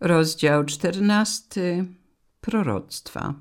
Rozdział 0.00 0.64
czternasty. 0.64 1.86
Proroctwa. 2.40 3.34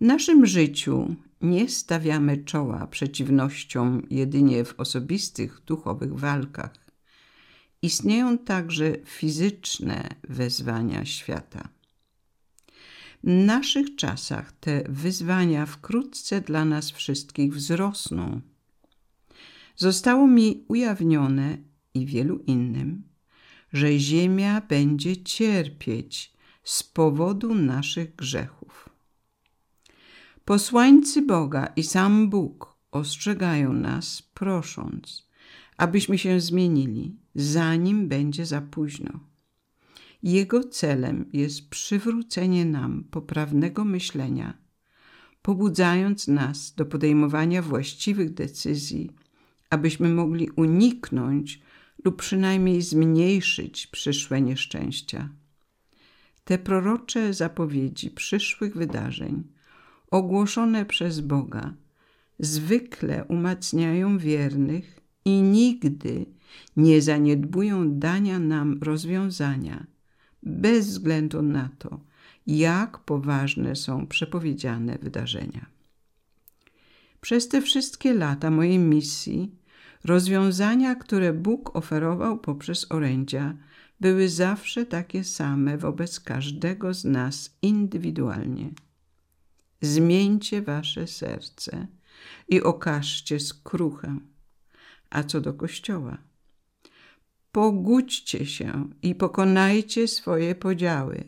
W 0.00 0.04
naszym 0.04 0.46
życiu 0.46 1.16
nie 1.40 1.68
stawiamy 1.68 2.44
czoła 2.44 2.86
przeciwnościom 2.86 4.02
jedynie 4.10 4.64
w 4.64 4.80
osobistych 4.80 5.60
duchowych 5.66 6.18
walkach. 6.18 6.72
Istnieją 7.82 8.38
także 8.38 8.92
fizyczne 9.04 10.08
wezwania 10.28 11.04
świata. 11.04 11.68
W 13.24 13.28
naszych 13.28 13.96
czasach 13.96 14.52
te 14.52 14.84
wyzwania 14.88 15.66
wkrótce 15.66 16.40
dla 16.40 16.64
nas 16.64 16.90
wszystkich 16.90 17.54
wzrosną. 17.54 18.40
Zostało 19.76 20.26
mi 20.26 20.64
ujawnione 20.68 21.58
i 21.94 22.06
wielu 22.06 22.38
innym, 22.38 23.13
że 23.74 23.98
ziemia 23.98 24.60
będzie 24.60 25.16
cierpieć 25.16 26.32
z 26.64 26.82
powodu 26.82 27.54
naszych 27.54 28.16
grzechów. 28.16 28.88
Posłańcy 30.44 31.22
Boga 31.22 31.66
i 31.76 31.82
sam 31.82 32.30
Bóg 32.30 32.76
ostrzegają 32.92 33.72
nas, 33.72 34.22
prosząc, 34.22 35.28
abyśmy 35.76 36.18
się 36.18 36.40
zmienili, 36.40 37.16
zanim 37.34 38.08
będzie 38.08 38.46
za 38.46 38.60
późno. 38.60 39.20
Jego 40.22 40.64
celem 40.64 41.30
jest 41.32 41.70
przywrócenie 41.70 42.64
nam 42.64 43.04
poprawnego 43.10 43.84
myślenia, 43.84 44.58
pobudzając 45.42 46.28
nas 46.28 46.74
do 46.74 46.86
podejmowania 46.86 47.62
właściwych 47.62 48.34
decyzji, 48.34 49.10
abyśmy 49.70 50.08
mogli 50.08 50.50
uniknąć 50.50 51.60
lub 52.04 52.16
przynajmniej 52.16 52.82
zmniejszyć 52.82 53.86
przyszłe 53.86 54.40
nieszczęścia. 54.40 55.28
Te 56.44 56.58
prorocze 56.58 57.34
zapowiedzi 57.34 58.10
przyszłych 58.10 58.76
wydarzeń, 58.76 59.44
ogłoszone 60.10 60.84
przez 60.84 61.20
Boga, 61.20 61.74
zwykle 62.38 63.24
umacniają 63.24 64.18
wiernych 64.18 65.00
i 65.24 65.42
nigdy 65.42 66.26
nie 66.76 67.02
zaniedbują 67.02 67.98
dania 67.98 68.38
nam 68.38 68.78
rozwiązania, 68.82 69.86
bez 70.42 70.86
względu 70.86 71.42
na 71.42 71.68
to, 71.78 72.00
jak 72.46 72.98
poważne 72.98 73.76
są 73.76 74.06
przepowiedziane 74.06 74.98
wydarzenia. 74.98 75.66
Przez 77.20 77.48
te 77.48 77.62
wszystkie 77.62 78.14
lata 78.14 78.50
mojej 78.50 78.78
misji 78.78 79.50
rozwiązania, 80.04 80.94
które 80.94 81.32
Bóg 81.32 81.76
oferował 81.76 82.38
poprzez 82.38 82.92
orędzia, 82.92 83.54
były 84.00 84.28
zawsze 84.28 84.86
takie 84.86 85.24
same 85.24 85.78
wobec 85.78 86.20
każdego 86.20 86.94
z 86.94 87.04
nas 87.04 87.56
indywidualnie. 87.62 88.70
Zmieńcie 89.80 90.62
wasze 90.62 91.06
serce 91.06 91.86
i 92.48 92.62
okażcie 92.62 93.40
skruchę. 93.40 94.18
A 95.10 95.22
co 95.22 95.40
do 95.40 95.54
Kościoła? 95.54 96.18
Pogódźcie 97.52 98.46
się 98.46 98.88
i 99.02 99.14
pokonajcie 99.14 100.08
swoje 100.08 100.54
podziały, 100.54 101.24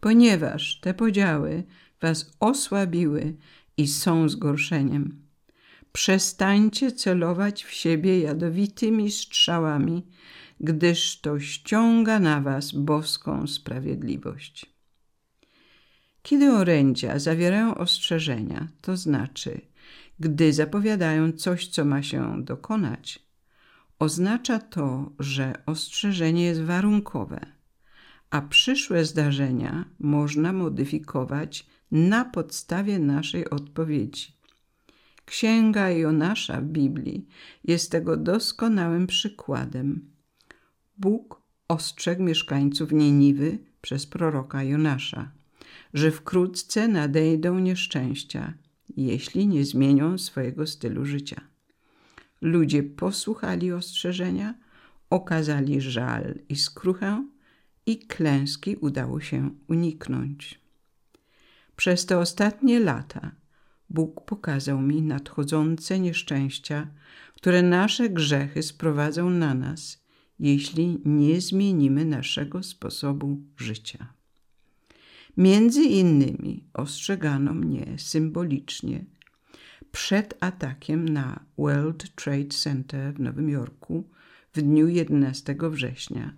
ponieważ 0.00 0.80
te 0.80 0.94
podziały 0.94 1.64
was 2.00 2.36
osłabiły 2.40 3.36
i 3.76 3.88
są 3.88 4.28
zgorszeniem. 4.28 5.29
Przestańcie 5.92 6.92
celować 6.92 7.64
w 7.64 7.72
siebie 7.72 8.20
jadowitymi 8.20 9.10
strzałami, 9.10 10.06
gdyż 10.60 11.20
to 11.20 11.40
ściąga 11.40 12.20
na 12.20 12.40
was 12.40 12.72
boską 12.72 13.46
sprawiedliwość. 13.46 14.66
Kiedy 16.22 16.52
orędzia 16.52 17.18
zawierają 17.18 17.74
ostrzeżenia, 17.74 18.68
to 18.80 18.96
znaczy, 18.96 19.60
gdy 20.20 20.52
zapowiadają 20.52 21.32
coś, 21.32 21.68
co 21.68 21.84
ma 21.84 22.02
się 22.02 22.44
dokonać, 22.44 23.18
oznacza 23.98 24.58
to, 24.58 25.12
że 25.18 25.52
ostrzeżenie 25.66 26.44
jest 26.44 26.62
warunkowe, 26.62 27.46
a 28.30 28.42
przyszłe 28.42 29.04
zdarzenia 29.04 29.84
można 29.98 30.52
modyfikować 30.52 31.66
na 31.90 32.24
podstawie 32.24 32.98
naszej 32.98 33.50
odpowiedzi. 33.50 34.39
Księga 35.30 35.90
Jonasza 35.90 36.60
w 36.60 36.64
Biblii 36.64 37.26
jest 37.64 37.90
tego 37.90 38.16
doskonałym 38.16 39.06
przykładem. 39.06 40.10
Bóg 40.98 41.42
ostrzegł 41.68 42.22
mieszkańców 42.22 42.92
Niniwy 42.92 43.58
przez 43.80 44.06
proroka 44.06 44.62
Jonasza, 44.62 45.32
że 45.94 46.10
wkrótce 46.10 46.88
nadejdą 46.88 47.58
nieszczęścia, 47.58 48.54
jeśli 48.96 49.46
nie 49.46 49.64
zmienią 49.64 50.18
swojego 50.18 50.66
stylu 50.66 51.04
życia. 51.04 51.40
Ludzie 52.40 52.82
posłuchali 52.82 53.72
ostrzeżenia, 53.72 54.54
okazali 55.10 55.80
żal 55.80 56.38
i 56.48 56.56
skruchę 56.56 57.28
i 57.86 57.98
klęski 57.98 58.76
udało 58.76 59.20
się 59.20 59.50
uniknąć. 59.68 60.60
Przez 61.76 62.06
te 62.06 62.18
ostatnie 62.18 62.80
lata 62.80 63.39
Bóg 63.90 64.24
pokazał 64.24 64.80
mi 64.80 65.02
nadchodzące 65.02 65.98
nieszczęścia, 65.98 66.90
które 67.34 67.62
nasze 67.62 68.10
grzechy 68.10 68.62
sprowadzą 68.62 69.30
na 69.30 69.54
nas, 69.54 70.04
jeśli 70.38 70.98
nie 71.04 71.40
zmienimy 71.40 72.04
naszego 72.04 72.62
sposobu 72.62 73.40
życia. 73.56 74.12
Między 75.36 75.82
innymi 75.82 76.64
ostrzegano 76.74 77.54
mnie 77.54 77.86
symbolicznie 77.96 79.04
przed 79.92 80.34
atakiem 80.40 81.08
na 81.08 81.44
World 81.58 82.14
Trade 82.14 82.48
Center 82.48 83.14
w 83.14 83.20
Nowym 83.20 83.50
Jorku 83.50 84.10
w 84.52 84.62
dniu 84.62 84.88
11 84.88 85.56
września, 85.60 86.36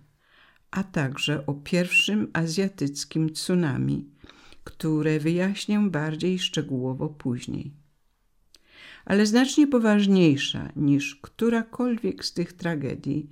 a 0.71 0.83
także 0.83 1.45
o 1.45 1.53
pierwszym 1.53 2.27
azjatyckim 2.33 3.29
tsunami, 3.29 4.09
które 4.63 5.19
wyjaśnię 5.19 5.79
bardziej 5.79 6.39
szczegółowo 6.39 7.09
później. 7.09 7.73
Ale 9.05 9.25
znacznie 9.25 9.67
poważniejsza 9.67 10.69
niż 10.75 11.15
którakolwiek 11.15 12.25
z 12.25 12.33
tych 12.33 12.53
tragedii 12.53 13.29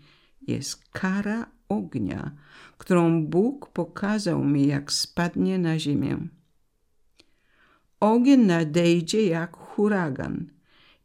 jest 0.48 0.90
kara 0.90 1.52
ognia, 1.70 2.32
którą 2.78 3.26
Bóg 3.26 3.70
pokazał 3.70 4.46
mi, 4.46 4.68
jak 4.68 4.92
spadnie 4.92 5.60
na 5.60 5.80
ziemię. 5.80 6.18
Ogień 8.00 8.42
nadejdzie 8.42 9.26
jak 9.26 9.58
huragan 9.58 10.50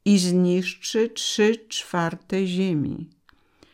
i 0.04 0.18
zniszczy 0.18 1.08
trzy 1.08 1.56
czwarte 1.68 2.46
ziemi. 2.46 3.10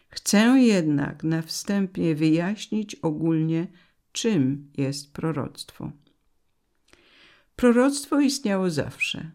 Chcę 0.08 0.38
jednak 0.38 1.24
na 1.24 1.42
wstępie 1.42 2.14
wyjaśnić 2.14 2.94
ogólnie, 2.94 3.66
czym 4.12 4.70
jest 4.76 5.12
proroctwo. 5.12 5.92
Proroctwo 7.62 8.20
istniało 8.20 8.70
zawsze, 8.70 9.30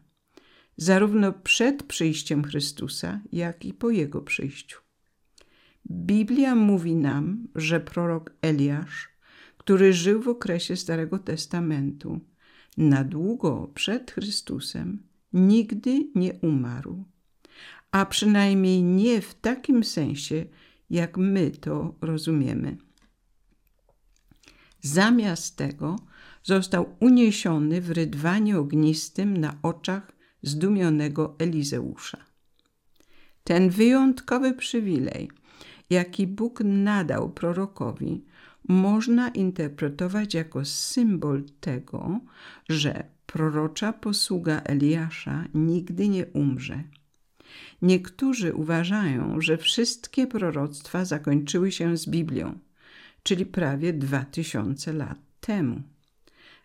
zarówno 0.77 1.33
przed 1.33 1.83
przyjściem 1.83 2.43
Chrystusa, 2.43 3.21
jak 3.31 3.65
i 3.65 3.73
po 3.73 3.89
Jego 3.89 4.21
przyjściu. 4.21 4.79
Biblia 5.91 6.55
mówi 6.55 6.95
nam, 6.95 7.47
że 7.55 7.79
prorok 7.79 8.33
Eliasz, 8.41 9.09
który 9.57 9.93
żył 9.93 10.21
w 10.21 10.27
okresie 10.27 10.75
Starego 10.75 11.19
Testamentu, 11.19 12.19
na 12.77 13.03
długo 13.03 13.71
przed 13.73 14.11
Chrystusem, 14.11 15.03
nigdy 15.33 16.07
nie 16.15 16.33
umarł, 16.33 17.05
a 17.91 18.05
przynajmniej 18.05 18.83
nie 18.83 19.21
w 19.21 19.33
takim 19.33 19.83
sensie, 19.83 20.45
jak 20.89 21.17
my 21.17 21.51
to 21.51 21.95
rozumiemy. 22.01 22.77
Zamiast 24.81 25.57
tego 25.57 25.95
został 26.43 26.95
uniesiony 26.99 27.81
w 27.81 27.91
rydwanie 27.91 28.57
ognistym 28.57 29.37
na 29.37 29.57
oczach 29.63 30.11
zdumionego 30.41 31.35
Elizeusza. 31.39 32.17
Ten 33.43 33.69
wyjątkowy 33.69 34.53
przywilej, 34.53 35.29
jaki 35.89 36.27
Bóg 36.27 36.59
nadał 36.63 37.29
prorokowi, 37.29 38.25
można 38.67 39.29
interpretować 39.29 40.33
jako 40.33 40.65
symbol 40.65 41.43
tego, 41.59 42.19
że 42.69 43.03
prorocza 43.25 43.93
posługa 43.93 44.61
Eliasza 44.61 45.45
nigdy 45.53 46.09
nie 46.09 46.25
umrze. 46.25 46.83
Niektórzy 47.81 48.53
uważają, 48.53 49.41
że 49.41 49.57
wszystkie 49.57 50.27
proroctwa 50.27 51.05
zakończyły 51.05 51.71
się 51.71 51.97
z 51.97 52.09
Biblią, 52.09 52.59
czyli 53.23 53.45
prawie 53.45 53.93
dwa 53.93 54.25
tysiące 54.25 54.93
lat 54.93 55.19
temu. 55.39 55.81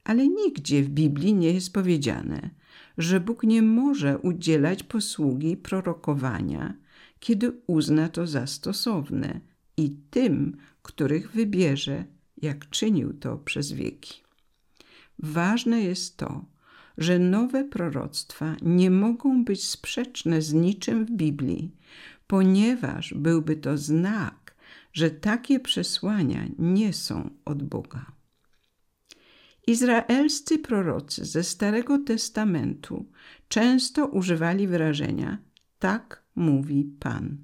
Ale 0.05 0.29
nigdzie 0.29 0.83
w 0.83 0.89
Biblii 0.89 1.35
nie 1.35 1.53
jest 1.53 1.73
powiedziane, 1.73 2.51
że 2.99 3.21
Bóg 3.21 3.43
nie 3.43 3.63
może 3.63 4.19
udzielać 4.19 4.83
posługi 4.83 5.57
prorokowania, 5.57 6.75
kiedy 7.21 7.53
uzna 7.67 8.09
to 8.09 8.27
za 8.27 8.47
stosowne 8.47 9.41
i 9.77 9.97
tym, 10.11 10.57
których 10.83 11.33
wybierze 11.33 12.05
jak 12.43 12.71
czynił 12.71 13.13
to 13.13 13.37
przez 13.37 13.73
wieki. 13.73 14.23
Ważne 15.19 15.83
jest 15.83 16.17
to, 16.17 16.45
że 16.99 17.19
nowe 17.19 17.65
proroctwa 17.65 18.57
nie 18.63 18.91
mogą 18.91 19.45
być 19.45 19.65
sprzeczne 19.65 20.43
z 20.43 20.53
niczym 20.53 21.07
w 21.07 21.11
Biblii, 21.11 21.77
ponieważ 22.27 23.15
byłby 23.15 23.57
to 23.57 23.79
znak, 23.79 24.55
że 24.93 25.11
takie 25.11 25.61
przesłania 25.61 26.47
nie 26.59 26.93
są 26.93 27.31
od 27.45 27.63
Boga. 27.63 28.13
Izraelscy 29.67 30.59
prorocy 30.59 31.25
ze 31.25 31.45
Starego 31.45 31.99
Testamentu 31.99 33.07
często 33.49 34.07
używali 34.07 34.69
wyrażenia 34.69 35.39
tak 35.79 36.23
mówi 36.35 36.85
Pan. 37.01 37.37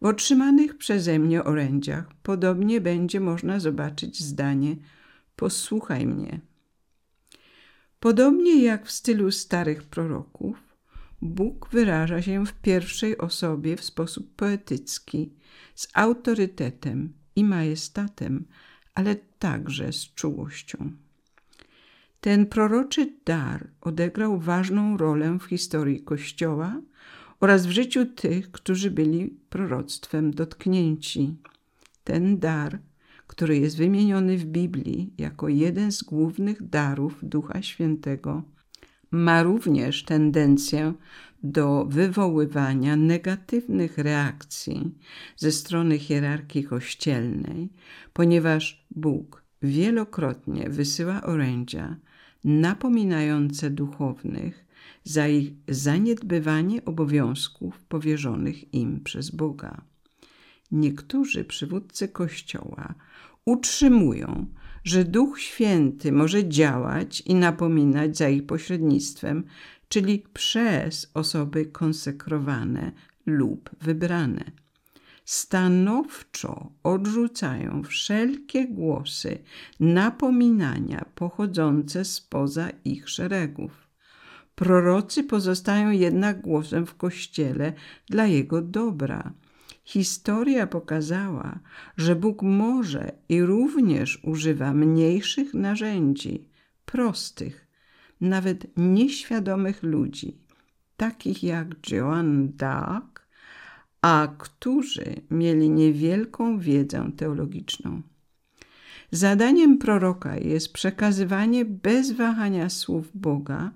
W 0.00 0.06
otrzymanych 0.06 0.78
przeze 0.78 1.18
mnie 1.18 1.44
orędziach 1.44 2.14
podobnie 2.22 2.80
będzie 2.80 3.20
można 3.20 3.60
zobaczyć 3.60 4.22
zdanie 4.22 4.76
posłuchaj 5.36 6.06
mnie. 6.06 6.40
Podobnie 8.00 8.62
jak 8.62 8.86
w 8.86 8.90
stylu 8.90 9.30
starych 9.30 9.82
proroków, 9.82 10.66
Bóg 11.22 11.68
wyraża 11.72 12.22
się 12.22 12.46
w 12.46 12.52
pierwszej 12.52 13.18
osobie 13.18 13.76
w 13.76 13.84
sposób 13.84 14.34
poetycki, 14.34 15.34
z 15.74 15.88
autorytetem 15.94 17.12
i 17.36 17.44
majestatem, 17.44 18.44
ale 18.96 19.16
także 19.38 19.92
z 19.92 20.14
czułością. 20.14 20.90
Ten 22.20 22.46
proroczy 22.46 23.12
dar 23.24 23.68
odegrał 23.80 24.38
ważną 24.38 24.96
rolę 24.96 25.38
w 25.40 25.44
historii 25.44 26.02
Kościoła 26.02 26.80
oraz 27.40 27.66
w 27.66 27.70
życiu 27.70 28.06
tych, 28.06 28.50
którzy 28.50 28.90
byli 28.90 29.36
proroctwem 29.50 30.30
dotknięci. 30.30 31.36
Ten 32.04 32.38
dar, 32.38 32.78
który 33.26 33.58
jest 33.58 33.76
wymieniony 33.76 34.38
w 34.38 34.44
Biblii 34.44 35.12
jako 35.18 35.48
jeden 35.48 35.92
z 35.92 36.02
głównych 36.02 36.68
darów 36.68 37.18
Ducha 37.22 37.62
Świętego, 37.62 38.42
ma 39.10 39.42
również 39.42 40.04
tendencję 40.04 40.94
do 41.42 41.84
wywoływania 41.84 42.96
negatywnych 42.96 43.98
reakcji 43.98 44.94
ze 45.36 45.52
strony 45.52 45.98
hierarchii 45.98 46.64
kościelnej, 46.64 47.68
ponieważ 48.12 48.85
Bóg 48.96 49.42
wielokrotnie 49.62 50.70
wysyła 50.70 51.22
orędzia 51.22 51.96
napominające 52.44 53.70
duchownych 53.70 54.66
za 55.04 55.28
ich 55.28 55.52
zaniedbywanie 55.68 56.84
obowiązków 56.84 57.84
powierzonych 57.84 58.74
im 58.74 59.00
przez 59.00 59.30
Boga. 59.30 59.82
Niektórzy 60.72 61.44
przywódcy 61.44 62.08
Kościoła 62.08 62.94
utrzymują, 63.44 64.46
że 64.84 65.04
Duch 65.04 65.40
Święty 65.40 66.12
może 66.12 66.48
działać 66.48 67.20
i 67.20 67.34
napominać 67.34 68.16
za 68.16 68.28
ich 68.28 68.46
pośrednictwem, 68.46 69.44
czyli 69.88 70.24
przez 70.32 71.10
osoby 71.14 71.66
konsekrowane 71.66 72.92
lub 73.26 73.70
wybrane. 73.80 74.65
Stanowczo 75.26 76.72
odrzucają 76.82 77.82
wszelkie 77.82 78.68
głosy 78.68 79.38
napominania 79.80 81.04
pochodzące 81.14 82.04
spoza 82.04 82.70
ich 82.84 83.08
szeregów. 83.08 83.88
Prorocy 84.54 85.24
pozostają 85.24 85.90
jednak 85.90 86.40
głosem 86.40 86.86
w 86.86 86.94
Kościele 86.94 87.72
dla 88.08 88.26
jego 88.26 88.62
dobra. 88.62 89.32
Historia 89.84 90.66
pokazała, 90.66 91.58
że 91.96 92.16
Bóg 92.16 92.42
może 92.42 93.12
i 93.28 93.42
również 93.42 94.24
używa 94.24 94.72
mniejszych 94.72 95.54
narzędzi, 95.54 96.48
prostych, 96.84 97.66
nawet 98.20 98.66
nieświadomych 98.76 99.82
ludzi, 99.82 100.38
takich 100.96 101.42
jak 101.42 101.90
Joan 101.90 102.48
d'Arc, 102.48 103.15
a 104.02 104.28
którzy 104.38 105.14
mieli 105.30 105.70
niewielką 105.70 106.58
wiedzę 106.58 107.10
teologiczną. 107.16 108.02
Zadaniem 109.10 109.78
proroka 109.78 110.36
jest 110.36 110.72
przekazywanie 110.72 111.64
bez 111.64 112.12
wahania 112.12 112.68
słów 112.70 113.10
Boga, 113.14 113.70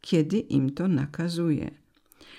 kiedy 0.00 0.38
im 0.38 0.70
to 0.70 0.88
nakazuje. 0.88 1.70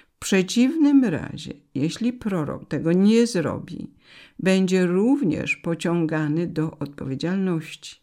W 0.07 0.19
przeciwnym 0.19 1.03
razie, 1.03 1.53
jeśli 1.75 2.13
prorok 2.13 2.67
tego 2.67 2.93
nie 2.93 3.27
zrobi, 3.27 3.91
będzie 4.39 4.85
również 4.85 5.55
pociągany 5.55 6.47
do 6.47 6.77
odpowiedzialności. 6.79 7.95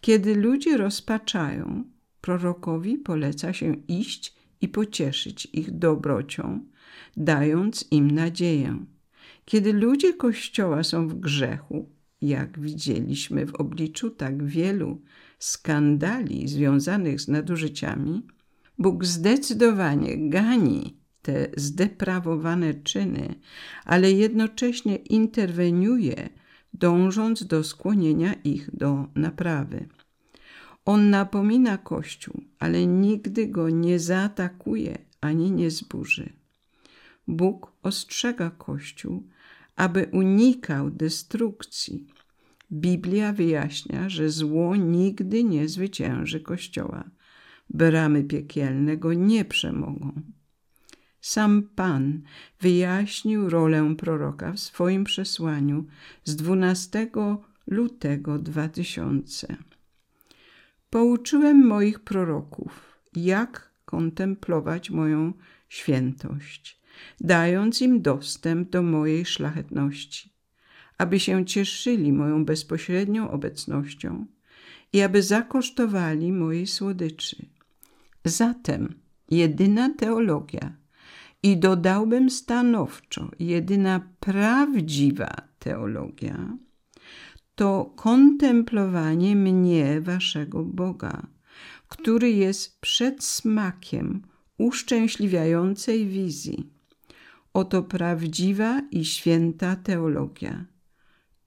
Kiedy 0.00 0.34
ludzie 0.34 0.76
rozpaczają, 0.76 1.84
prorokowi 2.20 2.98
poleca 2.98 3.52
się 3.52 3.76
iść 3.88 4.34
i 4.60 4.68
pocieszyć 4.68 5.48
ich 5.52 5.70
dobrocią, 5.70 6.60
dając 7.16 7.84
im 7.90 8.10
nadzieję. 8.10 8.84
Kiedy 9.44 9.72
ludzie 9.72 10.14
Kościoła 10.14 10.82
są 10.82 11.08
w 11.08 11.14
grzechu, 11.14 11.88
jak 12.20 12.60
widzieliśmy 12.60 13.46
w 13.46 13.54
obliczu 13.54 14.10
tak 14.10 14.44
wielu 14.44 15.02
skandali 15.38 16.48
związanych 16.48 17.20
z 17.20 17.28
nadużyciami, 17.28 18.26
Bóg 18.78 19.04
zdecydowanie 19.04 20.28
gani 20.30 20.96
te 21.22 21.48
zdeprawowane 21.56 22.74
czyny, 22.74 23.34
ale 23.84 24.12
jednocześnie 24.12 24.96
interweniuje, 24.96 26.28
dążąc 26.74 27.46
do 27.46 27.64
skłonienia 27.64 28.34
ich 28.44 28.76
do 28.76 29.06
naprawy. 29.14 29.88
On 30.84 31.10
napomina 31.10 31.78
Kościół, 31.78 32.40
ale 32.58 32.86
nigdy 32.86 33.46
go 33.46 33.70
nie 33.70 33.98
zaatakuje 33.98 34.98
ani 35.20 35.52
nie 35.52 35.70
zburzy. 35.70 36.32
Bóg 37.28 37.72
ostrzega 37.82 38.50
Kościół, 38.50 39.28
aby 39.76 40.08
unikał 40.12 40.90
destrukcji. 40.90 42.06
Biblia 42.72 43.32
wyjaśnia, 43.32 44.08
że 44.08 44.30
zło 44.30 44.76
nigdy 44.76 45.44
nie 45.44 45.68
zwycięży 45.68 46.40
Kościoła. 46.40 47.10
Bramy 47.70 48.24
piekielne 48.24 48.96
go 48.96 49.12
nie 49.14 49.44
przemogą. 49.44 50.22
Sam 51.20 51.62
Pan 51.62 52.22
wyjaśnił 52.60 53.48
rolę 53.50 53.94
proroka 53.98 54.52
w 54.52 54.60
swoim 54.60 55.04
przesłaniu 55.04 55.84
z 56.24 56.36
12 56.36 57.10
lutego 57.66 58.38
2000. 58.38 59.56
Pouczyłem 60.90 61.66
moich 61.66 62.00
proroków, 62.00 62.98
jak 63.16 63.70
kontemplować 63.84 64.90
moją 64.90 65.32
świętość 65.68 66.85
dając 67.20 67.82
im 67.82 68.02
dostęp 68.02 68.70
do 68.70 68.82
mojej 68.82 69.24
szlachetności, 69.24 70.32
aby 70.98 71.20
się 71.20 71.44
cieszyli 71.44 72.12
moją 72.12 72.44
bezpośrednią 72.44 73.30
obecnością 73.30 74.26
i 74.92 75.00
aby 75.02 75.22
zakosztowali 75.22 76.32
mojej 76.32 76.66
słodyczy. 76.66 77.46
Zatem 78.24 78.94
jedyna 79.30 79.94
teologia 79.94 80.76
i 81.42 81.56
dodałbym 81.56 82.30
stanowczo, 82.30 83.30
jedyna 83.38 84.00
prawdziwa 84.20 85.36
teologia 85.58 86.56
to 87.56 87.92
kontemplowanie 87.96 89.36
mnie, 89.36 90.00
waszego 90.00 90.64
Boga, 90.64 91.26
który 91.88 92.30
jest 92.30 92.80
przedsmakiem 92.80 94.22
uszczęśliwiającej 94.58 96.06
wizji 96.06 96.75
Oto 97.56 97.82
prawdziwa 97.82 98.82
i 98.90 99.04
święta 99.04 99.76
teologia. 99.76 100.64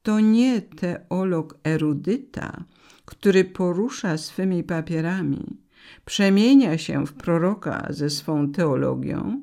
To 0.02 0.20
nie 0.20 0.62
teolog 0.62 1.60
erudyta, 1.64 2.64
który 3.06 3.46
porusza 3.46 4.18
swymi 4.18 4.64
papierami, 4.64 5.58
przemienia 6.06 6.78
się 6.78 7.06
w 7.06 7.14
proroka 7.14 7.88
ze 7.90 8.10
swą 8.10 8.52
teologią. 8.52 9.42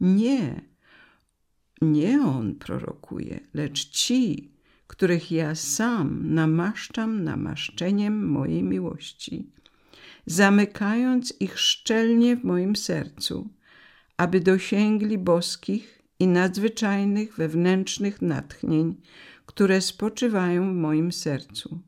Nie, 0.00 0.60
nie 1.82 2.22
on 2.22 2.54
prorokuje, 2.54 3.40
lecz 3.54 3.88
ci, 3.88 4.52
których 4.86 5.32
ja 5.32 5.54
sam 5.54 6.34
namaszczam 6.34 7.24
namaszczeniem 7.24 8.28
mojej 8.28 8.62
miłości, 8.62 9.52
zamykając 10.26 11.34
ich 11.40 11.58
szczelnie 11.58 12.36
w 12.36 12.44
moim 12.44 12.76
sercu, 12.76 13.50
aby 14.16 14.40
dosięgli 14.40 15.18
boskich 15.18 16.01
i 16.22 16.26
nadzwyczajnych 16.26 17.36
wewnętrznych 17.36 18.22
natchnień, 18.22 19.00
które 19.46 19.80
spoczywają 19.80 20.72
w 20.72 20.76
moim 20.76 21.12
sercu. 21.12 21.80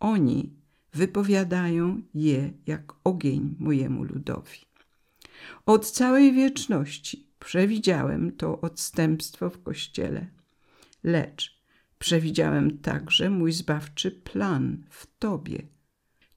Oni 0.00 0.52
wypowiadają 0.92 2.02
je 2.14 2.52
jak 2.66 2.92
ogień 3.04 3.56
mojemu 3.58 4.04
ludowi. 4.04 4.58
Od 5.66 5.90
całej 5.90 6.32
wieczności 6.32 7.26
przewidziałem 7.38 8.32
to 8.32 8.60
odstępstwo 8.60 9.50
w 9.50 9.62
Kościele, 9.62 10.26
lecz 11.04 11.56
Przewidziałem 11.98 12.78
także 12.78 13.30
mój 13.30 13.52
zbawczy 13.52 14.10
plan 14.10 14.84
w 14.90 15.06
Tobie. 15.18 15.62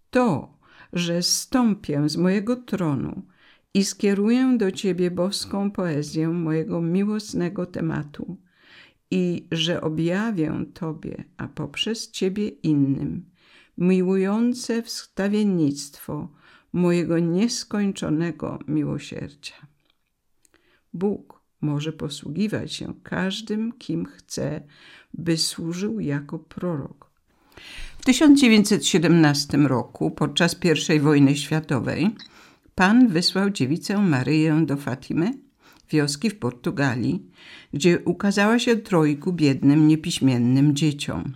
To, 0.09 0.57
że 0.93 1.23
stąpię 1.23 2.09
z 2.09 2.17
mojego 2.17 2.55
tronu 2.55 3.21
i 3.73 3.83
skieruję 3.83 4.55
do 4.57 4.71
Ciebie 4.71 5.11
boską 5.11 5.71
poezję 5.71 6.29
mojego 6.29 6.81
miłosnego 6.81 7.65
tematu 7.65 8.37
i 9.11 9.47
że 9.51 9.81
objawię 9.81 10.65
Tobie, 10.73 11.23
a 11.37 11.47
poprzez 11.47 12.11
Ciebie 12.11 12.47
innym, 12.47 13.25
miłujące 13.77 14.81
wstawiennictwo 14.81 16.29
mojego 16.73 17.19
nieskończonego 17.19 18.59
miłosierdzia. 18.67 19.55
Bóg 20.93 21.41
może 21.61 21.93
posługiwać 21.93 22.73
się 22.73 22.93
każdym, 23.03 23.71
kim 23.71 24.05
chce, 24.05 24.61
by 25.13 25.37
służył 25.37 25.99
jako 25.99 26.39
prorok. 26.39 27.09
W 27.99 28.05
1917 28.05 29.57
roku, 29.57 30.11
podczas 30.11 30.55
I 30.95 30.99
wojny 30.99 31.35
światowej, 31.35 32.15
Pan 32.79 33.07
wysłał 33.07 33.49
dziewicę 33.49 33.97
Maryję 33.97 34.63
do 34.65 34.77
Fatimy, 34.77 35.33
wioski 35.89 36.29
w 36.29 36.39
Portugalii, 36.39 37.31
gdzie 37.73 37.99
ukazała 37.99 38.59
się 38.59 38.75
trojku 38.75 39.33
biednym, 39.33 39.87
niepiśmiennym 39.87 40.75
dzieciom. 40.75 41.33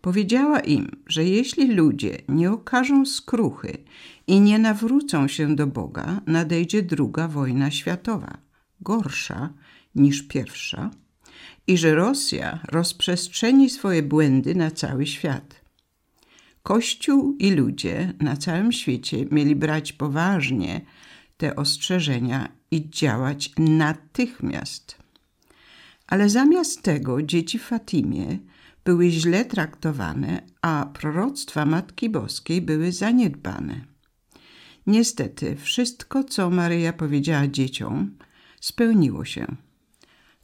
Powiedziała 0.00 0.60
im, 0.60 0.90
że 1.06 1.24
jeśli 1.24 1.74
ludzie 1.74 2.18
nie 2.28 2.52
okażą 2.52 3.06
skruchy 3.06 3.78
i 4.26 4.40
nie 4.40 4.58
nawrócą 4.58 5.28
się 5.28 5.56
do 5.56 5.66
Boga, 5.66 6.20
nadejdzie 6.26 6.82
druga 6.82 7.28
wojna 7.28 7.70
światowa, 7.70 8.38
gorsza 8.80 9.52
niż 9.94 10.22
pierwsza, 10.22 10.90
i 11.66 11.78
że 11.78 11.94
Rosja 11.94 12.60
rozprzestrzeni 12.72 13.70
swoje 13.70 14.02
błędy 14.02 14.54
na 14.54 14.70
cały 14.70 15.06
świat. 15.06 15.59
Kościół 16.62 17.36
i 17.38 17.50
ludzie 17.50 18.12
na 18.20 18.36
całym 18.36 18.72
świecie 18.72 19.26
mieli 19.30 19.56
brać 19.56 19.92
poważnie 19.92 20.80
te 21.36 21.56
ostrzeżenia 21.56 22.48
i 22.70 22.90
działać 22.90 23.50
natychmiast. 23.58 24.96
Ale 26.06 26.28
zamiast 26.28 26.82
tego 26.82 27.22
dzieci 27.22 27.58
Fatimie 27.58 28.38
były 28.84 29.10
źle 29.10 29.44
traktowane, 29.44 30.42
a 30.62 30.86
proroctwa 30.94 31.64
Matki 31.66 32.10
Boskiej 32.10 32.62
były 32.62 32.92
zaniedbane. 32.92 33.80
Niestety, 34.86 35.56
wszystko, 35.56 36.24
co 36.24 36.50
Maryja 36.50 36.92
powiedziała 36.92 37.46
dzieciom, 37.46 38.16
spełniło 38.60 39.24
się. 39.24 39.46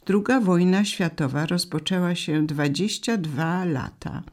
Druga 0.05 0.39
wojna 0.39 0.85
światowa 0.85 1.45
rozpoczęła 1.45 2.15
się 2.15 2.45
22 2.45 3.65
lata 3.65 4.23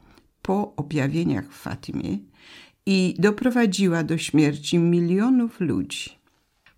po 0.44 0.76
objawieniach 0.76 1.48
w 1.52 1.56
Fatimie 1.56 2.18
i 2.86 3.14
doprowadziła 3.18 4.02
do 4.02 4.18
śmierci 4.18 4.78
milionów 4.78 5.60
ludzi. 5.60 6.10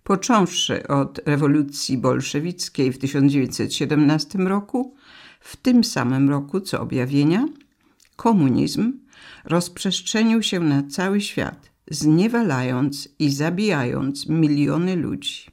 Począwszy 0.03 0.87
od 0.87 1.19
rewolucji 1.25 1.97
bolszewickiej 1.97 2.91
w 2.91 2.97
1917 2.97 4.39
roku, 4.39 4.95
w 5.39 5.55
tym 5.55 5.83
samym 5.83 6.29
roku 6.29 6.61
co 6.61 6.81
objawienia, 6.81 7.45
komunizm 8.15 8.93
rozprzestrzenił 9.45 10.43
się 10.43 10.59
na 10.59 10.83
cały 10.83 11.21
świat, 11.21 11.71
zniewalając 11.91 13.09
i 13.19 13.29
zabijając 13.29 14.29
miliony 14.29 14.95
ludzi. 14.95 15.45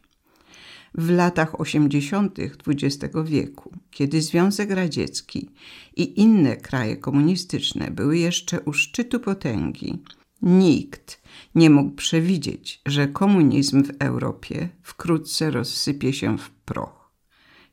W 0.94 1.10
latach 1.10 1.60
80. 1.60 2.38
XX 2.66 3.14
wieku, 3.24 3.72
kiedy 3.90 4.22
Związek 4.22 4.70
Radziecki 4.70 5.50
i 5.96 6.20
inne 6.20 6.56
kraje 6.56 6.96
komunistyczne 6.96 7.90
były 7.90 8.18
jeszcze 8.18 8.60
u 8.60 8.72
szczytu 8.72 9.20
potęgi, 9.20 10.02
nikt 10.42 11.22
nie 11.54 11.70
mógł 11.70 11.94
przewidzieć, 11.94 12.80
że 12.86 13.08
komunizm 13.08 13.84
w 13.84 13.90
Europie 13.98 14.68
wkrótce 14.82 15.50
rozsypie 15.50 16.12
się 16.12 16.38
w 16.38 16.50
proch. 16.50 17.10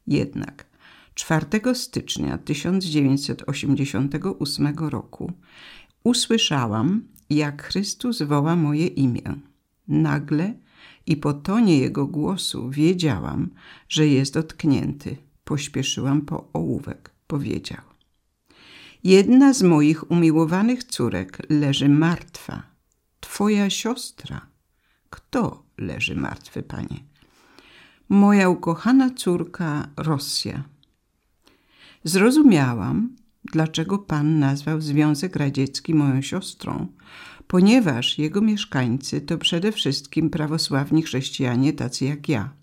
Jednak 0.07 0.65
4 1.13 1.75
stycznia 1.75 2.37
1988 2.37 4.73
roku 4.77 5.31
usłyszałam, 6.03 7.03
jak 7.29 7.63
Chrystus 7.63 8.21
woła 8.21 8.55
moje 8.55 8.87
imię. 8.87 9.39
Nagle 9.87 10.53
i 11.05 11.17
po 11.17 11.33
tonie 11.33 11.77
jego 11.77 12.07
głosu 12.07 12.69
wiedziałam, 12.69 13.49
że 13.89 14.07
jest 14.07 14.33
dotknięty. 14.33 15.17
Pośpieszyłam 15.43 16.21
po 16.21 16.49
ołówek. 16.53 17.11
Powiedział. 17.27 17.90
Jedna 19.03 19.53
z 19.53 19.63
moich 19.63 20.11
umiłowanych 20.11 20.83
córek 20.83 21.37
leży 21.49 21.89
martwa. 21.89 22.63
Twoja 23.19 23.69
siostra. 23.69 24.47
Kto 25.09 25.63
leży 25.77 26.15
martwy, 26.15 26.63
panie? 26.63 26.99
Moja 28.09 28.49
ukochana 28.49 29.09
córka 29.09 29.87
Rosja. 29.97 30.63
Zrozumiałam, 32.03 33.15
dlaczego 33.43 33.99
pan 33.99 34.39
nazwał 34.39 34.81
Związek 34.81 35.35
Radziecki 35.35 35.93
moją 35.93 36.21
siostrą, 36.21 36.87
ponieważ 37.47 38.17
jego 38.17 38.41
mieszkańcy 38.41 39.21
to 39.21 39.37
przede 39.37 39.71
wszystkim 39.71 40.29
prawosławni 40.29 41.01
chrześcijanie 41.01 41.73
tacy 41.73 42.05
jak 42.05 42.29
ja. 42.29 42.53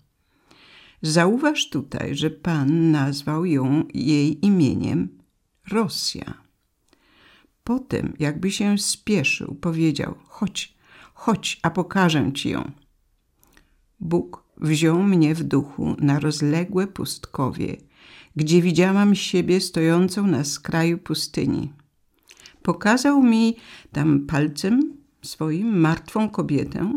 Zauważ 1.01 1.69
tutaj, 1.69 2.15
że 2.15 2.29
pan 2.29 2.91
nazwał 2.91 3.45
ją 3.45 3.83
jej 3.93 4.45
imieniem 4.45 5.18
Rosja. 5.71 6.33
Potem, 7.63 8.13
jakby 8.19 8.51
się 8.51 8.77
spieszył, 8.77 9.55
powiedział: 9.55 10.15
Chodź, 10.27 10.75
chodź, 11.13 11.59
a 11.63 11.69
pokażę 11.69 12.31
ci 12.33 12.49
ją. 12.49 12.71
Bóg 13.99 14.43
wziął 14.57 15.03
mnie 15.03 15.35
w 15.35 15.43
duchu 15.43 15.95
na 15.99 16.19
rozległe 16.19 16.87
pustkowie, 16.87 17.77
gdzie 18.35 18.61
widziałam 18.61 19.15
siebie 19.15 19.61
stojącą 19.61 20.27
na 20.27 20.43
skraju 20.43 20.97
pustyni. 20.97 21.71
Pokazał 22.61 23.23
mi 23.23 23.55
tam 23.91 24.19
palcem 24.19 24.93
swoim 25.21 25.79
martwą 25.79 26.29
kobietę, 26.29 26.93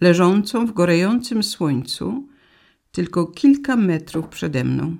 leżącą 0.00 0.66
w 0.66 0.72
gorejącym 0.72 1.42
słońcu, 1.42 2.28
tylko 2.92 3.26
kilka 3.26 3.76
metrów 3.76 4.28
przede 4.28 4.64
mną. 4.64 4.96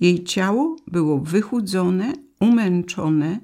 Jej 0.00 0.24
ciało 0.24 0.76
było 0.86 1.18
wychudzone, 1.18 2.12
umęczone 2.40 3.40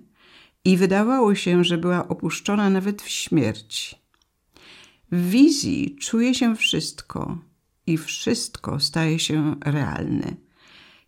i 0.64 0.76
wydawało 0.76 1.34
się, 1.34 1.64
że 1.64 1.78
była 1.78 2.08
opuszczona 2.08 2.70
nawet 2.70 3.02
w 3.02 3.08
śmierci. 3.08 3.96
W 5.12 5.30
wizji 5.30 5.96
czuje 6.00 6.34
się 6.34 6.56
wszystko 6.56 7.38
i 7.86 7.98
wszystko 7.98 8.80
staje 8.80 9.18
się 9.18 9.56
realne. 9.64 10.36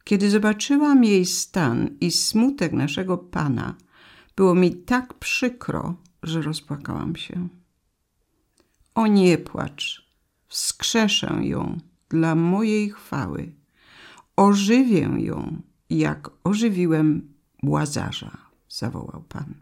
Kiedy 0.05 0.31
zobaczyłam 0.31 1.05
jej 1.05 1.26
stan 1.26 1.97
i 2.00 2.11
smutek 2.11 2.73
naszego 2.73 3.19
Pana, 3.19 3.75
było 4.37 4.55
mi 4.55 4.76
tak 4.76 5.15
przykro, 5.15 5.95
że 6.23 6.43
rozpłakałam 6.43 7.17
się. 7.17 7.49
O 8.95 9.07
nie 9.07 9.38
płacz, 9.38 10.07
wskrzeszę 10.49 11.41
ją 11.43 11.79
dla 12.09 12.35
mojej 12.35 12.91
chwały. 12.91 13.53
Ożywię 14.37 15.11
ją, 15.19 15.62
jak 15.90 16.31
ożywiłem 16.45 17.35
Łazarza, 17.62 18.38
zawołał 18.69 19.25
Pan. 19.28 19.55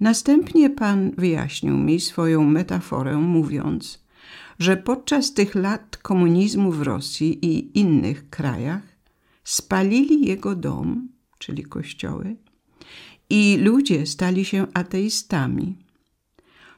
Następnie 0.00 0.70
Pan 0.70 1.10
wyjaśnił 1.10 1.76
mi 1.76 2.00
swoją 2.00 2.44
metaforę, 2.44 3.16
mówiąc, 3.16 4.04
że 4.58 4.76
podczas 4.76 5.34
tych 5.34 5.54
lat 5.54 5.96
komunizmu 5.96 6.72
w 6.72 6.82
Rosji 6.82 7.46
i 7.46 7.78
innych 7.78 8.30
krajach 8.30 8.82
spalili 9.44 10.26
jego 10.26 10.54
dom, 10.54 11.08
czyli 11.38 11.62
kościoły, 11.62 12.36
i 13.30 13.56
ludzie 13.60 14.06
stali 14.06 14.44
się 14.44 14.66
ateistami. 14.74 15.76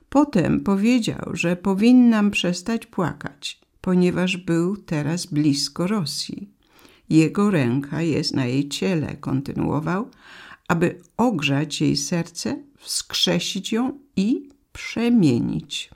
Potem 0.08 0.60
powiedział, 0.60 1.30
że 1.32 1.56
powinnam 1.56 2.30
przestać 2.30 2.86
płakać, 2.86 3.60
ponieważ 3.80 4.36
był 4.36 4.76
teraz 4.76 5.26
blisko 5.26 5.86
Rosji. 5.86 6.55
Jego 7.10 7.50
ręka 7.50 8.02
jest 8.02 8.34
na 8.34 8.46
jej 8.46 8.68
ciele, 8.68 9.16
kontynuował, 9.16 10.08
aby 10.68 11.00
ogrzać 11.16 11.80
jej 11.80 11.96
serce, 11.96 12.62
wskrzesić 12.78 13.72
ją 13.72 13.98
i 14.16 14.48
przemienić. 14.72 15.90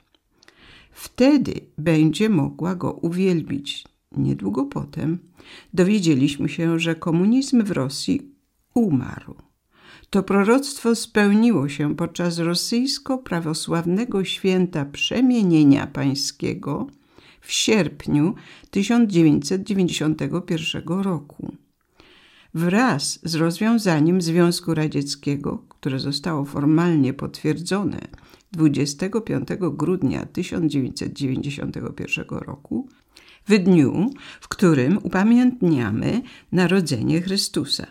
Wtedy 0.91 1.53
będzie 1.77 2.29
mogła 2.29 2.75
go 2.75 2.91
uwielbić. 2.91 3.85
Niedługo 4.17 4.65
potem 4.65 5.19
dowiedzieliśmy 5.73 6.49
się, 6.49 6.79
że 6.79 6.95
komunizm 6.95 7.63
w 7.63 7.71
Rosji 7.71 8.21
umarł. 8.73 9.35
To 10.09 10.23
proroctwo 10.23 10.95
spełniło 10.95 11.69
się 11.69 11.95
podczas 11.95 12.39
rosyjsko-prawosławnego 12.39 14.23
święta 14.23 14.85
przemienienia 14.85 15.87
pańskiego 15.87 16.87
w 17.41 17.51
sierpniu 17.51 18.35
1991 18.71 20.83
roku. 20.87 21.55
wraz 22.53 23.19
z 23.23 23.35
rozwiązaniem 23.35 24.21
Związku 24.21 24.73
Radzieckiego, 24.73 25.63
które 25.69 25.99
zostało 25.99 26.45
formalnie 26.45 27.13
potwierdzone 27.13 28.07
25 28.51 29.47
grudnia 29.59 30.25
1991 30.25 32.25
roku, 32.29 32.89
w 33.47 33.57
dniu, 33.57 34.09
w 34.41 34.47
którym 34.47 34.99
upamiętniamy 35.03 36.21
narodzenie 36.51 37.21
Chrystusa. 37.21 37.87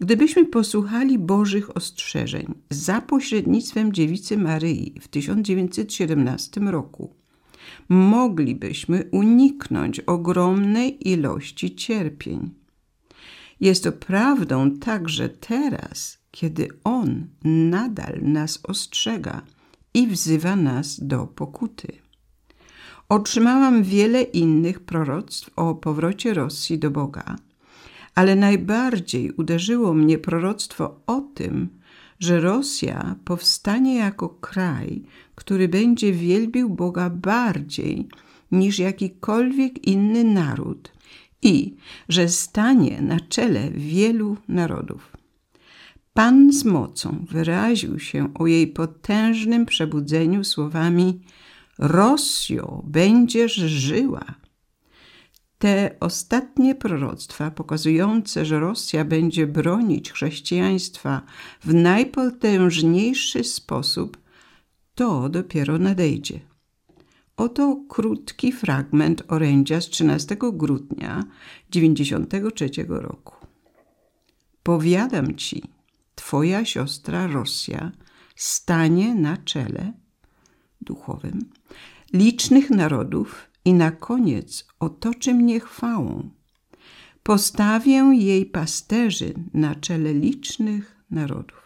Gdybyśmy 0.00 0.46
posłuchali 0.46 1.18
Bożych 1.18 1.76
ostrzeżeń 1.76 2.54
za 2.70 3.00
pośrednictwem 3.00 3.92
dziewicy 3.92 4.38
Maryi 4.38 4.94
w 5.00 5.08
1917 5.08 6.60
roku, 6.60 7.21
moglibyśmy 7.88 9.04
uniknąć 9.12 10.00
ogromnej 10.00 11.08
ilości 11.08 11.74
cierpień. 11.74 12.50
Jest 13.60 13.84
to 13.84 13.92
prawdą 13.92 14.70
także 14.70 15.28
teraz, 15.28 16.18
kiedy 16.30 16.68
On 16.84 17.26
nadal 17.44 18.18
nas 18.22 18.60
ostrzega 18.62 19.42
i 19.94 20.06
wzywa 20.06 20.56
nas 20.56 21.00
do 21.00 21.26
pokuty. 21.26 21.88
Otrzymałam 23.08 23.82
wiele 23.82 24.22
innych 24.22 24.80
proroctw 24.80 25.50
o 25.56 25.74
powrocie 25.74 26.34
Rosji 26.34 26.78
do 26.78 26.90
Boga, 26.90 27.36
ale 28.14 28.36
najbardziej 28.36 29.30
uderzyło 29.32 29.94
mnie 29.94 30.18
proroctwo 30.18 31.00
o 31.06 31.20
tym, 31.20 31.68
że 32.22 32.40
Rosja 32.40 33.16
powstanie 33.24 33.94
jako 33.94 34.28
kraj, 34.28 35.02
który 35.34 35.68
będzie 35.68 36.12
wielbił 36.12 36.70
Boga 36.70 37.10
bardziej 37.10 38.08
niż 38.52 38.78
jakikolwiek 38.78 39.86
inny 39.88 40.24
naród 40.24 40.92
i 41.42 41.76
że 42.08 42.28
stanie 42.28 43.02
na 43.02 43.20
czele 43.20 43.70
wielu 43.70 44.36
narodów. 44.48 45.16
Pan 46.14 46.52
z 46.52 46.64
mocą 46.64 47.26
wyraził 47.30 47.98
się 47.98 48.34
o 48.34 48.46
jej 48.46 48.66
potężnym 48.66 49.66
przebudzeniu 49.66 50.44
słowami: 50.44 51.20
Rosjo, 51.78 52.82
będziesz 52.86 53.54
żyła. 53.54 54.24
Te 55.62 55.96
ostatnie 56.00 56.74
proroctwa 56.74 57.50
pokazujące, 57.50 58.44
że 58.44 58.60
Rosja 58.60 59.04
będzie 59.04 59.46
bronić 59.46 60.12
chrześcijaństwa 60.12 61.22
w 61.60 61.74
najpotężniejszy 61.74 63.44
sposób, 63.44 64.18
to 64.94 65.28
dopiero 65.28 65.78
nadejdzie. 65.78 66.40
Oto 67.36 67.84
krótki 67.88 68.52
fragment 68.52 69.22
orędzia 69.28 69.80
z 69.80 69.88
13 69.88 70.36
grudnia 70.52 71.24
93 71.70 72.70
roku. 72.88 73.46
Powiadam 74.62 75.36
ci, 75.36 75.62
twoja 76.14 76.64
siostra 76.64 77.26
Rosja 77.26 77.92
stanie 78.36 79.14
na 79.14 79.36
czele 79.36 79.92
duchowym 80.80 81.50
licznych 82.12 82.70
narodów 82.70 83.51
i 83.64 83.74
na 83.74 83.90
koniec 83.90 84.66
otoczy 84.80 85.34
mnie 85.34 85.60
chwałą. 85.60 86.30
Postawię 87.22 88.10
jej 88.12 88.46
pasterzy 88.46 89.34
na 89.54 89.74
czele 89.74 90.14
licznych 90.14 90.96
narodów. 91.10 91.62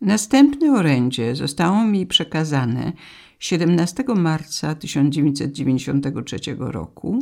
Następne 0.00 0.72
orędzie 0.72 1.36
zostało 1.36 1.84
mi 1.84 2.06
przekazane 2.06 2.92
17 3.38 4.04
marca 4.16 4.74
1993 4.74 6.36
roku. 6.58 7.18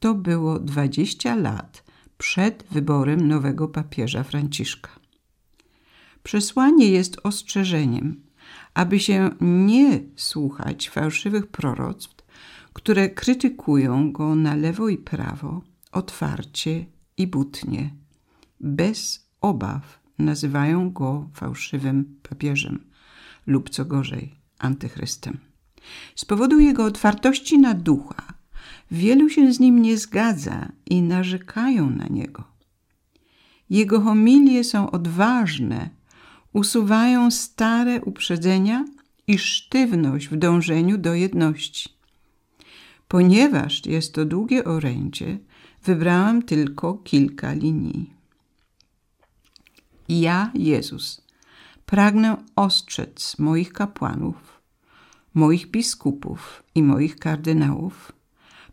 To 0.00 0.14
było 0.14 0.58
20 0.58 1.36
lat 1.36 1.84
przed 2.18 2.64
wyborem 2.70 3.28
nowego 3.28 3.68
papieża 3.68 4.22
Franciszka. 4.22 4.90
Przesłanie 6.22 6.88
jest 6.90 7.16
ostrzeżeniem, 7.22 8.22
aby 8.74 9.00
się 9.00 9.30
nie 9.40 10.00
słuchać 10.16 10.90
fałszywych 10.90 11.46
proroctw, 11.46 12.21
które 12.72 13.10
krytykują 13.10 14.12
go 14.12 14.34
na 14.34 14.54
lewo 14.54 14.88
i 14.88 14.98
prawo, 14.98 15.62
otwarcie 15.92 16.86
i 17.16 17.26
butnie, 17.26 17.90
bez 18.60 19.28
obaw 19.40 20.00
nazywają 20.18 20.90
go 20.90 21.28
fałszywym 21.34 22.18
papieżem 22.22 22.84
lub 23.46 23.70
co 23.70 23.84
gorzej, 23.84 24.34
antychrystem. 24.58 25.38
Z 26.16 26.24
powodu 26.24 26.60
jego 26.60 26.84
otwartości 26.84 27.58
na 27.58 27.74
ducha, 27.74 28.34
wielu 28.90 29.28
się 29.28 29.52
z 29.52 29.60
nim 29.60 29.82
nie 29.82 29.98
zgadza 29.98 30.68
i 30.86 31.02
narzekają 31.02 31.90
na 31.90 32.06
niego. 32.06 32.44
Jego 33.70 34.00
homilie 34.00 34.64
są 34.64 34.90
odważne, 34.90 35.90
usuwają 36.52 37.30
stare 37.30 38.00
uprzedzenia 38.00 38.84
i 39.26 39.38
sztywność 39.38 40.28
w 40.28 40.36
dążeniu 40.36 40.98
do 40.98 41.14
jedności. 41.14 42.01
Ponieważ 43.12 43.86
jest 43.86 44.14
to 44.14 44.24
długie 44.24 44.64
orędzie, 44.64 45.38
wybrałam 45.84 46.42
tylko 46.42 46.94
kilka 46.94 47.52
linii. 47.52 48.10
Ja, 50.08 50.50
Jezus, 50.54 51.24
pragnę 51.86 52.36
ostrzec 52.56 53.38
moich 53.38 53.72
kapłanów, 53.72 54.60
moich 55.34 55.70
biskupów 55.70 56.62
i 56.74 56.82
moich 56.82 57.16
kardynałów. 57.16 58.12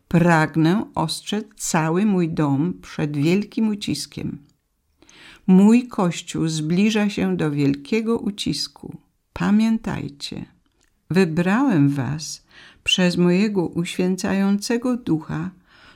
Pragnę 0.08 0.86
ostrzec 0.95 1.45
cały 1.56 2.06
mój 2.06 2.30
dom 2.30 2.73
przed 2.82 3.17
wielkim 3.17 3.67
uciskiem. 3.67 4.38
Mój 5.47 5.88
Kościół 5.88 6.47
zbliża 6.47 7.10
się 7.10 7.38
do 7.38 7.52
wielkiego 7.52 8.19
ucisku. 8.19 8.97
Pamiętajcie, 9.34 10.45
wybrałem 11.10 11.89
was, 11.89 12.48
przez 12.84 13.18
mojego 13.18 13.68
uświęcającego 13.68 14.98
ducha 14.98 15.52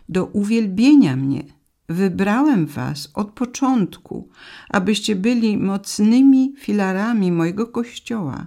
do 0.10 0.26
uwielbienia 0.26 1.16
mnie. 1.16 1.44
Wybrałem 1.90 2.66
was 2.66 3.10
od 3.14 3.32
początku, 3.32 4.30
abyście 4.70 5.16
byli 5.16 5.58
mocnymi 5.58 6.54
filarami 6.58 7.32
mojego 7.32 7.68
kościoła 7.68 8.46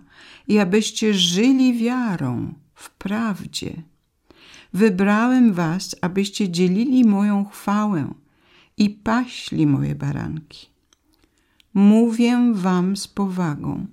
i 0.48 0.58
abyście 0.58 1.14
żyli 1.14 1.78
wiarą 1.78 2.54
w 2.74 2.90
prawdzie. 2.90 3.82
Wybrałem 4.72 5.52
was, 5.52 5.96
abyście 6.00 6.48
dzielili 6.48 7.04
moją 7.04 7.44
chwałę 7.44 8.14
i 8.76 8.90
paśli 8.90 9.66
moje 9.66 9.94
baranki. 9.94 10.66
Mówię 11.74 12.52
wam 12.54 12.96
z 12.96 13.08
powagą 13.08 13.86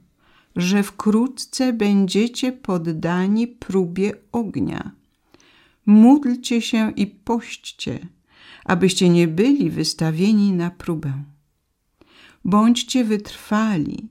że 0.56 0.84
wkrótce 0.84 1.74
będziecie 1.74 2.52
poddani 2.52 3.48
próbie 3.48 4.13
ognia. 4.32 4.92
Módlcie 5.86 6.62
się 6.62 6.92
i 6.92 7.08
pośćcie, 7.08 8.08
abyście 8.66 9.10
nie 9.10 9.28
byli 9.28 9.70
wystawieni 9.70 10.52
na 10.52 10.72
próbę. 10.72 11.24
Bądźcie 12.46 13.04
wytrwali 13.04 14.08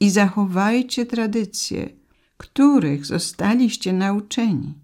i 0.00 0.10
zachowajcie 0.10 1.06
tradycje, 1.06 1.88
których 2.36 3.06
zostaliście 3.06 3.92
nauczeni. 3.92 4.74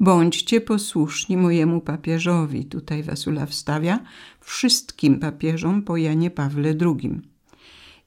Bądźcie 0.00 0.60
posłuszni 0.60 1.36
mojemu 1.36 1.80
papieżowi, 1.80 2.64
tutaj 2.64 3.02
Wasula 3.02 3.46
wstawia, 3.46 4.00
wszystkim 4.40 5.20
papieżom 5.20 5.82
po 5.82 5.96
Janie 5.96 6.30
Pawle 6.30 6.74
II 6.80 7.35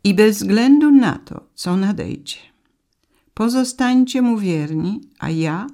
i 0.04 0.14
bez 0.14 0.38
względu 0.38 0.92
na 0.92 1.18
to, 1.18 1.44
co 1.56 1.78
nadejdzie. 1.78 2.38
Pozostańcie 3.34 4.22
mu 4.22 4.38
wierni, 4.38 5.02
a 5.20 5.30
ja 5.30 5.68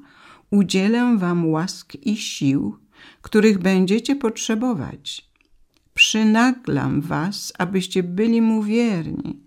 udzielę 0.52 1.18
wam 1.18 1.50
łask 1.50 1.96
i 1.96 2.18
sił, 2.18 2.78
których 3.22 3.58
będziecie 3.58 4.16
potrzebować. 4.16 5.26
Przynaglam 5.94 7.02
was, 7.02 7.54
abyście 7.58 8.04
byli 8.04 8.42
mu 8.42 8.64
wierni 8.64 9.40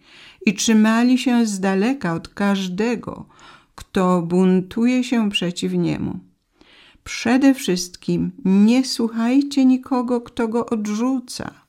i 0.46 0.54
trzymali 0.54 1.18
się 1.18 1.46
z 1.46 1.60
daleka 1.60 2.14
od 2.14 2.28
każdego, 2.28 3.26
kto 3.74 4.22
buntuje 4.22 5.04
się 5.04 5.30
przeciw 5.30 5.72
niemu. 5.72 6.18
Przede 7.04 7.54
wszystkim 7.54 8.32
nie 8.44 8.84
słuchajcie 8.84 9.64
nikogo, 9.64 10.20
kto 10.20 10.48
go 10.48 10.66
odrzuca 10.66 11.67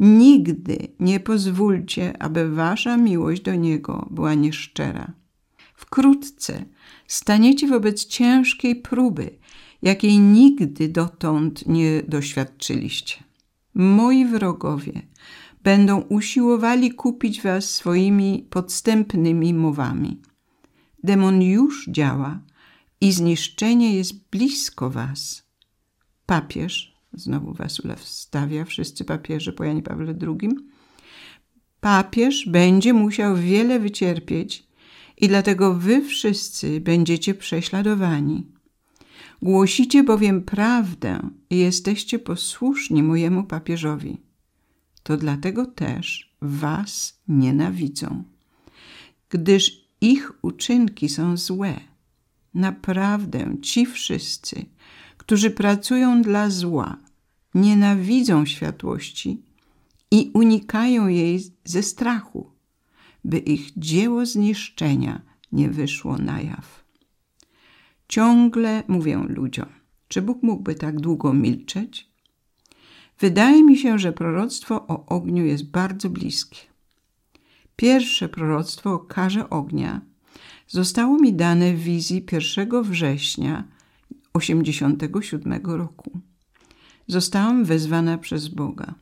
Nigdy 0.00 0.88
nie 1.00 1.20
pozwólcie, 1.20 2.22
aby 2.22 2.50
wasza 2.50 2.96
miłość 2.96 3.42
do 3.42 3.54
Niego 3.54 4.08
była 4.10 4.34
nieszczera. 4.34 5.12
Wkrótce 5.74 6.64
staniecie 7.06 7.66
wobec 7.66 8.06
ciężkiej 8.06 8.76
próby, 8.76 9.38
jakiej 9.82 10.18
nigdy 10.18 10.88
dotąd 10.88 11.66
nie 11.66 12.02
doświadczyliście. 12.02 13.24
Moi 13.74 14.26
wrogowie 14.26 15.02
będą 15.62 16.00
usiłowali 16.00 16.90
kupić 16.90 17.42
was 17.42 17.70
swoimi 17.70 18.46
podstępnymi 18.50 19.54
mowami. 19.54 20.22
Demon 21.04 21.42
już 21.42 21.86
działa 21.88 22.40
i 23.00 23.12
zniszczenie 23.12 23.96
jest 23.96 24.30
blisko 24.30 24.90
was. 24.90 25.42
Papież 26.26 26.89
znowu 27.12 27.52
Wasula 27.52 27.96
wstawia 27.96 28.64
wszyscy 28.64 29.04
papieże 29.04 29.52
po 29.52 29.64
Janie 29.64 29.82
Pawle 29.82 30.14
II, 30.22 30.50
papież 31.80 32.48
będzie 32.48 32.92
musiał 32.92 33.36
wiele 33.36 33.80
wycierpieć 33.80 34.66
i 35.16 35.28
dlatego 35.28 35.74
wy 35.74 36.02
wszyscy 36.02 36.80
będziecie 36.80 37.34
prześladowani. 37.34 38.46
Głosicie 39.42 40.02
bowiem 40.02 40.42
prawdę 40.42 41.30
i 41.50 41.58
jesteście 41.58 42.18
posłuszni 42.18 43.02
mojemu 43.02 43.44
papieżowi. 43.44 44.16
To 45.02 45.16
dlatego 45.16 45.66
też 45.66 46.34
was 46.42 47.20
nienawidzą, 47.28 48.24
gdyż 49.30 49.90
ich 50.00 50.32
uczynki 50.42 51.08
są 51.08 51.36
złe. 51.36 51.80
Naprawdę 52.54 53.56
ci 53.62 53.86
wszyscy, 53.86 54.64
którzy 55.30 55.50
pracują 55.50 56.22
dla 56.22 56.50
zła, 56.50 56.96
nienawidzą 57.54 58.46
światłości 58.46 59.42
i 60.10 60.30
unikają 60.34 61.08
jej 61.08 61.40
ze 61.64 61.82
strachu, 61.82 62.50
by 63.24 63.38
ich 63.38 63.70
dzieło 63.76 64.26
zniszczenia 64.26 65.22
nie 65.52 65.68
wyszło 65.68 66.18
na 66.18 66.40
jaw. 66.40 66.84
Ciągle 68.08 68.82
mówię 68.88 69.24
ludziom, 69.28 69.68
czy 70.08 70.22
Bóg 70.22 70.42
mógłby 70.42 70.74
tak 70.74 71.00
długo 71.00 71.32
milczeć? 71.32 72.10
Wydaje 73.18 73.64
mi 73.64 73.76
się, 73.76 73.98
że 73.98 74.12
proroctwo 74.12 74.86
o 74.86 75.06
ogniu 75.06 75.44
jest 75.44 75.70
bardzo 75.70 76.10
bliskie. 76.10 76.58
Pierwsze 77.76 78.28
proroctwo 78.28 78.92
o 78.92 78.98
karze 78.98 79.50
ognia 79.50 80.00
zostało 80.68 81.18
mi 81.18 81.32
dane 81.32 81.74
w 81.74 81.80
wizji 81.80 82.26
1 82.32 82.82
września 82.82 83.79
87 84.32 85.60
roku. 85.64 86.20
Zostałam 87.06 87.64
wezwana 87.64 88.18
przez 88.18 88.48
Boga. 88.48 88.94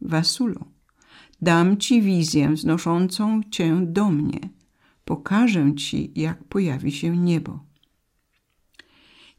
Wasulo, 0.00 0.64
dam 1.42 1.76
ci 1.76 2.02
wizję 2.02 2.50
wznoszącą 2.50 3.40
cię 3.50 3.86
do 3.86 4.10
mnie. 4.10 4.40
Pokażę 5.04 5.74
ci, 5.74 6.12
jak 6.20 6.44
pojawi 6.44 6.92
się 6.92 7.16
niebo. 7.16 7.64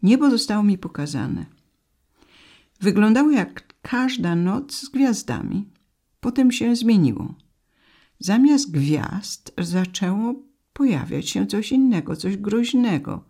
Niebo 0.03 0.29
zostało 0.29 0.63
mi 0.63 0.77
pokazane. 0.77 1.45
Wyglądało 2.81 3.31
jak 3.31 3.73
każda 3.81 4.35
noc 4.35 4.73
z 4.75 4.89
gwiazdami. 4.89 5.69
Potem 6.19 6.51
się 6.51 6.75
zmieniło. 6.75 7.35
Zamiast 8.19 8.71
gwiazd 8.71 9.53
zaczęło 9.57 10.35
pojawiać 10.73 11.29
się 11.29 11.47
coś 11.47 11.71
innego, 11.71 12.15
coś 12.15 12.37
groźnego. 12.37 13.23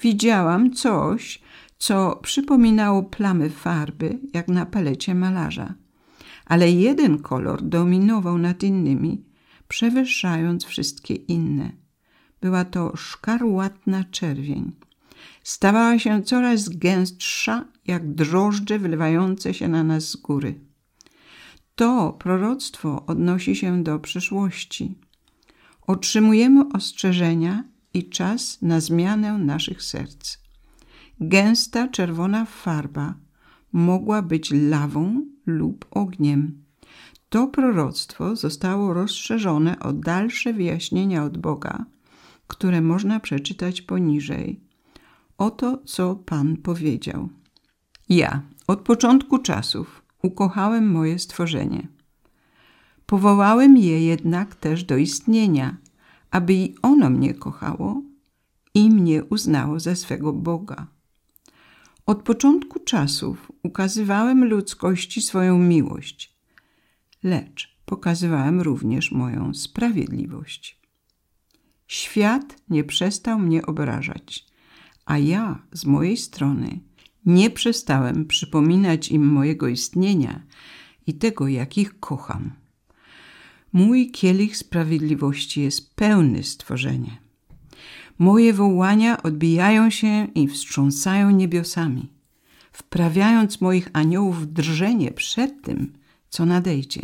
Widziałam 0.00 0.72
coś, 0.72 1.40
co 1.78 2.20
przypominało 2.22 3.02
plamy 3.02 3.50
farby, 3.50 4.18
jak 4.34 4.48
na 4.48 4.66
palecie 4.66 5.14
malarza. 5.14 5.74
Ale 6.44 6.70
jeden 6.70 7.18
kolor 7.18 7.62
dominował 7.62 8.38
nad 8.38 8.62
innymi, 8.62 9.24
przewyższając 9.68 10.64
wszystkie 10.64 11.14
inne. 11.14 11.72
Była 12.40 12.64
to 12.64 12.96
szkarłatna 12.96 14.04
czerwień. 14.04 14.72
Stawała 15.42 15.98
się 15.98 16.22
coraz 16.22 16.68
gęstsza, 16.68 17.64
jak 17.86 18.14
drożdże 18.14 18.78
wylewające 18.78 19.54
się 19.54 19.68
na 19.68 19.84
nas 19.84 20.10
z 20.10 20.16
góry. 20.16 20.60
To 21.74 22.12
proroctwo 22.12 23.06
odnosi 23.06 23.56
się 23.56 23.82
do 23.82 23.98
przyszłości. 23.98 24.94
Otrzymujemy 25.86 26.64
ostrzeżenia 26.72 27.64
i 27.96 28.08
czas 28.08 28.62
na 28.62 28.80
zmianę 28.80 29.38
naszych 29.38 29.82
serc. 29.82 30.38
Gęsta 31.20 31.88
czerwona 31.88 32.44
farba 32.44 33.14
mogła 33.72 34.22
być 34.22 34.50
lawą 34.52 35.26
lub 35.46 35.86
ogniem. 35.90 36.62
To 37.28 37.46
proroctwo 37.46 38.36
zostało 38.36 38.94
rozszerzone 38.94 39.78
o 39.78 39.92
dalsze 39.92 40.52
wyjaśnienia 40.52 41.24
od 41.24 41.38
Boga, 41.38 41.84
które 42.46 42.80
można 42.80 43.20
przeczytać 43.20 43.82
poniżej. 43.82 44.60
Oto, 45.38 45.78
co 45.84 46.16
Pan 46.16 46.56
powiedział. 46.56 47.28
Ja 48.08 48.42
od 48.66 48.80
początku 48.80 49.38
czasów 49.38 50.02
ukochałem 50.22 50.90
moje 50.90 51.18
stworzenie. 51.18 51.88
Powołałem 53.06 53.76
je 53.76 54.06
jednak 54.06 54.54
też 54.54 54.84
do 54.84 54.96
istnienia, 54.96 55.76
aby 56.30 56.54
i 56.54 56.74
ono 56.82 57.10
mnie 57.10 57.34
kochało 57.34 58.02
i 58.74 58.90
mnie 58.90 59.24
uznało 59.24 59.80
za 59.80 59.94
swego 59.94 60.32
Boga. 60.32 60.86
Od 62.06 62.22
początku 62.22 62.80
czasów 62.80 63.52
ukazywałem 63.62 64.44
ludzkości 64.44 65.22
swoją 65.22 65.58
miłość, 65.58 66.36
lecz 67.22 67.76
pokazywałem 67.86 68.60
również 68.60 69.12
moją 69.12 69.54
sprawiedliwość. 69.54 70.80
Świat 71.86 72.56
nie 72.68 72.84
przestał 72.84 73.38
mnie 73.38 73.66
obrażać, 73.66 74.46
a 75.04 75.18
ja 75.18 75.62
z 75.72 75.84
mojej 75.84 76.16
strony 76.16 76.80
nie 77.26 77.50
przestałem 77.50 78.26
przypominać 78.26 79.08
im 79.08 79.26
mojego 79.26 79.68
istnienia 79.68 80.42
i 81.06 81.14
tego, 81.14 81.48
jak 81.48 81.78
ich 81.78 82.00
kocham. 82.00 82.50
Mój 83.72 84.10
kielich 84.10 84.56
sprawiedliwości 84.56 85.60
jest 85.60 85.94
pełny 85.94 86.42
stworzenie. 86.42 87.18
Moje 88.18 88.52
wołania 88.52 89.22
odbijają 89.22 89.90
się 89.90 90.26
i 90.34 90.48
wstrząsają 90.48 91.30
niebiosami, 91.30 92.12
wprawiając 92.72 93.60
moich 93.60 93.88
aniołów 93.92 94.42
w 94.42 94.46
drżenie 94.46 95.10
przed 95.10 95.62
tym, 95.62 95.92
co 96.28 96.46
nadejdzie. 96.46 97.02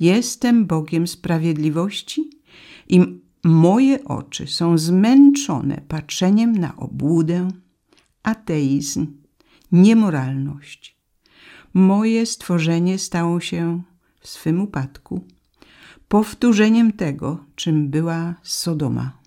Jestem 0.00 0.66
Bogiem 0.66 1.06
sprawiedliwości 1.06 2.30
i 2.88 3.00
moje 3.44 4.04
oczy 4.04 4.46
są 4.46 4.78
zmęczone 4.78 5.80
patrzeniem 5.88 6.58
na 6.58 6.76
obłudę, 6.76 7.48
ateizm, 8.22 9.06
niemoralność. 9.72 10.98
Moje 11.74 12.26
stworzenie 12.26 12.98
stało 12.98 13.40
się 13.40 13.82
w 14.20 14.28
swym 14.28 14.60
upadku 14.60 15.24
powtórzeniem 16.08 16.92
tego, 16.92 17.44
czym 17.54 17.88
była 17.88 18.34
Sodoma. 18.42 19.18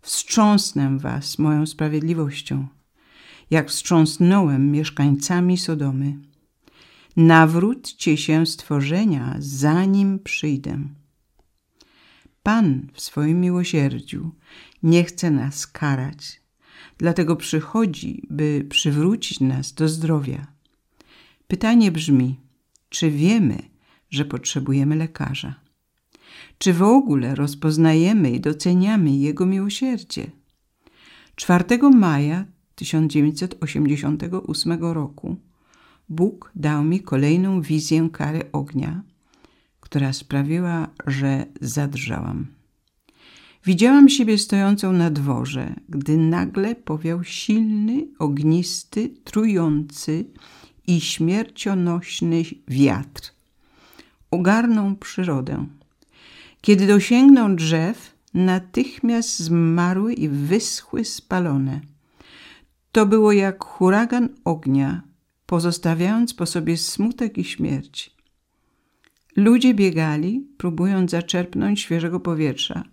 Wstrząsnę 0.00 0.98
was 0.98 1.38
moją 1.38 1.66
sprawiedliwością, 1.66 2.66
jak 3.50 3.68
wstrząsnąłem 3.68 4.70
mieszkańcami 4.70 5.58
Sodomy. 5.58 6.16
Nawróćcie 7.16 8.16
się 8.16 8.46
stworzenia, 8.46 9.36
zanim 9.38 10.18
przyjdę. 10.18 10.78
Pan 12.42 12.88
w 12.92 13.00
swoim 13.00 13.40
miłosierdziu 13.40 14.30
nie 14.82 15.04
chce 15.04 15.30
nas 15.30 15.66
karać, 15.66 16.40
dlatego 16.98 17.36
przychodzi, 17.36 18.22
by 18.30 18.66
przywrócić 18.68 19.40
nas 19.40 19.72
do 19.72 19.88
zdrowia. 19.88 20.46
Pytanie 21.48 21.92
brzmi, 21.92 22.40
czy 22.96 23.10
wiemy, 23.10 23.58
że 24.10 24.24
potrzebujemy 24.24 24.96
lekarza? 24.96 25.54
Czy 26.58 26.72
w 26.72 26.82
ogóle 26.82 27.34
rozpoznajemy 27.34 28.30
i 28.30 28.40
doceniamy 28.40 29.10
Jego 29.10 29.46
miłosierdzie? 29.46 30.30
4 31.34 31.64
maja 31.94 32.44
1988 32.74 34.78
roku 34.80 35.36
Bóg 36.08 36.50
dał 36.54 36.84
mi 36.84 37.00
kolejną 37.00 37.60
wizję 37.60 38.08
kary 38.12 38.42
ognia, 38.52 39.02
która 39.80 40.12
sprawiła, 40.12 40.88
że 41.06 41.46
zadrżałam. 41.60 42.46
Widziałam 43.64 44.08
siebie 44.08 44.38
stojącą 44.38 44.92
na 44.92 45.10
dworze, 45.10 45.74
gdy 45.88 46.16
nagle 46.16 46.74
powiał 46.74 47.24
silny, 47.24 48.06
ognisty, 48.18 49.14
trujący 49.24 50.24
i 50.86 51.00
śmiercionośny 51.00 52.42
wiatr. 52.68 53.32
Ogarnął 54.30 54.96
przyrodę. 54.96 55.66
Kiedy 56.60 56.86
dosięgnął 56.86 57.54
drzew, 57.54 58.14
natychmiast 58.34 59.38
zmarły 59.38 60.14
i 60.14 60.28
wyschły 60.28 61.04
spalone. 61.04 61.80
To 62.92 63.06
było 63.06 63.32
jak 63.32 63.64
huragan 63.64 64.28
ognia, 64.44 65.02
pozostawiając 65.46 66.34
po 66.34 66.46
sobie 66.46 66.76
smutek 66.76 67.38
i 67.38 67.44
śmierć. 67.44 68.16
Ludzie 69.36 69.74
biegali, 69.74 70.46
próbując 70.58 71.10
zaczerpnąć 71.10 71.80
świeżego 71.80 72.20
powietrza, 72.20 72.84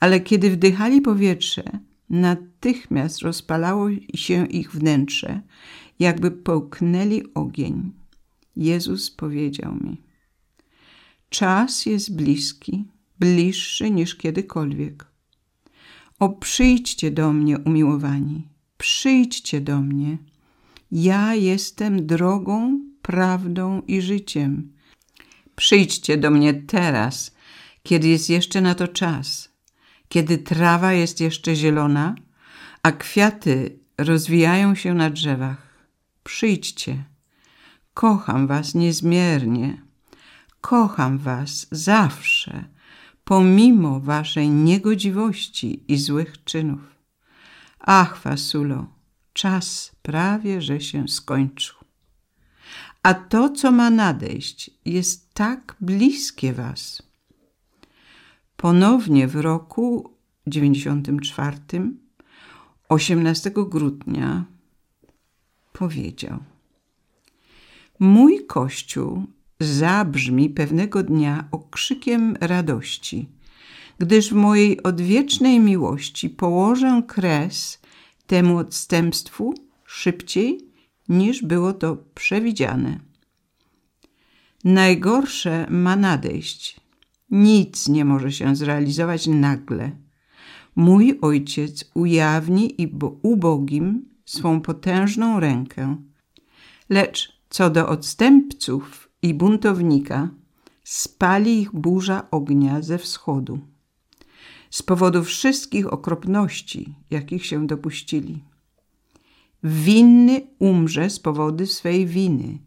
ale 0.00 0.20
kiedy 0.20 0.50
wdychali 0.50 1.00
powietrze, 1.00 1.62
natychmiast 2.10 3.18
rozpalało 3.18 3.88
się 4.14 4.46
ich 4.46 4.72
wnętrze, 4.72 5.40
jakby 5.98 6.30
połknęli 6.30 7.22
ogień. 7.34 7.92
Jezus 8.56 9.10
powiedział 9.10 9.74
mi: 9.74 10.02
Czas 11.28 11.86
jest 11.86 12.16
bliski, 12.16 12.84
bliższy 13.20 13.90
niż 13.90 14.14
kiedykolwiek. 14.14 15.06
O, 16.18 16.28
przyjdźcie 16.28 17.10
do 17.10 17.32
mnie, 17.32 17.58
umiłowani, 17.58 18.48
przyjdźcie 18.78 19.60
do 19.60 19.80
mnie. 19.80 20.18
Ja 20.92 21.34
jestem 21.34 22.06
drogą, 22.06 22.80
prawdą 23.02 23.82
i 23.86 24.00
życiem. 24.00 24.72
Przyjdźcie 25.56 26.16
do 26.16 26.30
mnie 26.30 26.54
teraz, 26.54 27.34
kiedy 27.82 28.08
jest 28.08 28.30
jeszcze 28.30 28.60
na 28.60 28.74
to 28.74 28.88
czas, 28.88 29.47
kiedy 30.08 30.38
trawa 30.38 30.92
jest 30.92 31.20
jeszcze 31.20 31.54
zielona, 31.56 32.14
a 32.82 32.92
kwiaty 32.92 33.78
rozwijają 33.98 34.74
się 34.74 34.94
na 34.94 35.10
drzewach. 35.10 35.68
Przyjdźcie. 36.24 37.04
Kocham 37.94 38.46
was 38.46 38.74
niezmiernie. 38.74 39.82
Kocham 40.60 41.18
was 41.18 41.66
zawsze, 41.70 42.64
pomimo 43.24 44.00
waszej 44.00 44.50
niegodziwości 44.50 45.84
i 45.88 45.96
złych 45.96 46.44
czynów. 46.44 46.80
Ach, 47.80 48.16
Fasulo, 48.16 48.86
czas 49.32 49.92
prawie, 50.02 50.62
że 50.62 50.80
się 50.80 51.08
skończył. 51.08 51.76
A 53.02 53.14
to, 53.14 53.50
co 53.50 53.72
ma 53.72 53.90
nadejść, 53.90 54.70
jest 54.84 55.34
tak 55.34 55.76
bliskie 55.80 56.52
was. 56.52 57.02
Ponownie 58.60 59.28
w 59.28 59.36
roku 59.36 60.10
94, 60.46 61.56
18 62.88 63.50
grudnia, 63.56 64.44
powiedział: 65.72 66.38
Mój 67.98 68.46
kościół 68.46 69.26
zabrzmi 69.60 70.50
pewnego 70.50 71.02
dnia 71.02 71.48
okrzykiem 71.50 72.36
radości, 72.40 73.28
gdyż 73.98 74.30
w 74.30 74.34
mojej 74.36 74.82
odwiecznej 74.82 75.60
miłości 75.60 76.30
położę 76.30 77.02
kres 77.06 77.80
temu 78.26 78.58
odstępstwu 78.58 79.54
szybciej 79.84 80.60
niż 81.08 81.42
było 81.42 81.72
to 81.72 81.96
przewidziane. 82.14 82.98
Najgorsze 84.64 85.66
ma 85.70 85.96
nadejść. 85.96 86.87
Nic 87.30 87.88
nie 87.88 88.04
może 88.04 88.32
się 88.32 88.56
zrealizować 88.56 89.26
nagle. 89.26 89.90
Mój 90.76 91.18
ojciec 91.20 91.90
ujawni 91.94 92.82
i 92.82 92.92
ubogim 93.22 94.08
swą 94.24 94.60
potężną 94.60 95.40
rękę. 95.40 95.96
Lecz 96.88 97.38
co 97.50 97.70
do 97.70 97.88
odstępców 97.88 99.08
i 99.22 99.34
buntownika, 99.34 100.30
spali 100.84 101.60
ich 101.60 101.72
burza 101.72 102.30
ognia 102.30 102.82
ze 102.82 102.98
wschodu. 102.98 103.58
Z 104.70 104.82
powodu 104.82 105.24
wszystkich 105.24 105.92
okropności, 105.92 106.94
jakich 107.10 107.46
się 107.46 107.66
dopuścili. 107.66 108.44
Winny 109.64 110.40
umrze 110.58 111.10
z 111.10 111.20
powodu 111.20 111.66
swej 111.66 112.06
winy. 112.06 112.58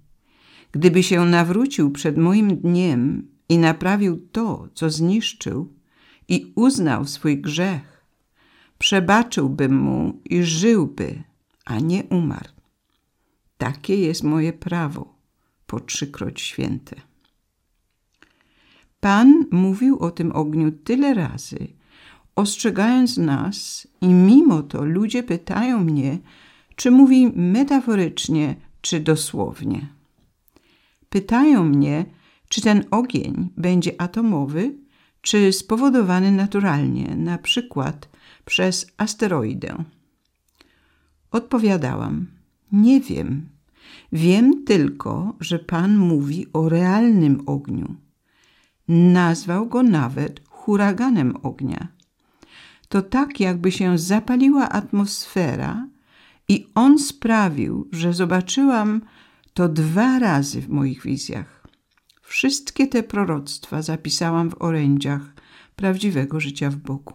Gdyby 0.71 1.03
się 1.03 1.25
nawrócił 1.25 1.91
przed 1.91 2.17
moim 2.17 2.57
dniem 2.57 3.30
i 3.51 3.57
naprawił 3.57 4.27
to, 4.31 4.67
co 4.73 4.89
zniszczył, 4.89 5.73
i 6.27 6.53
uznał 6.55 7.05
swój 7.05 7.41
grzech, 7.41 8.05
przebaczyłbym 8.79 9.75
mu 9.77 10.21
i 10.25 10.43
żyłby, 10.43 11.23
a 11.65 11.79
nie 11.79 12.03
umarł. 12.03 12.53
Takie 13.57 13.95
jest 13.95 14.23
moje 14.23 14.53
prawo, 14.53 15.15
po 15.67 15.79
trzykroć 15.79 16.41
święte. 16.41 16.95
Pan 18.99 19.45
mówił 19.51 19.99
o 19.99 20.11
tym 20.11 20.31
ogniu 20.31 20.71
tyle 20.71 21.13
razy, 21.13 21.67
ostrzegając 22.35 23.17
nas, 23.17 23.87
i 24.01 24.07
mimo 24.07 24.63
to 24.63 24.85
ludzie 24.85 25.23
pytają 25.23 25.83
mnie, 25.83 26.19
czy 26.75 26.91
mówi 26.91 27.31
metaforycznie, 27.35 28.55
czy 28.81 28.99
dosłownie. 28.99 29.87
Pytają 31.09 31.63
mnie, 31.63 32.05
czy 32.51 32.61
ten 32.61 32.83
ogień 32.91 33.49
będzie 33.57 34.01
atomowy, 34.01 34.75
czy 35.21 35.53
spowodowany 35.53 36.31
naturalnie, 36.31 37.15
na 37.15 37.37
przykład 37.37 38.09
przez 38.45 38.87
asteroidę. 38.97 39.83
Odpowiadałam: 41.31 42.27
Nie 42.71 43.01
wiem. 43.01 43.49
Wiem 44.11 44.63
tylko, 44.63 45.35
że 45.39 45.59
Pan 45.59 45.97
mówi 45.97 46.47
o 46.53 46.69
realnym 46.69 47.43
ogniu. 47.45 47.95
Nazwał 48.87 49.67
go 49.67 49.83
nawet 49.83 50.41
huraganem 50.49 51.37
ognia. 51.43 51.87
To 52.89 53.01
tak, 53.01 53.39
jakby 53.39 53.71
się 53.71 53.97
zapaliła 53.97 54.69
atmosfera 54.69 55.87
i 56.47 56.67
on 56.75 56.99
sprawił, 56.99 57.87
że 57.91 58.13
zobaczyłam 58.13 59.01
to 59.53 59.69
dwa 59.69 60.19
razy 60.19 60.61
w 60.61 60.69
moich 60.69 61.03
wizjach. 61.03 61.60
Wszystkie 62.31 62.87
te 62.87 63.03
proroctwa 63.03 63.81
zapisałam 63.81 64.49
w 64.49 64.61
orędziach 64.61 65.21
prawdziwego 65.75 66.39
życia 66.39 66.69
w 66.69 66.75
Bogu. 66.75 67.13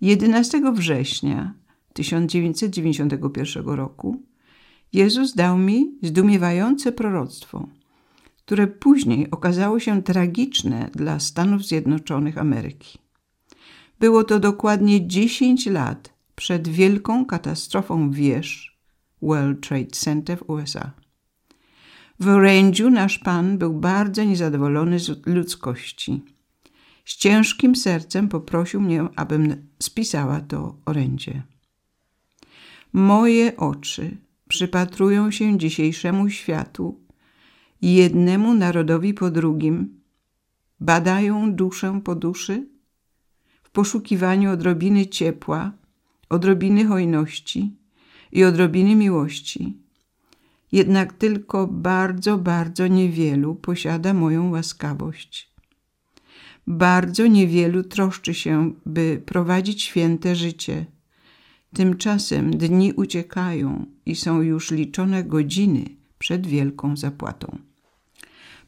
11 0.00 0.72
września 0.74 1.54
1991 1.92 3.66
roku 3.66 4.22
Jezus 4.92 5.34
dał 5.34 5.58
mi 5.58 5.98
zdumiewające 6.02 6.92
proroctwo, 6.92 7.68
które 8.36 8.66
później 8.66 9.30
okazało 9.30 9.80
się 9.80 10.02
tragiczne 10.02 10.90
dla 10.94 11.20
Stanów 11.20 11.66
Zjednoczonych 11.66 12.38
Ameryki. 12.38 12.98
Było 14.00 14.24
to 14.24 14.40
dokładnie 14.40 15.06
10 15.06 15.66
lat 15.66 16.14
przed 16.36 16.68
wielką 16.68 17.26
katastrofą 17.26 18.10
wież 18.10 18.78
World 19.22 19.68
Trade 19.68 19.90
Center 19.90 20.38
w 20.38 20.50
USA. 20.50 21.07
W 22.20 22.28
orędziu 22.28 22.90
nasz 22.90 23.18
Pan 23.18 23.58
był 23.58 23.72
bardzo 23.72 24.24
niezadowolony 24.24 24.98
z 24.98 25.26
ludzkości. 25.26 26.22
Z 27.04 27.16
ciężkim 27.16 27.76
sercem 27.76 28.28
poprosił 28.28 28.80
mnie, 28.80 29.08
abym 29.16 29.68
spisała 29.82 30.40
to 30.40 30.76
orędzie. 30.84 31.42
Moje 32.92 33.56
oczy 33.56 34.16
przypatrują 34.48 35.30
się 35.30 35.58
dzisiejszemu 35.58 36.30
światu, 36.30 37.00
jednemu 37.82 38.54
narodowi 38.54 39.14
po 39.14 39.30
drugim, 39.30 40.00
badają 40.80 41.52
duszę 41.54 42.00
po 42.04 42.14
duszy 42.14 42.68
w 43.62 43.70
poszukiwaniu 43.70 44.50
odrobiny 44.50 45.06
ciepła, 45.06 45.72
odrobiny 46.28 46.84
hojności 46.84 47.76
i 48.32 48.44
odrobiny 48.44 48.94
miłości. 48.94 49.87
Jednak 50.72 51.12
tylko 51.12 51.66
bardzo, 51.66 52.38
bardzo 52.38 52.86
niewielu 52.86 53.54
posiada 53.54 54.14
moją 54.14 54.50
łaskawość. 54.50 55.52
Bardzo 56.66 57.26
niewielu 57.26 57.82
troszczy 57.82 58.34
się, 58.34 58.72
by 58.86 59.22
prowadzić 59.26 59.82
święte 59.82 60.36
życie. 60.36 60.86
Tymczasem 61.74 62.50
dni 62.50 62.92
uciekają 62.92 63.86
i 64.06 64.16
są 64.16 64.42
już 64.42 64.70
liczone 64.70 65.24
godziny 65.24 65.84
przed 66.18 66.46
wielką 66.46 66.96
zapłatą. 66.96 67.58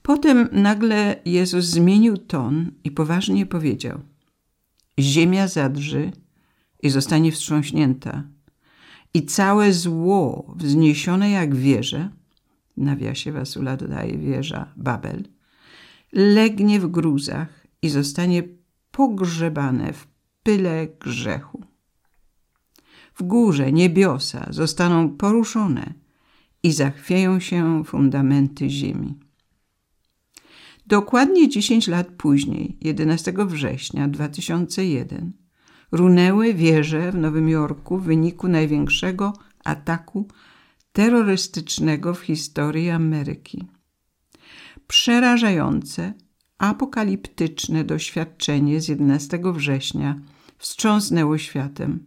Potem 0.02 0.48
nagle 0.52 1.20
Jezus 1.24 1.64
zmienił 1.64 2.18
ton 2.18 2.70
i 2.84 2.90
poważnie 2.90 3.46
powiedział: 3.46 4.00
Ziemia 4.98 5.48
zadrży 5.48 6.12
i 6.82 6.90
zostanie 6.90 7.32
wstrząśnięta, 7.32 8.24
i 9.14 9.22
całe 9.22 9.72
zło 9.72 10.54
wzniesione 10.56 11.30
jak 11.30 11.54
wieże, 11.54 12.10
nawiasie 12.76 13.32
Wasula 13.32 13.76
dodaje 13.76 14.18
wieża 14.18 14.72
Babel, 14.76 15.24
legnie 16.12 16.80
w 16.80 16.86
gruzach 16.86 17.66
i 17.82 17.88
zostanie 17.88 18.42
pogrzebane 18.90 19.92
w 19.92 20.06
pyle 20.42 20.88
grzechu. 21.00 21.64
W 23.14 23.22
górze 23.22 23.72
niebiosa 23.72 24.46
zostaną 24.50 25.16
poruszone 25.16 25.94
i 26.62 26.72
zachwieją 26.72 27.40
się 27.40 27.84
fundamenty 27.84 28.70
ziemi. 28.70 29.14
Dokładnie 30.86 31.48
10 31.48 31.88
lat 31.88 32.08
później, 32.08 32.76
11 32.80 33.32
września 33.46 34.08
2001, 34.08 35.32
runęły 35.92 36.54
wieże 36.54 37.12
w 37.12 37.14
Nowym 37.14 37.48
Jorku 37.48 37.98
w 37.98 38.04
wyniku 38.04 38.48
największego 38.48 39.32
ataku 39.64 40.28
terrorystycznego 40.92 42.14
w 42.14 42.20
historii 42.20 42.90
Ameryki. 42.90 43.68
Przerażające, 44.86 46.12
apokaliptyczne 46.58 47.84
doświadczenie 47.84 48.80
z 48.80 48.88
11 48.88 49.40
września 49.44 50.20
wstrząsnęło 50.58 51.38
światem. 51.38 52.04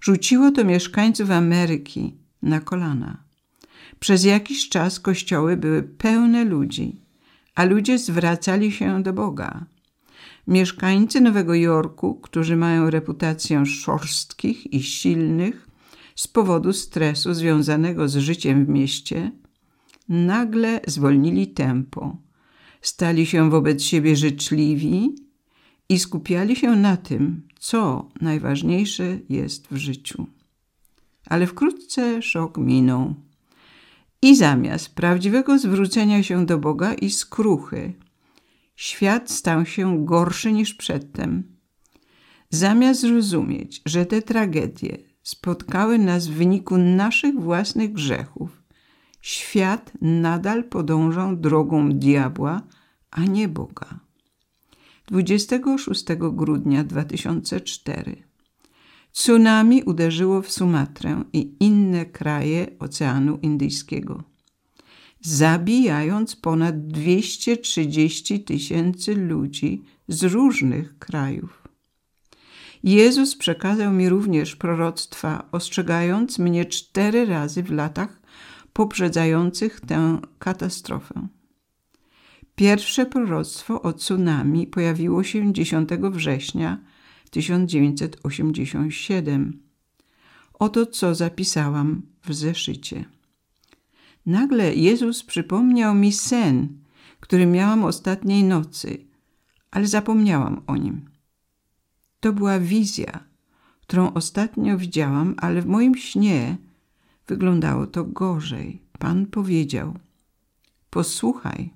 Rzuciło 0.00 0.50
to 0.50 0.64
mieszkańców 0.64 1.30
Ameryki 1.30 2.16
na 2.42 2.60
kolana. 2.60 3.24
Przez 4.00 4.24
jakiś 4.24 4.68
czas 4.68 5.00
kościoły 5.00 5.56
były 5.56 5.82
pełne 5.82 6.44
ludzi, 6.44 7.00
a 7.54 7.64
ludzie 7.64 7.98
zwracali 7.98 8.72
się 8.72 9.02
do 9.02 9.12
Boga. 9.12 9.64
Mieszkańcy 10.46 11.20
Nowego 11.20 11.54
Jorku, 11.54 12.14
którzy 12.14 12.56
mają 12.56 12.90
reputację 12.90 13.66
szorstkich 13.66 14.72
i 14.72 14.82
silnych, 14.82 15.68
z 16.16 16.28
powodu 16.28 16.72
stresu 16.72 17.34
związanego 17.34 18.08
z 18.08 18.16
życiem 18.16 18.66
w 18.66 18.68
mieście, 18.68 19.32
nagle 20.08 20.80
zwolnili 20.86 21.46
tempo, 21.46 22.16
stali 22.80 23.26
się 23.26 23.50
wobec 23.50 23.82
siebie 23.82 24.16
życzliwi 24.16 25.14
i 25.88 25.98
skupiali 25.98 26.56
się 26.56 26.76
na 26.76 26.96
tym, 26.96 27.42
co 27.58 28.08
najważniejsze 28.20 29.18
jest 29.28 29.68
w 29.70 29.76
życiu. 29.76 30.26
Ale 31.26 31.46
wkrótce 31.46 32.22
szok 32.22 32.58
minął. 32.58 33.14
I 34.22 34.36
zamiast 34.36 34.94
prawdziwego 34.94 35.58
zwrócenia 35.58 36.22
się 36.22 36.46
do 36.46 36.58
Boga 36.58 36.94
i 36.94 37.10
skruchy, 37.10 37.94
świat 38.82 39.30
stał 39.30 39.66
się 39.66 40.04
gorszy 40.04 40.52
niż 40.52 40.74
przedtem. 40.74 41.56
Zamiast 42.50 43.00
zrozumieć, 43.00 43.82
że 43.86 44.06
te 44.06 44.22
tragedie 44.22 44.98
spotkały 45.22 45.98
nas 45.98 46.28
w 46.28 46.32
wyniku 46.32 46.78
naszych 46.78 47.40
własnych 47.40 47.92
grzechów, 47.92 48.62
świat 49.20 49.92
nadal 50.00 50.64
podążał 50.64 51.36
drogą 51.36 51.92
diabła, 51.92 52.62
a 53.10 53.24
nie 53.24 53.48
Boga. 53.48 54.00
26 55.06 56.04
grudnia 56.32 56.84
2004 56.84 58.16
Tsunami 59.12 59.82
uderzyło 59.82 60.42
w 60.42 60.50
Sumatrę 60.50 61.24
i 61.32 61.56
inne 61.60 62.06
kraje 62.06 62.66
Oceanu 62.78 63.38
Indyjskiego, 63.42 64.31
zabijając 65.22 66.36
ponad 66.36 66.86
230 66.86 68.40
tysięcy 68.40 69.14
ludzi 69.14 69.82
z 70.08 70.22
różnych 70.22 70.98
krajów. 70.98 71.62
Jezus 72.84 73.36
przekazał 73.36 73.92
mi 73.92 74.08
również 74.08 74.56
proroctwa, 74.56 75.48
ostrzegając 75.52 76.38
mnie 76.38 76.64
cztery 76.64 77.26
razy 77.26 77.62
w 77.62 77.72
latach 77.72 78.20
poprzedzających 78.72 79.80
tę 79.80 80.18
katastrofę. 80.38 81.28
Pierwsze 82.54 83.06
proroctwo 83.06 83.82
o 83.82 83.92
tsunami 83.92 84.66
pojawiło 84.66 85.24
się 85.24 85.52
10 85.52 85.88
września 86.10 86.78
1987. 87.30 89.62
Oto 90.54 90.86
co 90.86 91.14
zapisałam 91.14 92.02
w 92.24 92.34
zeszycie. 92.34 93.04
Nagle 94.26 94.74
Jezus 94.74 95.22
przypomniał 95.22 95.94
mi 95.94 96.12
sen, 96.12 96.68
który 97.20 97.46
miałam 97.46 97.84
ostatniej 97.84 98.44
nocy, 98.44 98.98
ale 99.70 99.86
zapomniałam 99.86 100.62
o 100.66 100.76
nim. 100.76 101.10
To 102.20 102.32
była 102.32 102.58
wizja, 102.58 103.24
którą 103.80 104.12
ostatnio 104.12 104.78
widziałam, 104.78 105.34
ale 105.38 105.62
w 105.62 105.66
moim 105.66 105.94
śnie 105.94 106.56
wyglądało 107.26 107.86
to 107.86 108.04
gorzej. 108.04 108.82
Pan 108.98 109.26
powiedział: 109.26 109.98
Posłuchaj, 110.90 111.70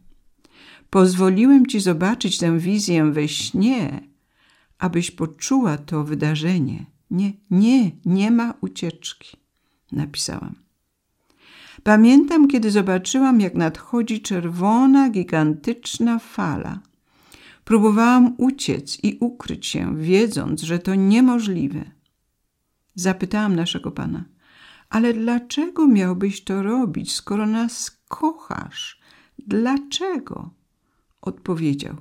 pozwoliłem 0.90 1.66
ci 1.66 1.80
zobaczyć 1.80 2.38
tę 2.38 2.58
wizję 2.58 3.12
we 3.12 3.28
śnie, 3.28 4.08
abyś 4.78 5.10
poczuła 5.10 5.78
to 5.78 6.04
wydarzenie. 6.04 6.86
Nie, 7.10 7.32
nie, 7.50 7.90
nie 8.04 8.30
ma 8.30 8.54
ucieczki, 8.60 9.36
napisałam. 9.92 10.65
Pamiętam, 11.86 12.48
kiedy 12.48 12.70
zobaczyłam, 12.70 13.40
jak 13.40 13.54
nadchodzi 13.54 14.20
czerwona, 14.20 15.10
gigantyczna 15.10 16.18
fala. 16.18 16.80
Próbowałam 17.64 18.34
uciec 18.38 19.04
i 19.04 19.18
ukryć 19.20 19.66
się, 19.66 19.96
wiedząc, 19.96 20.62
że 20.62 20.78
to 20.78 20.94
niemożliwe. 20.94 21.90
Zapytałam 22.94 23.56
naszego 23.56 23.90
pana, 23.90 24.24
ale 24.88 25.14
dlaczego 25.14 25.86
miałbyś 25.86 26.44
to 26.44 26.62
robić, 26.62 27.12
skoro 27.12 27.46
nas 27.46 28.00
kochasz? 28.08 29.00
Dlaczego? 29.38 30.50
Odpowiedział. 31.20 31.96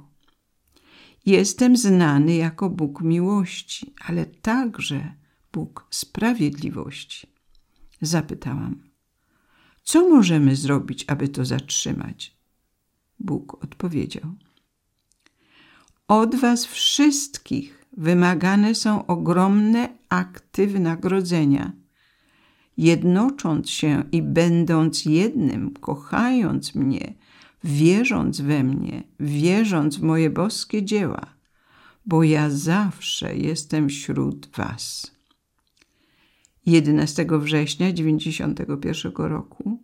Jestem 1.25 1.77
znany 1.77 2.35
jako 2.35 2.69
Bóg 2.69 3.01
miłości, 3.01 3.93
ale 4.07 4.25
także 4.25 5.13
Bóg 5.53 5.87
sprawiedliwości. 5.89 7.27
Zapytałam, 8.01 8.84
co 9.85 10.09
możemy 10.09 10.55
zrobić, 10.55 11.05
aby 11.07 11.27
to 11.27 11.45
zatrzymać? 11.45 12.35
Bóg 13.19 13.63
odpowiedział: 13.63 14.23
Od 16.07 16.35
Was 16.35 16.65
wszystkich 16.65 17.85
wymagane 17.97 18.75
są 18.75 19.05
ogromne 19.05 19.89
akty 20.09 20.67
wynagrodzenia. 20.67 21.71
Jednocząc 22.77 23.69
się 23.69 24.03
i 24.11 24.21
będąc 24.21 25.05
jednym, 25.05 25.73
kochając 25.73 26.75
mnie, 26.75 27.13
wierząc 27.63 28.41
we 28.41 28.63
mnie, 28.63 29.03
wierząc 29.19 29.97
w 29.97 30.01
moje 30.01 30.29
boskie 30.29 30.83
dzieła, 30.83 31.25
bo 32.05 32.23
ja 32.23 32.49
zawsze 32.49 33.37
jestem 33.37 33.89
wśród 33.89 34.49
Was. 34.57 35.14
11 36.65 37.25
września 37.31 37.91
1991 37.91 39.13
roku, 39.15 39.79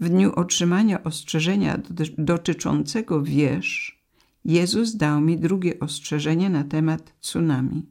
w 0.00 0.08
dniu 0.08 0.32
otrzymania 0.34 1.04
ostrzeżenia 1.04 1.80
dotyczącego 2.18 3.22
wież, 3.22 3.98
Jezus 4.44 4.96
dał 4.96 5.20
mi 5.20 5.38
drugie 5.38 5.80
ostrzeżenie 5.80 6.50
na 6.50 6.64
temat 6.64 7.14
tsunami. 7.20 7.86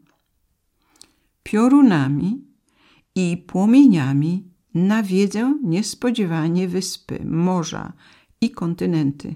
Piorunami 1.44 2.42
i 3.16 3.38
płomieniami 3.48 4.52
nawiedzę 4.74 5.60
niespodziewanie 5.64 6.68
wyspy, 6.68 7.20
morza 7.26 7.94
i 8.42 8.52
kontynenty. 8.52 9.36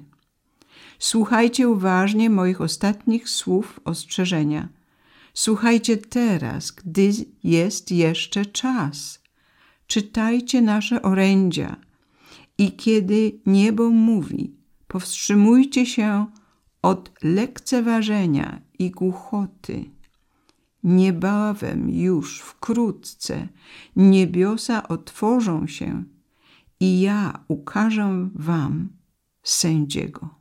Słuchajcie 0.99 1.69
uważnie 1.69 2.29
moich 2.29 2.61
ostatnich 2.61 3.29
słów 3.29 3.79
ostrzeżenia. 3.85 4.69
Słuchajcie 5.33 5.97
teraz, 5.97 6.71
gdy 6.71 7.11
jest 7.43 7.91
jeszcze 7.91 8.45
czas. 8.45 9.21
Czytajcie 9.87 10.61
nasze 10.61 11.01
orędzia 11.01 11.75
i 12.57 12.71
kiedy 12.71 13.39
niebo 13.45 13.89
mówi, 13.89 14.55
powstrzymujcie 14.87 15.85
się 15.85 16.25
od 16.81 17.11
lekceważenia 17.23 18.61
i 18.79 18.91
głuchoty. 18.91 19.85
Niebawem 20.83 21.89
już 21.89 22.39
wkrótce 22.39 23.47
niebiosa 23.95 24.87
otworzą 24.87 25.67
się 25.67 26.03
i 26.79 27.01
ja 27.01 27.43
ukażę 27.47 28.29
wam 28.35 28.89
sędziego. 29.43 30.40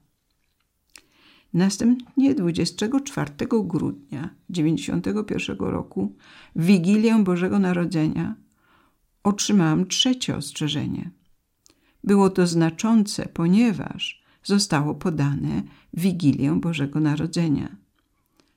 Następnie 1.54 2.34
24 2.34 3.30
grudnia 3.50 4.30
1991 4.52 5.56
roku, 5.58 6.16
w 6.56 6.64
Wigilię 6.64 7.24
Bożego 7.24 7.58
Narodzenia, 7.58 8.34
otrzymałam 9.22 9.86
trzecie 9.86 10.36
ostrzeżenie. 10.36 11.10
Było 12.04 12.30
to 12.30 12.46
znaczące, 12.46 13.28
ponieważ 13.34 14.22
zostało 14.44 14.94
podane 14.94 15.62
w 15.94 16.00
Wigilię 16.00 16.60
Bożego 16.60 17.00
Narodzenia. 17.00 17.76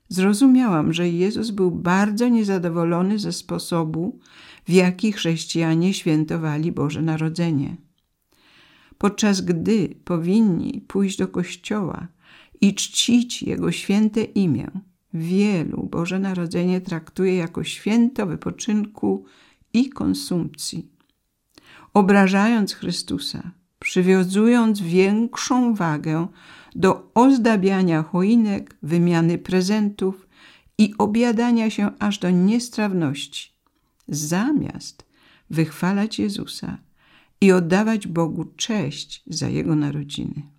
Zrozumiałam, 0.08 0.92
że 0.92 1.08
Jezus 1.08 1.50
był 1.50 1.70
bardzo 1.70 2.28
niezadowolony 2.28 3.18
ze 3.18 3.32
sposobu, 3.32 4.18
w 4.66 4.72
jaki 4.72 5.12
chrześcijanie 5.12 5.94
świętowali 5.94 6.72
Boże 6.72 7.02
Narodzenie. 7.02 7.76
Podczas 8.98 9.40
gdy 9.40 9.94
powinni 10.04 10.84
pójść 10.88 11.18
do 11.18 11.28
kościoła 11.28 12.08
i 12.60 12.74
czcić 12.74 13.42
Jego 13.42 13.72
święte 13.72 14.22
imię, 14.24 14.70
wielu 15.14 15.88
Boże 15.90 16.18
Narodzenie 16.18 16.80
traktuje 16.80 17.36
jako 17.36 17.64
święto 17.64 18.26
wypoczynku 18.26 19.24
i 19.72 19.88
konsumpcji. 19.88 20.88
Obrażając 21.94 22.74
Chrystusa, 22.74 23.50
przywiązując 23.78 24.80
większą 24.80 25.74
wagę 25.74 26.26
do 26.74 27.10
ozdabiania 27.14 28.02
choinek, 28.02 28.76
wymiany 28.82 29.38
prezentów 29.38 30.28
i 30.78 30.94
obiadania 30.98 31.70
się 31.70 31.90
aż 31.98 32.18
do 32.18 32.30
niestrawności, 32.30 33.52
zamiast 34.08 35.04
wychwalać 35.50 36.18
Jezusa 36.18 36.78
i 37.40 37.52
oddawać 37.52 38.06
Bogu 38.06 38.44
cześć 38.56 39.22
za 39.26 39.48
Jego 39.48 39.74
narodziny. 39.74 40.53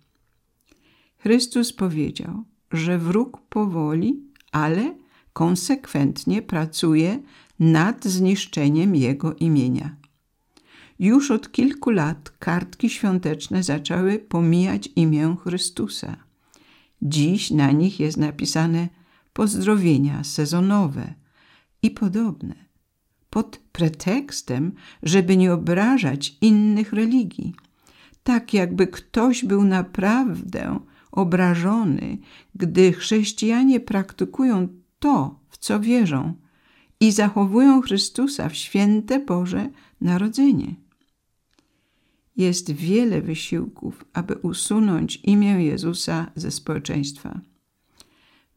Chrystus 1.26 1.72
powiedział, 1.72 2.44
że 2.72 2.98
wróg 2.98 3.40
powoli, 3.48 4.22
ale 4.52 4.94
konsekwentnie 5.32 6.42
pracuje 6.42 7.22
nad 7.58 8.04
zniszczeniem 8.04 8.94
Jego 8.94 9.34
imienia. 9.34 9.96
Już 10.98 11.30
od 11.30 11.52
kilku 11.52 11.90
lat 11.90 12.30
kartki 12.38 12.90
świąteczne 12.90 13.62
zaczęły 13.62 14.18
pomijać 14.18 14.88
imię 14.96 15.36
Chrystusa. 15.42 16.16
Dziś 17.02 17.50
na 17.50 17.70
nich 17.70 18.00
jest 18.00 18.16
napisane 18.16 18.88
pozdrowienia 19.32 20.24
sezonowe 20.24 21.14
i 21.82 21.90
podobne 21.90 22.54
pod 23.30 23.60
pretekstem, 23.72 24.72
żeby 25.02 25.36
nie 25.36 25.52
obrażać 25.52 26.36
innych 26.40 26.92
religii. 26.92 27.54
Tak 28.22 28.54
jakby 28.54 28.86
ktoś 28.86 29.44
był 29.44 29.64
naprawdę 29.64 30.80
obrażony, 31.16 32.18
gdy 32.54 32.92
chrześcijanie 32.92 33.80
praktykują 33.80 34.68
to, 34.98 35.40
w 35.48 35.58
co 35.58 35.80
wierzą 35.80 36.34
i 37.00 37.12
zachowują 37.12 37.80
Chrystusa 37.80 38.48
w 38.48 38.56
święte 38.56 39.20
Boże 39.20 39.70
Narodzenie. 40.00 40.74
Jest 42.36 42.72
wiele 42.72 43.22
wysiłków, 43.22 44.04
aby 44.12 44.34
usunąć 44.34 45.16
imię 45.16 45.64
Jezusa 45.64 46.30
ze 46.34 46.50
społeczeństwa. 46.50 47.40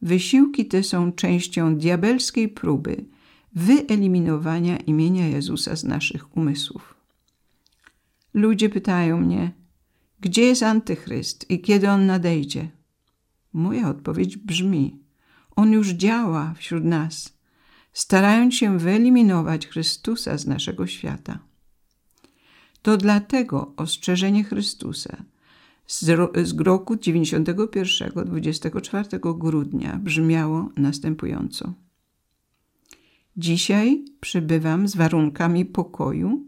Wysiłki 0.02 0.66
te 0.66 0.82
są 0.82 1.12
częścią 1.12 1.76
diabelskiej 1.76 2.48
próby 2.48 3.04
wyeliminowania 3.54 4.76
imienia 4.76 5.28
Jezusa 5.28 5.76
z 5.76 5.84
naszych 5.84 6.36
umysłów. 6.36 6.94
Ludzie 8.34 8.68
pytają 8.68 9.20
mnie, 9.20 9.52
gdzie 10.20 10.42
jest 10.42 10.62
Antychryst 10.62 11.50
i 11.50 11.60
kiedy 11.60 11.90
on 11.90 12.06
nadejdzie? 12.06 12.68
Moja 13.52 13.88
odpowiedź 13.88 14.36
brzmi: 14.36 14.98
On 15.56 15.72
już 15.72 15.88
działa 15.88 16.54
wśród 16.56 16.84
nas, 16.84 17.38
starając 17.92 18.54
się 18.54 18.78
wyeliminować 18.78 19.66
Chrystusa 19.66 20.38
z 20.38 20.46
naszego 20.46 20.86
świata. 20.86 21.38
To 22.82 22.96
dlatego 22.96 23.72
ostrzeżenie 23.76 24.44
Chrystusa 24.44 25.24
z, 25.86 26.60
roku 26.60 26.96
91, 26.96 28.24
24 28.26 29.08
grudnia 29.22 29.98
brzmiało 29.98 30.68
następująco. 30.76 31.72
Dzisiaj 33.36 34.04
przybywam 34.20 34.88
z 34.88 34.96
warunkami 34.96 35.64
pokoju 35.64 36.44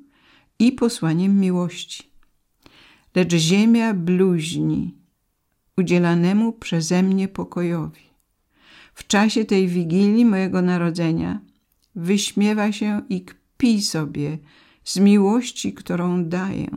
i 0.58 0.72
posłaniem 0.72 1.40
miłości. 1.40 2.11
Lecz 3.14 3.34
ziemia 3.34 3.94
bluźni 3.94 4.94
udzielanemu 5.76 6.52
przeze 6.52 7.02
mnie 7.02 7.28
pokojowi. 7.28 8.00
W 8.94 9.06
czasie 9.06 9.44
tej 9.44 9.68
wigilii 9.68 10.24
mojego 10.24 10.62
narodzenia 10.62 11.40
wyśmiewa 11.94 12.72
się 12.72 13.02
i 13.08 13.24
kpi 13.24 13.82
sobie 13.82 14.38
z 14.84 14.98
miłości, 14.98 15.72
którą 15.72 16.24
daję. 16.24 16.70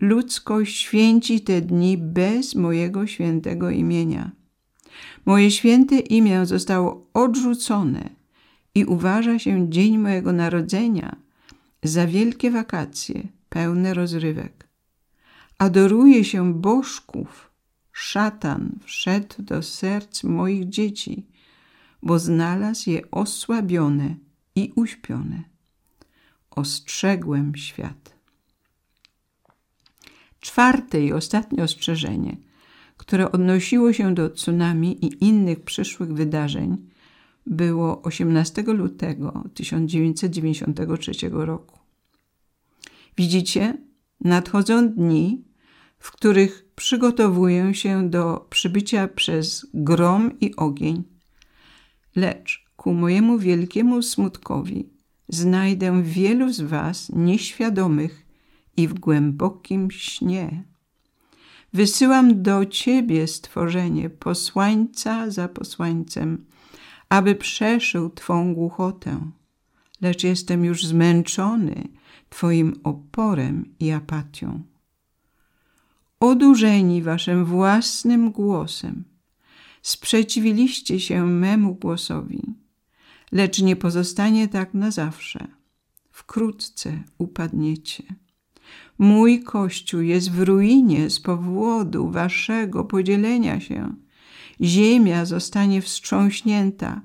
Ludzkość 0.00 0.76
święci 0.76 1.40
te 1.40 1.60
dni 1.60 1.98
bez 1.98 2.54
mojego 2.54 3.06
świętego 3.06 3.70
imienia. 3.70 4.30
Moje 5.26 5.50
święte 5.50 5.98
imię 5.98 6.46
zostało 6.46 7.06
odrzucone 7.14 8.10
i 8.74 8.84
uważa 8.84 9.38
się 9.38 9.70
dzień 9.70 9.98
mojego 9.98 10.32
narodzenia 10.32 11.16
za 11.82 12.06
wielkie 12.06 12.50
wakacje 12.50 13.22
pełne 13.48 13.94
rozrywek. 13.94 14.61
Adoruje 15.62 16.24
się 16.24 16.54
bożków. 16.54 17.50
Szatan 17.92 18.78
wszedł 18.84 19.42
do 19.42 19.62
serc 19.62 20.24
moich 20.24 20.68
dzieci, 20.68 21.26
bo 22.02 22.18
znalazł 22.18 22.90
je 22.90 23.10
osłabione 23.10 24.14
i 24.54 24.72
uśpione. 24.76 25.42
Ostrzegłem 26.50 27.56
świat. 27.56 28.16
Czwarte 30.40 31.00
i 31.04 31.12
ostatnie 31.12 31.64
ostrzeżenie, 31.64 32.36
które 32.96 33.32
odnosiło 33.32 33.92
się 33.92 34.14
do 34.14 34.30
tsunami 34.30 35.04
i 35.04 35.24
innych 35.24 35.60
przyszłych 35.60 36.12
wydarzeń, 36.12 36.88
było 37.46 38.02
18 38.02 38.62
lutego 38.62 39.44
1993 39.54 41.12
roku. 41.30 41.78
Widzicie, 43.16 43.78
nadchodzą 44.20 44.88
dni, 44.88 45.51
w 46.02 46.10
których 46.10 46.64
przygotowuję 46.74 47.74
się 47.74 48.10
do 48.10 48.46
przybycia 48.50 49.08
przez 49.08 49.66
grom 49.74 50.40
i 50.40 50.56
ogień. 50.56 51.02
Lecz 52.16 52.64
ku 52.76 52.94
mojemu 52.94 53.38
wielkiemu 53.38 54.02
smutkowi 54.02 54.88
znajdę 55.28 56.02
wielu 56.02 56.52
z 56.52 56.60
Was 56.60 57.10
nieświadomych 57.14 58.26
i 58.76 58.88
w 58.88 58.94
głębokim 58.94 59.90
śnie. 59.90 60.64
Wysyłam 61.72 62.42
do 62.42 62.66
Ciebie 62.66 63.26
stworzenie, 63.26 64.10
posłańca 64.10 65.30
za 65.30 65.48
posłańcem, 65.48 66.44
aby 67.08 67.34
przeszył 67.34 68.10
Twą 68.10 68.54
głuchotę. 68.54 69.30
Lecz 70.00 70.24
jestem 70.24 70.64
już 70.64 70.86
zmęczony 70.86 71.88
Twoim 72.28 72.74
oporem 72.84 73.74
i 73.80 73.90
apatią. 73.90 74.71
Odurzeni 76.22 77.02
Waszym 77.02 77.44
własnym 77.44 78.30
głosem, 78.30 79.04
sprzeciwiliście 79.82 81.00
się 81.00 81.26
memu 81.26 81.74
głosowi, 81.74 82.42
lecz 83.32 83.62
nie 83.62 83.76
pozostanie 83.76 84.48
tak 84.48 84.74
na 84.74 84.90
zawsze. 84.90 85.48
Wkrótce 86.10 87.02
upadniecie. 87.18 88.02
Mój 88.98 89.42
Kościół 89.42 90.00
jest 90.00 90.30
w 90.30 90.40
ruinie 90.40 91.10
z 91.10 91.20
powodu 91.20 92.10
Waszego 92.10 92.84
podzielenia 92.84 93.60
się. 93.60 93.94
Ziemia 94.60 95.24
zostanie 95.24 95.82
wstrząśnięta 95.82 97.00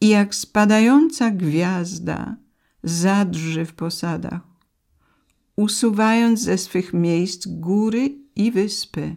i 0.00 0.08
jak 0.08 0.34
spadająca 0.34 1.30
gwiazda 1.30 2.36
zadrży 2.82 3.64
w 3.64 3.72
posadach, 3.72 4.40
usuwając 5.56 6.40
ze 6.40 6.58
swych 6.58 6.94
miejsc 6.94 7.46
góry 7.46 8.21
i 8.36 8.50
wyspy. 8.50 9.16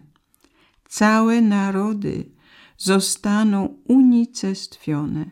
Całe 0.88 1.40
narody 1.40 2.30
zostaną 2.76 3.78
unicestwione. 3.88 5.30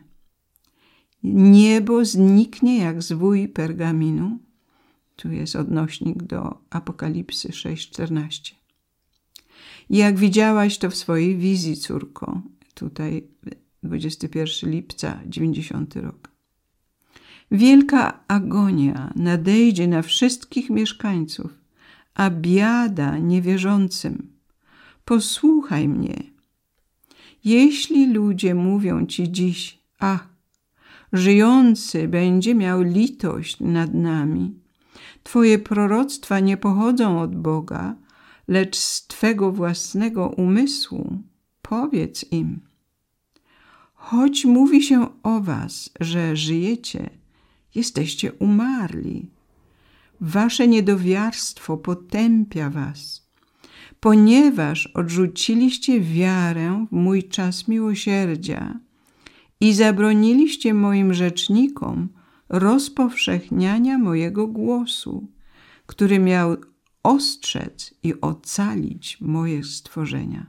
Niebo 1.23 2.05
zniknie 2.05 2.77
jak 2.77 3.01
zwój 3.01 3.47
pergaminu. 3.47 4.39
Tu 5.15 5.31
jest 5.31 5.55
odnośnik 5.55 6.23
do 6.23 6.57
Apokalipsy 6.69 7.49
6:14. 7.49 8.55
Jak 9.89 10.17
widziałaś 10.17 10.77
to 10.77 10.89
w 10.89 10.95
swojej 10.95 11.37
wizji, 11.37 11.77
córko, 11.77 12.41
tutaj 12.73 13.27
21 13.83 14.71
lipca 14.71 15.19
90 15.25 15.95
rok. 15.95 16.31
Wielka 17.51 18.23
agonia 18.27 19.13
nadejdzie 19.15 19.87
na 19.87 20.01
wszystkich 20.01 20.69
mieszkańców, 20.69 21.64
a 22.15 22.29
biada 22.29 23.17
niewierzącym. 23.17 24.31
Posłuchaj 25.05 25.87
mnie. 25.87 26.23
Jeśli 27.43 28.13
ludzie 28.13 28.55
mówią 28.55 29.05
ci 29.05 29.31
dziś, 29.31 29.79
ach, 29.99 30.27
żyjący 31.13 32.07
będzie 32.07 32.55
miał 32.55 32.81
litość 32.81 33.59
nad 33.59 33.93
nami, 33.93 34.65
Twoje 35.25 35.59
proroctwa 35.59 36.39
nie 36.39 36.57
pochodzą 36.57 37.21
od 37.21 37.35
Boga, 37.35 37.95
lecz 38.47 38.77
z 38.77 39.07
Twego 39.07 39.51
własnego 39.51 40.29
umysłu. 40.29 41.21
Powiedz 41.61 42.31
im. 42.31 42.59
Choć 43.93 44.45
mówi 44.45 44.83
się 44.83 45.07
o 45.23 45.39
Was, 45.41 45.89
że 45.99 46.35
żyjecie, 46.35 47.09
jesteście 47.75 48.33
umarli. 48.33 49.29
Wasze 50.21 50.67
niedowiarstwo 50.67 51.77
potępia 51.77 52.69
Was, 52.69 53.27
ponieważ 53.99 54.87
odrzuciliście 54.87 56.01
wiarę 56.01 56.85
w 56.91 56.95
mój 56.95 57.23
czas 57.23 57.67
miłosierdzia 57.67 58.79
i 59.59 59.73
zabroniliście 59.73 60.73
moim 60.73 61.13
rzecznikom 61.13 62.09
rozpowszechniania 62.49 63.97
mojego 63.97 64.47
głosu, 64.47 65.27
który 65.85 66.19
miał 66.19 66.57
ostrzec 67.03 67.93
i 68.03 68.21
ocalić 68.21 69.17
moje 69.21 69.63
stworzenia. 69.63 70.45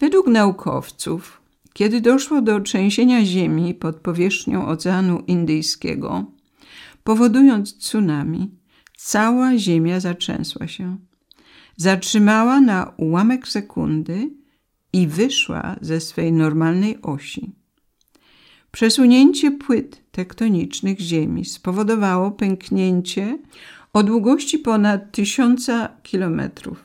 Według 0.00 0.26
naukowców, 0.26 1.40
kiedy 1.72 2.00
doszło 2.00 2.42
do 2.42 2.60
trzęsienia 2.60 3.24
ziemi 3.24 3.74
pod 3.74 3.96
powierzchnią 3.96 4.66
Oceanu 4.66 5.22
Indyjskiego, 5.26 6.24
powodując 7.04 7.78
tsunami, 7.78 8.50
cała 8.96 9.58
ziemia 9.58 10.00
zatrzęsła 10.00 10.68
się. 10.68 10.96
Zatrzymała 11.76 12.60
na 12.60 12.92
ułamek 12.96 13.48
sekundy 13.48 14.30
i 14.92 15.06
wyszła 15.06 15.76
ze 15.80 16.00
swej 16.00 16.32
normalnej 16.32 17.02
osi. 17.02 17.52
Przesunięcie 18.72 19.50
płyt 19.50 20.02
tektonicznych 20.10 21.00
Ziemi 21.00 21.44
spowodowało 21.44 22.30
pęknięcie 22.30 23.38
o 23.92 24.02
długości 24.02 24.58
ponad 24.58 25.12
tysiąca 25.12 25.88
kilometrów, 26.02 26.84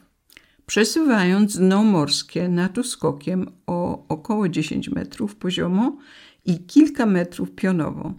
przesuwając 0.65 1.57
dno 1.57 1.83
morskie 1.83 2.49
nad 2.49 2.77
uskokiem 2.77 3.51
o 3.67 4.07
około 4.07 4.49
10 4.49 4.89
metrów 4.89 5.35
poziomo 5.35 5.97
i 6.45 6.59
kilka 6.59 7.05
metrów 7.05 7.51
pionowo. 7.51 8.13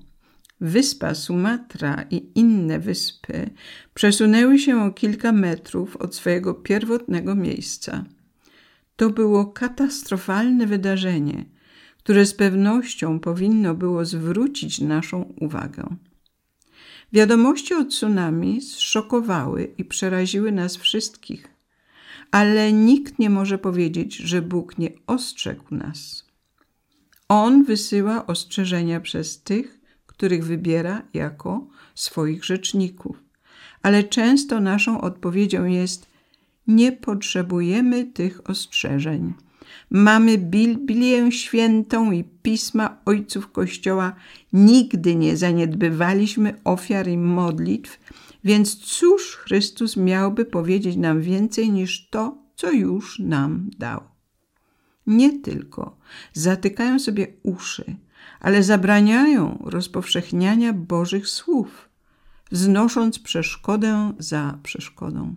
Wyspa 0.61 1.15
Sumatra 1.15 2.05
i 2.11 2.31
inne 2.35 2.79
wyspy 2.79 3.51
przesunęły 3.95 4.59
się 4.59 4.83
o 4.83 4.91
kilka 4.91 5.33
metrów 5.33 5.97
od 5.97 6.15
swojego 6.15 6.55
pierwotnego 6.55 7.35
miejsca. 7.35 8.05
To 8.97 9.11
było 9.11 9.47
katastrofalne 9.47 10.67
wydarzenie, 10.67 11.45
które 11.99 12.27
z 12.27 12.35
pewnością 12.35 13.21
powinno 13.21 13.75
było 13.75 14.05
zwrócić 14.05 14.81
naszą 14.81 15.35
uwagę. 15.41 15.97
Wiadomości 17.13 17.75
o 17.75 17.85
tsunami 17.85 18.61
zszokowały 18.61 19.75
i 19.79 19.85
przeraziły 19.85 20.53
nas 20.53 20.77
wszystkich, 20.77 21.49
ale 22.31 22.73
nikt 22.73 23.19
nie 23.19 23.31
może 23.31 23.59
powiedzieć, 23.59 24.17
że 24.17 24.43
Bóg 24.43 24.79
nie 24.79 24.91
ostrzegł 25.07 25.75
nas. 25.75 26.25
On 27.29 27.65
wysyła 27.65 28.27
ostrzeżenia 28.27 29.01
przez 29.01 29.43
tych, 29.43 29.78
których 30.19 30.45
wybiera 30.45 31.03
jako 31.15 31.67
swoich 31.95 32.45
rzeczników, 32.45 33.23
ale 33.83 34.05
często 34.05 34.61
naszą 34.61 35.01
odpowiedzią 35.01 35.65
jest: 35.65 36.07
Nie 36.67 36.93
potrzebujemy 36.93 38.05
tych 38.05 38.51
ostrzeżeń. 38.51 39.33
Mamy 39.91 40.39
Biblię 40.39 41.33
Świętą 41.33 42.13
i 42.13 42.25
pisma 42.25 42.99
ojców 43.05 43.53
Kościoła. 43.53 44.17
Nigdy 44.53 45.15
nie 45.15 45.37
zaniedbywaliśmy 45.37 46.55
ofiar 46.65 47.09
i 47.09 47.19
modlitw, 47.19 48.01
więc 48.45 48.77
cóż 48.77 49.37
Chrystus 49.37 49.97
miałby 49.97 50.45
powiedzieć 50.45 50.97
nam 50.97 51.23
więcej 51.23 51.71
niż 51.71 52.09
to, 52.09 52.39
co 52.57 52.73
już 52.73 53.19
nam 53.19 53.71
dał? 53.79 54.01
Nie 55.07 55.39
tylko 55.41 55.97
zatykają 56.33 56.99
sobie 56.99 57.27
uszy, 57.43 57.85
ale 58.41 58.63
zabraniają 58.63 59.59
rozpowszechniania 59.65 60.73
Bożych 60.73 61.29
słów, 61.29 61.89
wznosząc 62.51 63.19
przeszkodę 63.19 64.13
za 64.19 64.59
przeszkodą. 64.63 65.35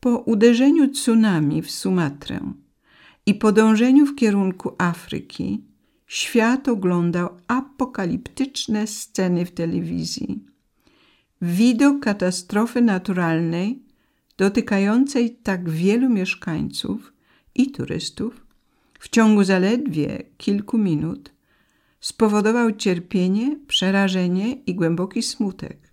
Po 0.00 0.18
uderzeniu 0.18 0.88
tsunami 0.88 1.62
w 1.62 1.70
Sumatrę 1.70 2.40
i 3.26 3.34
podążeniu 3.34 4.06
w 4.06 4.14
kierunku 4.14 4.74
Afryki, 4.78 5.64
świat 6.06 6.68
oglądał 6.68 7.28
apokaliptyczne 7.48 8.86
sceny 8.86 9.46
w 9.46 9.50
telewizji. 9.50 10.44
Widok 11.42 12.00
katastrofy 12.00 12.80
naturalnej 12.80 13.82
dotykającej 14.36 15.30
tak 15.30 15.70
wielu 15.70 16.08
mieszkańców 16.08 17.12
i 17.54 17.70
turystów 17.70 18.46
w 18.98 19.08
ciągu 19.08 19.44
zaledwie 19.44 20.22
kilku 20.38 20.78
minut 20.78 21.32
spowodował 22.00 22.72
cierpienie, 22.72 23.56
przerażenie 23.66 24.52
i 24.52 24.74
głęboki 24.74 25.22
smutek, 25.22 25.92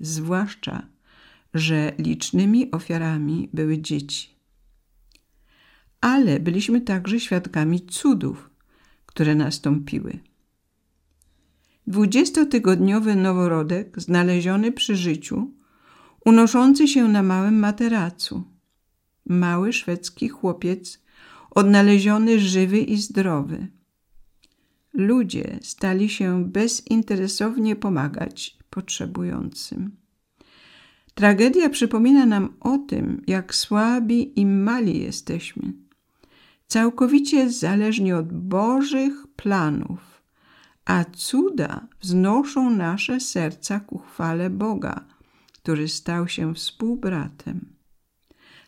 zwłaszcza, 0.00 0.86
że 1.54 1.92
licznymi 1.98 2.70
ofiarami 2.70 3.48
były 3.52 3.78
dzieci 3.78 4.38
ale 6.00 6.40
byliśmy 6.40 6.80
także 6.80 7.20
świadkami 7.20 7.80
cudów, 7.80 8.50
które 9.06 9.34
nastąpiły. 9.34 10.18
Dwudziestotygodniowy 11.86 13.14
noworodek 13.14 14.00
znaleziony 14.00 14.72
przy 14.72 14.96
życiu, 14.96 15.50
unoszący 16.24 16.88
się 16.88 17.08
na 17.08 17.22
małym 17.22 17.58
materacu. 17.58 18.44
Mały 19.26 19.72
szwedzki 19.72 20.28
chłopiec 20.28 21.02
odnaleziony 21.50 22.40
żywy 22.40 22.78
i 22.78 22.96
zdrowy. 22.96 23.68
Ludzie 24.98 25.58
stali 25.62 26.08
się 26.08 26.44
bezinteresownie 26.44 27.76
pomagać 27.76 28.58
potrzebującym. 28.70 29.96
Tragedia 31.14 31.70
przypomina 31.70 32.26
nam 32.26 32.56
o 32.60 32.78
tym, 32.78 33.22
jak 33.26 33.54
słabi 33.54 34.40
i 34.40 34.46
mali 34.46 35.02
jesteśmy 35.02 35.72
całkowicie 36.66 37.50
zależni 37.50 38.12
od 38.12 38.32
Bożych 38.32 39.26
planów, 39.36 40.22
a 40.84 41.04
cuda 41.04 41.86
wznoszą 42.00 42.70
nasze 42.70 43.20
serca 43.20 43.80
ku 43.80 43.98
chwale 43.98 44.50
Boga, 44.50 45.04
który 45.52 45.88
stał 45.88 46.28
się 46.28 46.54
współbratem. 46.54 47.74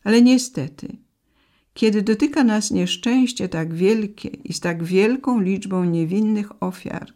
Ale 0.05 0.23
niestety, 0.23 0.97
kiedy 1.81 2.03
dotyka 2.03 2.45
nas 2.45 2.71
nieszczęście 2.71 3.49
tak 3.49 3.75
wielkie 3.75 4.29
i 4.29 4.53
z 4.53 4.61
tak 4.61 4.85
wielką 4.85 5.41
liczbą 5.41 5.85
niewinnych 5.85 6.63
ofiar, 6.63 7.13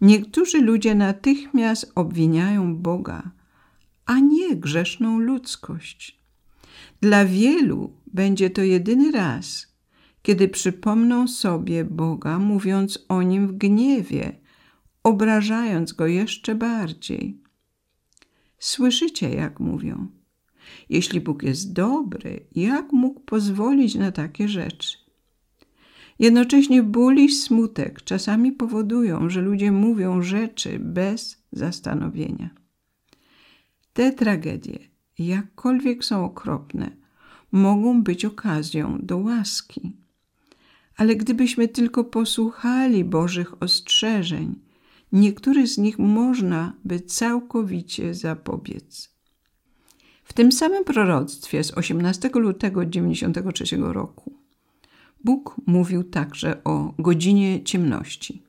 niektórzy 0.00 0.60
ludzie 0.62 0.94
natychmiast 0.94 1.92
obwiniają 1.94 2.76
Boga, 2.76 3.30
a 4.06 4.18
nie 4.18 4.56
grzeszną 4.56 5.18
ludzkość. 5.18 6.20
Dla 7.00 7.24
wielu 7.24 7.92
będzie 8.06 8.50
to 8.50 8.62
jedyny 8.62 9.12
raz, 9.12 9.76
kiedy 10.22 10.48
przypomną 10.48 11.28
sobie 11.28 11.84
Boga, 11.84 12.38
mówiąc 12.38 13.04
o 13.08 13.22
nim 13.22 13.48
w 13.48 13.52
gniewie, 13.52 14.40
obrażając 15.02 15.92
go 15.92 16.06
jeszcze 16.06 16.54
bardziej. 16.54 17.42
Słyszycie, 18.58 19.30
jak 19.30 19.60
mówią. 19.60 20.19
Jeśli 20.88 21.20
Bóg 21.20 21.42
jest 21.42 21.72
dobry, 21.72 22.46
jak 22.54 22.92
mógł 22.92 23.20
pozwolić 23.20 23.94
na 23.94 24.12
takie 24.12 24.48
rzeczy? 24.48 24.98
Jednocześnie 26.18 26.82
ból 26.82 27.16
i 27.16 27.28
smutek 27.28 28.02
czasami 28.02 28.52
powodują, 28.52 29.28
że 29.30 29.40
ludzie 29.40 29.72
mówią 29.72 30.22
rzeczy 30.22 30.78
bez 30.78 31.42
zastanowienia. 31.52 32.50
Te 33.92 34.12
tragedie, 34.12 34.78
jakkolwiek 35.18 36.04
są 36.04 36.24
okropne, 36.24 36.90
mogą 37.52 38.02
być 38.02 38.24
okazją 38.24 38.98
do 39.02 39.18
łaski 39.18 40.00
ale 41.00 41.16
gdybyśmy 41.16 41.68
tylko 41.68 42.04
posłuchali 42.04 43.04
Bożych 43.04 43.62
ostrzeżeń, 43.62 44.60
niektórych 45.12 45.68
z 45.68 45.78
nich 45.78 45.98
można 45.98 46.72
by 46.84 47.00
całkowicie 47.00 48.14
zapobiec. 48.14 49.10
W 50.30 50.32
tym 50.32 50.52
samym 50.52 50.84
proroctwie 50.84 51.64
z 51.64 51.70
18 51.70 52.30
lutego 52.34 52.84
1993 52.84 53.76
roku 53.76 54.32
Bóg 55.24 55.56
mówił 55.66 56.04
także 56.04 56.64
o 56.64 56.94
godzinie 56.98 57.64
ciemności, 57.64 58.42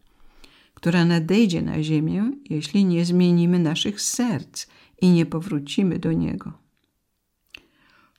która 0.73 1.05
nadejdzie 1.05 1.61
na 1.61 1.83
ziemię, 1.83 2.31
jeśli 2.49 2.85
nie 2.85 3.05
zmienimy 3.05 3.59
naszych 3.59 4.01
serc 4.01 4.67
i 5.01 5.09
nie 5.09 5.25
powrócimy 5.25 5.99
do 5.99 6.11
Niego. 6.11 6.53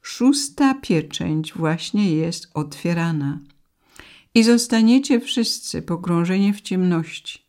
Szósta 0.03 0.75
pieczęć 0.75 1.53
właśnie 1.53 2.13
jest 2.17 2.51
otwierana– 2.55 3.39
i 4.35 4.43
zostaniecie 4.43 5.21
wszyscy 5.21 5.83
pogrążeni 5.83 6.53
w 6.53 6.61
ciemności. 6.61 7.43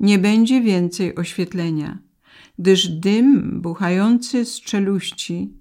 Nie 0.00 0.18
będzie 0.18 0.60
więcej 0.60 1.14
oświetlenia, 1.14 1.98
gdyż 2.58 2.88
dym 2.88 3.60
buchający 3.60 4.44
z 4.44 4.60
czeluści 4.60 5.52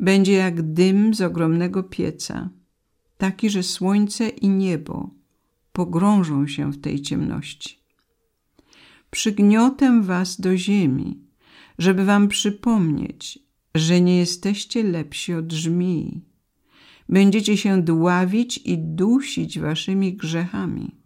będzie 0.00 0.32
jak 0.32 0.72
dym 0.72 1.14
z 1.14 1.20
ogromnego 1.20 1.82
pieca, 1.82 2.50
taki, 3.18 3.50
że 3.50 3.62
słońce 3.62 4.28
i 4.28 4.48
niebo 4.48 5.10
pogrążą 5.72 6.46
się 6.46 6.72
w 6.72 6.80
tej 6.80 7.02
ciemności. 7.02 7.78
Przygniotę 9.10 10.02
was 10.02 10.40
do 10.40 10.56
ziemi, 10.56 11.18
żeby 11.78 12.04
wam 12.04 12.28
przypomnieć, 12.28 13.38
że 13.74 14.00
nie 14.00 14.16
jesteście 14.16 14.82
lepsi 14.82 15.34
od 15.34 15.52
żmii 15.52 16.34
będziecie 17.08 17.56
się 17.56 17.82
dławić 17.82 18.58
i 18.58 18.78
dusić 18.78 19.58
waszymi 19.58 20.14
grzechami. 20.14 21.03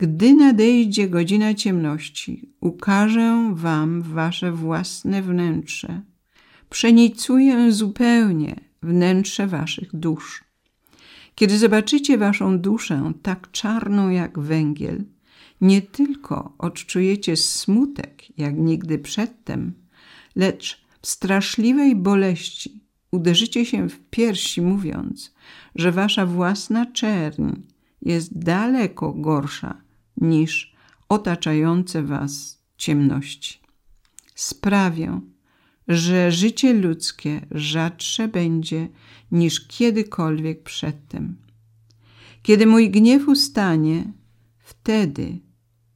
Gdy 0.00 0.34
nadejdzie 0.34 1.08
godzina 1.08 1.54
ciemności, 1.54 2.48
ukażę 2.60 3.50
wam 3.54 4.02
wasze 4.02 4.52
własne 4.52 5.22
wnętrze. 5.22 6.02
Przenicuję 6.70 7.72
zupełnie 7.72 8.60
wnętrze 8.82 9.46
waszych 9.46 9.96
dusz. 9.96 10.44
Kiedy 11.34 11.58
zobaczycie 11.58 12.18
waszą 12.18 12.58
duszę 12.58 13.12
tak 13.22 13.50
czarną 13.50 14.10
jak 14.10 14.38
węgiel, 14.38 15.04
nie 15.60 15.82
tylko 15.82 16.54
odczujecie 16.58 17.36
smutek 17.36 18.38
jak 18.38 18.56
nigdy 18.56 18.98
przedtem, 18.98 19.72
lecz 20.36 20.84
w 21.02 21.06
straszliwej 21.06 21.96
boleści 21.96 22.80
uderzycie 23.10 23.66
się 23.66 23.88
w 23.88 23.98
piersi, 24.10 24.62
mówiąc, 24.62 25.34
że 25.74 25.92
wasza 25.92 26.26
własna 26.26 26.86
czerń 26.86 27.50
jest 28.02 28.38
daleko 28.38 29.12
gorsza 29.12 29.89
niż 30.20 30.74
otaczające 31.08 32.02
was 32.02 32.62
ciemności. 32.76 33.60
Sprawię, 34.34 35.20
że 35.88 36.32
życie 36.32 36.74
ludzkie 36.74 37.46
rzadsze 37.50 38.28
będzie 38.28 38.88
niż 39.32 39.66
kiedykolwiek 39.66 40.62
przedtem. 40.62 41.36
Kiedy 42.42 42.66
mój 42.66 42.90
gniew 42.90 43.28
ustanie, 43.28 44.12
wtedy 44.58 45.38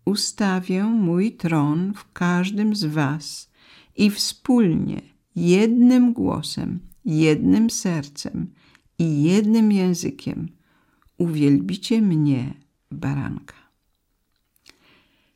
ustawię 0.05 0.85
mój 0.85 1.33
tron 1.33 1.95
w 1.95 2.12
każdym 2.12 2.77
z 2.77 2.85
was 2.85 3.51
i 3.97 4.11
wspólnie, 4.11 5.03
jednym 5.37 6.12
głosem, 6.12 6.81
jednym 7.05 7.70
sercem 7.70 8.53
i 8.99 9.22
jednym 9.22 9.72
językiem 9.72 10.49
uwielbicie 11.18 12.03
mnie, 12.03 12.55
baranka. 12.91 13.64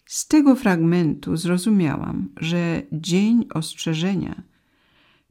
Z 0.09 0.29
tego 0.29 0.55
fragmentu 0.55 1.37
zrozumiałam, 1.37 2.29
że 2.37 2.83
dzień 2.93 3.47
ostrzeżenia 3.55 4.43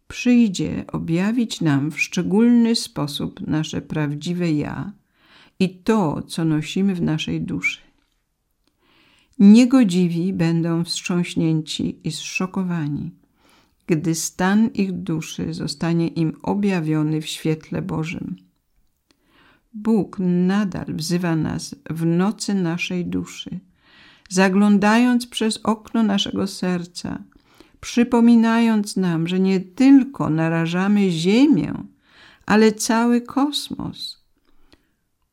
przyjdzie 0.07 0.85
objawić 0.87 1.61
nam 1.61 1.91
w 1.91 2.01
szczególny 2.01 2.75
sposób 2.75 3.47
nasze 3.47 3.81
prawdziwe 3.81 4.51
ja 4.51 4.93
i 5.59 5.69
to, 5.69 6.21
co 6.21 6.45
nosimy 6.45 6.95
w 6.95 7.01
naszej 7.01 7.41
duszy. 7.41 7.79
Niegodziwi 9.39 10.33
będą 10.33 10.83
wstrząśnięci 10.83 11.99
i 12.03 12.11
zszokowani, 12.11 13.11
gdy 13.87 14.15
stan 14.15 14.67
ich 14.67 14.91
duszy 14.91 15.53
zostanie 15.53 16.07
im 16.07 16.33
objawiony 16.41 17.21
w 17.21 17.27
świetle 17.27 17.81
Bożym. 17.81 18.35
Bóg 19.73 20.17
nadal 20.19 20.85
wzywa 20.89 21.35
nas 21.35 21.75
w 21.89 22.05
nocy 22.05 22.53
naszej 22.53 23.05
duszy, 23.05 23.59
zaglądając 24.29 25.27
przez 25.27 25.59
okno 25.63 26.03
naszego 26.03 26.47
serca, 26.47 27.23
przypominając 27.79 28.97
nam, 28.97 29.27
że 29.27 29.39
nie 29.39 29.59
tylko 29.59 30.29
narażamy 30.29 31.11
Ziemię, 31.11 31.73
ale 32.45 32.71
cały 32.71 33.21
kosmos. 33.21 34.17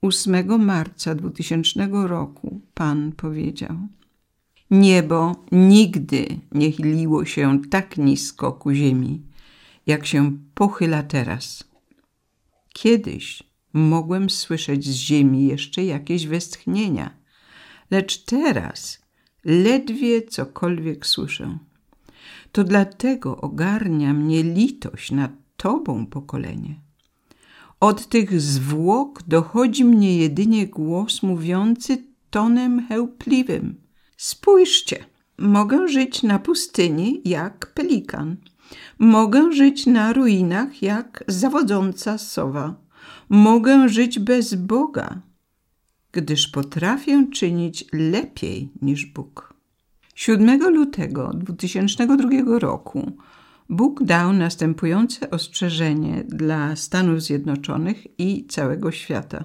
8 0.03 0.65
marca 0.65 1.15
2000 1.15 1.89
roku 1.93 2.61
Pan 2.75 3.13
powiedział: 3.13 3.77
Niebo 4.71 5.45
nigdy 5.53 6.27
nie 6.53 6.73
chyliło 6.73 7.25
się 7.25 7.63
tak 7.71 7.99
nisko 7.99 8.53
ku 8.53 8.73
ziemi, 8.73 9.23
jak 9.87 10.07
się 10.07 10.39
pochyla 10.55 11.03
teraz. 11.03 11.65
Kiedyś 12.73 13.43
mogłem 13.73 14.31
słyszeć 14.31 14.87
z 14.87 14.95
ziemi 14.95 15.47
jeszcze 15.47 15.85
jakieś 15.85 16.27
westchnienia, 16.27 17.24
lecz 17.91 18.25
teraz 18.25 18.99
ledwie 19.45 20.23
cokolwiek 20.23 21.07
słyszę. 21.07 21.59
To 22.53 22.65
dlatego 22.65 23.41
ogarnia 23.41 24.15
mnie 24.15 24.43
litość 24.43 25.11
nad 25.11 25.31
Tobą, 25.57 26.07
pokolenie. 26.07 26.81
Od 27.81 28.09
tych 28.09 28.41
zwłok 28.41 29.23
dochodzi 29.23 29.85
mnie 29.85 30.17
jedynie 30.17 30.67
głos 30.67 31.23
mówiący 31.23 32.05
tonem 32.31 32.87
chełpliwym. 32.89 33.81
Spójrzcie, 34.17 35.05
mogę 35.39 35.89
żyć 35.89 36.23
na 36.23 36.39
pustyni 36.39 37.21
jak 37.25 37.73
pelikan. 37.75 38.37
Mogę 38.99 39.53
żyć 39.53 39.87
na 39.87 40.13
ruinach 40.13 40.83
jak 40.83 41.25
zawodząca 41.29 42.19
sowa. 42.19 42.75
Mogę 43.29 43.89
żyć 43.89 44.19
bez 44.19 44.55
Boga, 44.55 45.21
gdyż 46.15 46.49
potrafię 46.49 47.27
czynić 47.33 47.85
lepiej 47.93 48.69
niż 48.83 49.07
Bóg. 49.07 49.55
7 50.15 50.75
lutego 50.75 51.31
2002 51.35 52.59
roku 52.59 53.13
Bóg 53.69 54.03
dał 54.03 54.33
następujące 54.33 55.31
ostrzeżenie 55.31 56.25
dla 56.29 56.77
Stanów 56.77 57.23
Zjednoczonych 57.23 58.21
i 58.21 58.47
całego 58.47 58.93
świata. 58.93 59.45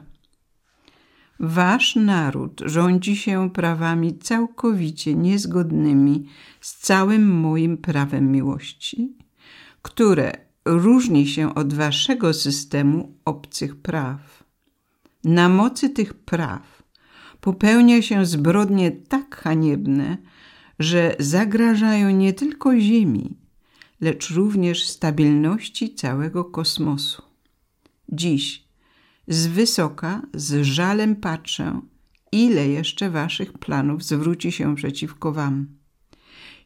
Wasz 1.40 1.96
naród 1.96 2.62
rządzi 2.66 3.16
się 3.16 3.50
prawami 3.50 4.18
całkowicie 4.18 5.16
niezgodnymi 5.16 6.26
z 6.62 6.78
całym 6.78 7.32
moim 7.32 7.78
prawem 7.78 8.32
miłości, 8.32 9.18
które 9.82 10.32
różni 10.66 11.28
się 11.28 11.56
od 11.56 11.74
waszego 11.74 12.34
systemu 12.34 13.16
obcych 13.26 13.76
praw. 13.76 14.39
Na 15.24 15.50
mocy 15.50 15.90
tych 15.90 16.14
praw 16.14 16.84
popełnia 17.42 18.02
się 18.02 18.26
zbrodnie 18.26 18.92
tak 18.92 19.36
haniebne, 19.36 20.18
że 20.80 21.16
zagrażają 21.20 22.10
nie 22.10 22.34
tylko 22.34 22.80
Ziemi, 22.80 23.38
lecz 24.02 24.30
również 24.30 24.86
stabilności 24.88 25.96
całego 25.96 26.46
kosmosu. 26.46 27.22
Dziś 28.10 28.64
z 29.28 29.48
wysoka 29.48 30.22
z 30.34 30.64
żalem 30.64 31.16
patrzę, 31.16 31.82
ile 32.32 32.68
jeszcze 32.68 33.10
waszych 33.10 33.54
planów 33.54 34.04
zwróci 34.04 34.52
się 34.52 34.76
przeciwko 34.76 35.32
wam. 35.32 35.79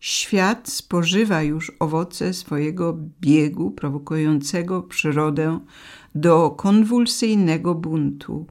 Świat 0.04 0.70
spożywa 0.70 1.44
już 1.44 1.72
owoce 1.80 2.34
swojego 2.34 2.98
biegu 3.22 3.72
prowokującego 3.72 4.82
przyrodę 4.82 5.60
do 6.16 6.52
konwulsyjnego 6.52 7.76
buntu, 7.76 8.48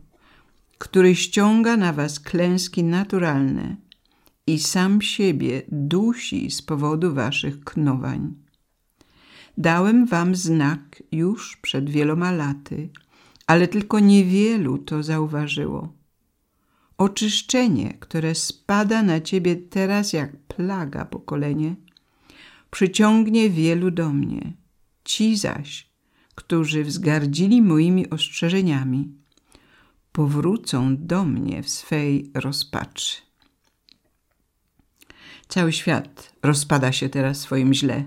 który 0.79 1.15
ściąga 1.15 1.77
na 1.77 1.93
was 1.93 2.21
klęski 2.21 2.85
naturalne 2.85 3.77
i 4.47 4.59
sam 4.59 5.03
siebie 5.03 5.63
dusi 5.69 6.51
z 6.51 6.63
powodu 6.63 7.15
waszych 7.15 7.65
knowań. 7.65 8.35
Dałem 9.59 10.07
wam 10.07 10.37
znak 10.37 11.03
już 11.13 11.57
przed 11.57 11.91
wieloma 11.91 12.33
laty, 12.33 12.91
ale 13.47 13.69
tylko 13.69 14.01
niewielu 14.01 14.79
to 14.79 15.03
zauważyło. 15.03 16.02
Oczyszczenie, 17.03 17.95
które 18.01 18.35
spada 18.35 19.03
na 19.03 19.21
ciebie 19.21 19.57
teraz 19.57 20.13
jak 20.13 20.37
plaga 20.37 21.05
pokolenie, 21.05 21.77
przyciągnie 22.71 23.51
wielu 23.51 23.91
do 23.91 24.13
mnie. 24.13 24.53
Ci 25.05 25.37
zaś, 25.37 25.91
którzy 26.35 26.85
wzgardzili 26.85 27.63
moimi 27.63 28.11
ostrzeżeniami, 28.11 29.13
powrócą 30.13 30.97
do 30.97 31.25
mnie 31.25 31.63
w 31.63 31.69
swej 31.69 32.31
rozpaczy. 32.35 33.17
Cały 35.49 35.73
świat 35.73 36.33
rozpada 36.43 36.93
się 36.93 37.09
teraz 37.09 37.41
swoim 37.41 37.75
źle. 37.75 38.05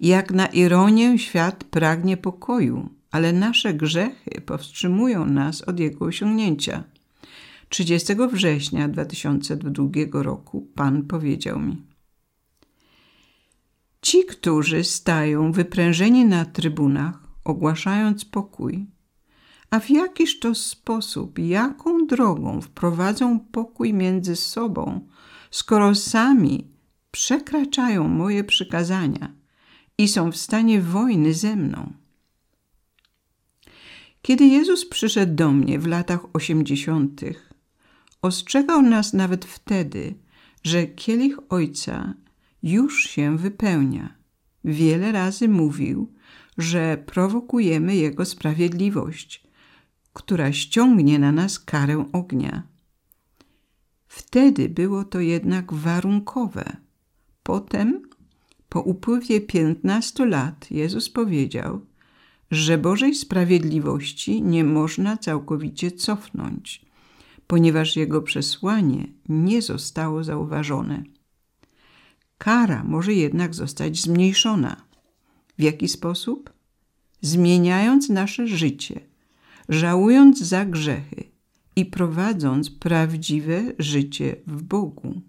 Jak 0.00 0.30
na 0.30 0.46
ironię 0.46 1.18
świat 1.18 1.64
pragnie 1.64 2.16
pokoju, 2.16 2.88
ale 3.10 3.32
nasze 3.32 3.74
grzechy 3.74 4.40
powstrzymują 4.46 5.26
nas 5.26 5.62
od 5.62 5.80
jego 5.80 6.04
osiągnięcia. 6.04 6.84
30 7.68 8.14
września 8.32 8.88
2002 8.88 9.88
roku 10.12 10.68
Pan 10.74 11.02
powiedział 11.02 11.60
mi: 11.60 11.82
Ci, 14.02 14.24
którzy 14.24 14.84
stają 14.84 15.52
wyprężeni 15.52 16.24
na 16.24 16.44
trybunach, 16.44 17.18
ogłaszając 17.44 18.24
pokój, 18.24 18.86
a 19.70 19.80
w 19.80 19.90
jakiż 19.90 20.38
to 20.38 20.54
sposób, 20.54 21.38
jaką 21.38 22.06
drogą 22.06 22.60
wprowadzą 22.60 23.40
pokój 23.40 23.92
między 23.92 24.36
sobą, 24.36 25.08
skoro 25.50 25.94
sami 25.94 26.68
przekraczają 27.10 28.08
moje 28.08 28.44
przykazania 28.44 29.32
i 29.98 30.08
są 30.08 30.32
w 30.32 30.36
stanie 30.36 30.80
wojny 30.80 31.34
ze 31.34 31.56
mną? 31.56 31.92
Kiedy 34.22 34.46
Jezus 34.46 34.88
przyszedł 34.88 35.34
do 35.34 35.52
mnie 35.52 35.78
w 35.78 35.86
latach 35.86 36.20
osiemdziesiątych, 36.32 37.53
ostrzegał 38.24 38.82
nas 38.82 39.12
nawet 39.12 39.44
wtedy, 39.44 40.14
że 40.62 40.86
kielich 40.86 41.38
Ojca 41.48 42.14
już 42.62 43.04
się 43.04 43.38
wypełnia. 43.38 44.14
Wiele 44.64 45.12
razy 45.12 45.48
mówił, 45.48 46.12
że 46.58 47.04
prowokujemy 47.06 47.96
Jego 47.96 48.24
sprawiedliwość, 48.24 49.44
która 50.12 50.52
ściągnie 50.52 51.18
na 51.18 51.32
nas 51.32 51.58
karę 51.58 52.04
ognia. 52.12 52.62
Wtedy 54.06 54.68
było 54.68 55.04
to 55.04 55.20
jednak 55.20 55.72
warunkowe. 55.72 56.76
Potem, 57.42 58.02
po 58.68 58.80
upływie 58.80 59.40
piętnastu 59.40 60.24
lat, 60.24 60.70
Jezus 60.70 61.10
powiedział– 61.10 61.80
że 62.50 62.78
Bożej 62.78 63.14
sprawiedliwości 63.14 64.42
nie 64.42 64.64
można 64.64 65.16
całkowicie 65.16 65.90
cofnąć, 65.90 66.83
ponieważ 67.46 67.96
jego 67.96 68.22
przesłanie 68.22 69.06
nie 69.28 69.62
zostało 69.62 70.24
zauważone. 70.24 71.02
Kara 72.38 72.84
może 72.84 73.12
jednak 73.12 73.54
zostać 73.54 74.00
zmniejszona. 74.00 74.76
W 75.58 75.62
jaki 75.62 75.88
sposób? 75.88 76.52
Zmieniając 77.20 78.08
nasze 78.08 78.46
życie, 78.46 79.00
żałując 79.68 80.40
za 80.40 80.64
grzechy 80.64 81.24
i 81.76 81.86
prowadząc 81.86 82.70
prawdziwe 82.70 83.62
życie 83.78 84.36
w 84.46 84.62
Bogu. 84.62 85.20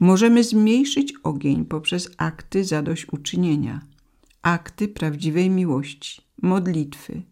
Możemy 0.00 0.44
zmniejszyć 0.44 1.14
ogień 1.22 1.64
poprzez 1.64 2.10
akty 2.16 2.64
zadośćuczynienia 2.64 3.80
akty 4.42 4.88
prawdziwej 4.88 5.50
miłości, 5.50 6.22
modlitwy, 6.42 7.22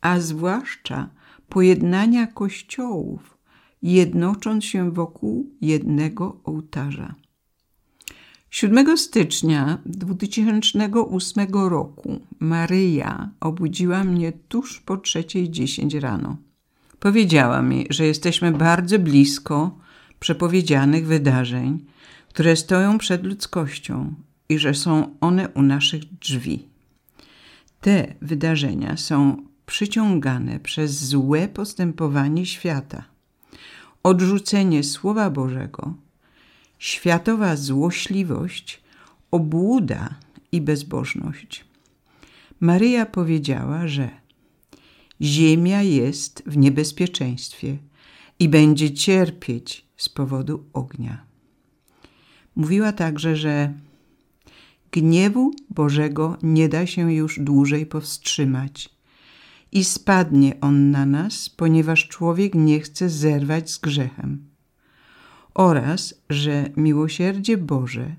a 0.00 0.20
zwłaszcza 0.20 1.10
pojednania 1.48 2.26
kościołów 2.26 3.38
jednocząc 3.82 4.64
się 4.64 4.90
wokół 4.90 5.50
jednego 5.60 6.40
ołtarza. 6.44 7.14
7 8.50 8.98
stycznia 8.98 9.78
2008 9.86 11.46
roku 11.52 12.20
Maryja 12.38 13.30
obudziła 13.40 14.04
mnie 14.04 14.32
tuż 14.32 14.80
po 14.80 14.96
3.10 14.96 16.00
rano. 16.00 16.36
Powiedziała 17.00 17.62
mi, 17.62 17.86
że 17.90 18.06
jesteśmy 18.06 18.52
bardzo 18.52 18.98
blisko 18.98 19.78
przepowiedzianych 20.20 21.06
wydarzeń, 21.06 21.84
które 22.28 22.56
stoją 22.56 22.98
przed 22.98 23.24
ludzkością 23.24 24.14
i 24.48 24.58
że 24.58 24.74
są 24.74 25.16
one 25.20 25.48
u 25.48 25.62
naszych 25.62 26.04
drzwi. 26.04 26.68
Te 27.80 28.14
wydarzenia 28.22 28.96
są 28.96 29.47
przyciągane 29.68 30.60
przez 30.60 31.04
złe 31.04 31.48
postępowanie 31.48 32.46
świata, 32.46 33.04
odrzucenie 34.02 34.84
Słowa 34.84 35.30
Bożego, 35.30 35.94
światowa 36.78 37.56
złośliwość, 37.56 38.82
obłuda 39.30 40.14
i 40.52 40.60
bezbożność. 40.60 41.64
Maryja 42.60 43.06
powiedziała, 43.06 43.88
że 43.88 44.10
Ziemia 45.22 45.82
jest 45.82 46.42
w 46.46 46.56
niebezpieczeństwie 46.56 47.76
i 48.38 48.48
będzie 48.48 48.90
cierpieć 48.90 49.86
z 49.96 50.08
powodu 50.08 50.64
ognia. 50.72 51.24
Mówiła 52.56 52.92
także, 52.92 53.36
że 53.36 53.72
gniewu 54.92 55.54
Bożego 55.70 56.36
nie 56.42 56.68
da 56.68 56.86
się 56.86 57.12
już 57.12 57.40
dłużej 57.40 57.86
powstrzymać 57.86 58.97
i 59.72 59.84
spadnie 59.84 60.60
on 60.60 60.90
na 60.90 61.06
nas, 61.06 61.48
ponieważ 61.48 62.08
człowiek 62.08 62.54
nie 62.54 62.80
chce 62.80 63.08
zerwać 63.08 63.70
z 63.70 63.78
grzechem. 63.78 64.48
Oraz, 65.54 66.14
że 66.30 66.70
miłosierdzie 66.76 67.56
Boże 67.56 68.16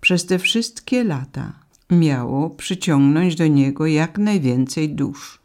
przez 0.00 0.26
te 0.26 0.38
wszystkie 0.38 1.04
lata 1.04 1.52
miało 1.90 2.50
przyciągnąć 2.50 3.34
do 3.34 3.46
Niego 3.46 3.86
jak 3.86 4.18
najwięcej 4.18 4.94
dusz. 4.94 5.42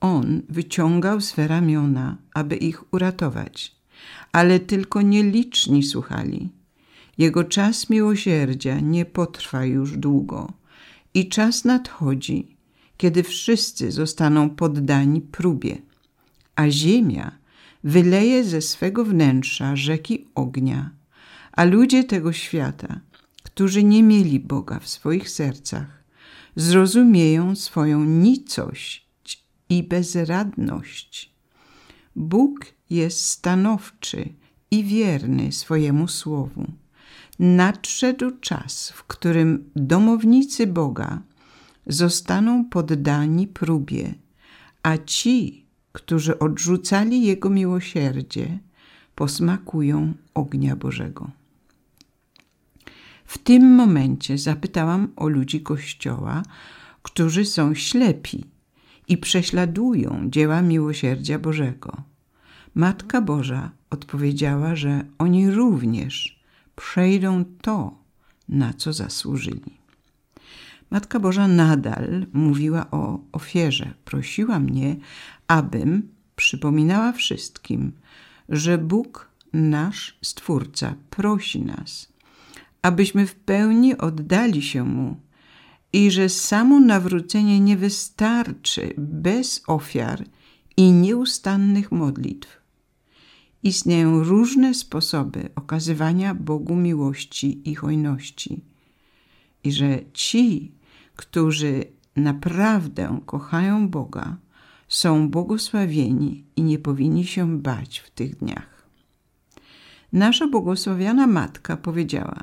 On 0.00 0.42
wyciągał 0.48 1.20
swe 1.20 1.48
ramiona, 1.48 2.16
aby 2.34 2.56
ich 2.56 2.94
uratować, 2.94 3.76
ale 4.32 4.60
tylko 4.60 5.02
nieliczni 5.02 5.82
słuchali. 5.82 6.48
Jego 7.18 7.44
czas 7.44 7.90
miłosierdzia 7.90 8.80
nie 8.80 9.04
potrwa 9.04 9.64
już 9.64 9.96
długo 9.96 10.52
i 11.14 11.28
czas 11.28 11.64
nadchodzi, 11.64 12.56
kiedy 13.00 13.22
wszyscy 13.22 13.92
zostaną 13.92 14.50
poddani 14.50 15.20
próbie, 15.20 15.78
a 16.56 16.70
ziemia 16.70 17.38
wyleje 17.84 18.44
ze 18.44 18.60
swego 18.60 19.04
wnętrza 19.04 19.76
rzeki 19.76 20.26
ognia, 20.34 20.90
a 21.52 21.64
ludzie 21.64 22.04
tego 22.04 22.32
świata, 22.32 23.00
którzy 23.42 23.84
nie 23.84 24.02
mieli 24.02 24.40
Boga 24.40 24.78
w 24.78 24.88
swoich 24.88 25.30
sercach, 25.30 26.04
zrozumieją 26.56 27.56
swoją 27.56 28.04
nicość 28.04 29.08
i 29.68 29.82
bezradność. 29.82 31.32
Bóg 32.16 32.66
jest 32.90 33.26
stanowczy 33.26 34.28
i 34.70 34.84
wierny 34.84 35.52
swojemu 35.52 36.08
słowu. 36.08 36.72
Nadszedł 37.38 38.30
czas, 38.40 38.90
w 38.90 39.04
którym 39.04 39.70
domownicy 39.76 40.66
Boga 40.66 41.22
zostaną 41.92 42.64
poddani 42.64 43.46
próbie, 43.46 44.14
a 44.82 44.98
ci, 44.98 45.66
którzy 45.92 46.38
odrzucali 46.38 47.22
Jego 47.22 47.50
miłosierdzie, 47.50 48.58
posmakują 49.14 50.14
ognia 50.34 50.76
Bożego. 50.76 51.30
W 53.24 53.38
tym 53.38 53.74
momencie 53.74 54.38
zapytałam 54.38 55.08
o 55.16 55.28
ludzi 55.28 55.60
Kościoła, 55.60 56.42
którzy 57.02 57.44
są 57.44 57.74
ślepi 57.74 58.44
i 59.08 59.18
prześladują 59.18 60.30
dzieła 60.30 60.62
miłosierdzia 60.62 61.38
Bożego. 61.38 62.02
Matka 62.74 63.20
Boża 63.20 63.70
odpowiedziała, 63.90 64.76
że 64.76 65.04
oni 65.18 65.50
również 65.50 66.40
przejdą 66.76 67.44
to, 67.62 67.98
na 68.48 68.74
co 68.74 68.92
zasłużyli. 68.92 69.79
Matka 70.90 71.20
Boża 71.20 71.48
nadal 71.48 72.26
mówiła 72.32 72.90
o 72.90 73.20
ofierze. 73.32 73.94
Prosiła 74.04 74.58
mnie, 74.58 74.96
abym 75.48 76.08
przypominała 76.36 77.12
wszystkim, 77.12 77.92
że 78.48 78.78
Bóg, 78.78 79.30
nasz 79.52 80.18
Stwórca, 80.22 80.94
prosi 81.10 81.62
nas, 81.62 82.12
abyśmy 82.82 83.26
w 83.26 83.34
pełni 83.34 83.98
oddali 83.98 84.62
się 84.62 84.84
Mu 84.84 85.16
i 85.92 86.10
że 86.10 86.28
samo 86.28 86.80
nawrócenie 86.80 87.60
nie 87.60 87.76
wystarczy 87.76 88.94
bez 88.98 89.62
ofiar 89.66 90.24
i 90.76 90.92
nieustannych 90.92 91.92
modlitw. 91.92 92.60
Istnieją 93.62 94.24
różne 94.24 94.74
sposoby 94.74 95.48
okazywania 95.54 96.34
Bogu 96.34 96.76
miłości 96.76 97.70
i 97.70 97.74
hojności, 97.74 98.64
i 99.64 99.72
że 99.72 99.98
ci, 100.12 100.72
którzy 101.20 101.84
naprawdę 102.16 103.20
kochają 103.26 103.88
Boga, 103.88 104.36
są 104.88 105.30
błogosławieni 105.30 106.44
i 106.56 106.62
nie 106.62 106.78
powinni 106.78 107.24
się 107.24 107.58
bać 107.58 107.98
w 107.98 108.10
tych 108.10 108.36
dniach. 108.36 108.86
Nasza 110.12 110.46
błogosławiona 110.46 111.26
Matka 111.26 111.76
powiedziała: 111.76 112.36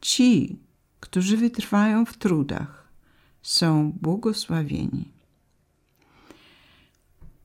Ci, 0.00 0.58
którzy 1.00 1.36
wytrwają 1.36 2.04
w 2.04 2.16
trudach, 2.16 2.88
są 3.42 3.92
błogosławieni. 4.02 5.04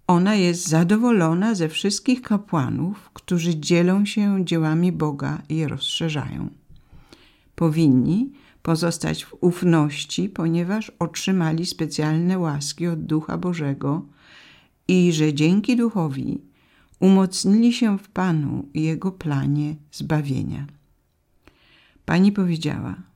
Ona 0.08 0.36
jest 0.36 0.68
zadowolona 0.68 1.56
ze 1.56 1.70
wszystkich 1.70 2.22
kapłanów, 2.22 3.10
którzy 3.14 3.60
dzielą 3.60 4.06
się 4.06 4.46
dziełami 4.46 4.92
Boga 4.92 5.42
i 5.50 5.56
je 5.56 5.68
rozszerzają. 5.68 6.50
Powinni 7.56 8.32
pozostać 8.64 9.26
w 9.26 9.36
ufności, 9.42 10.30
ponieważ 10.30 10.92
otrzymali 11.00 11.66
specjalne 11.66 12.40
łaski 12.40 12.88
od 12.88 13.06
Ducha 13.06 13.38
Bożego 13.38 14.06
i 14.88 15.14
że 15.14 15.34
dzięki 15.34 15.76
Duchowi 15.76 16.42
umocnili 17.00 17.74
się 17.74 17.98
w 17.98 18.10
Panu 18.10 18.70
i 18.74 18.84
Jego 18.84 19.12
planie 19.12 19.76
zbawienia. 19.92 20.68
Pani 22.06 22.32
powiedziała– 22.32 22.96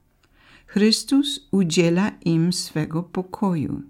Chrystus 0.67 1.47
udziela 1.51 2.11
im 2.25 2.53
swego 2.53 3.03
pokoju. 3.03 3.81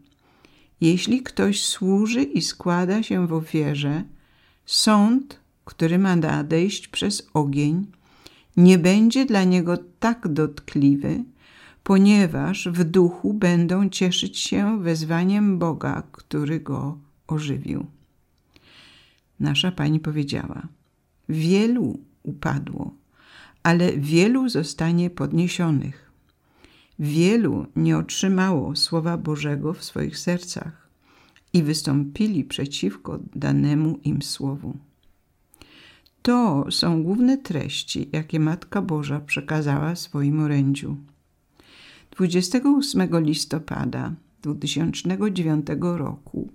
Jeśli 0.82 1.24
ktoś 1.24 1.64
służy 1.64 2.24
i 2.24 2.41
składa 2.41 3.03
się 3.03 3.28
w 3.28 3.34
ofierze, 3.34 4.03
sąd, 4.66 5.39
który 5.66 5.99
ma 5.99 6.16
nadejść 6.16 6.88
przez 6.88 7.28
ogień, 7.34 7.88
nie 8.58 8.78
będzie 8.78 9.26
dla 9.26 9.43
niego 9.43 9.78
tak 9.99 10.28
dotkliwy, 10.28 11.24
ponieważ 11.88 12.67
w 12.67 12.83
duchu 12.83 13.33
będą 13.33 13.89
cieszyć 13.89 14.38
się 14.38 14.83
wezwaniem 14.83 15.59
Boga, 15.59 16.03
który 16.11 16.59
go 16.59 16.97
ożywił. 17.27 17.85
Nasza 19.39 19.71
Pani 19.71 19.99
powiedziała: 19.99 20.67
Wielu 21.29 21.99
upadło, 22.23 22.93
ale 23.63 23.97
wielu 23.97 24.49
zostanie 24.49 25.09
podniesionych. 25.09 26.11
Wielu 26.99 27.65
nie 27.75 27.97
otrzymało 27.97 28.75
Słowa 28.75 29.17
Bożego 29.17 29.73
w 29.73 29.83
swoich 29.83 30.17
sercach 30.17 30.88
i 31.53 31.63
wystąpili 31.63 32.43
przeciwko 32.43 33.19
danemu 33.35 33.99
im 34.03 34.21
Słowu. 34.21 34.77
To 36.21 36.65
są 36.71 37.03
główne 37.03 37.38
treści, 37.38 38.09
jakie 38.11 38.39
Matka 38.39 38.81
Boża 38.81 39.19
przekazała 39.19 39.95
swoim 39.95 40.39
orędziu. 40.39 40.97
28 42.18 43.24
listopada 43.24 44.13
2009 44.41 45.68
roku 45.80 46.51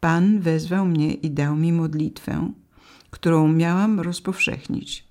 Pan 0.00 0.40
wezwał 0.40 0.86
mnie 0.86 1.14
i 1.14 1.30
dał 1.30 1.56
mi 1.56 1.72
modlitwę, 1.72 2.52
którą 3.10 3.52
miałam 3.52 4.00
rozpowszechnić, 4.00 5.04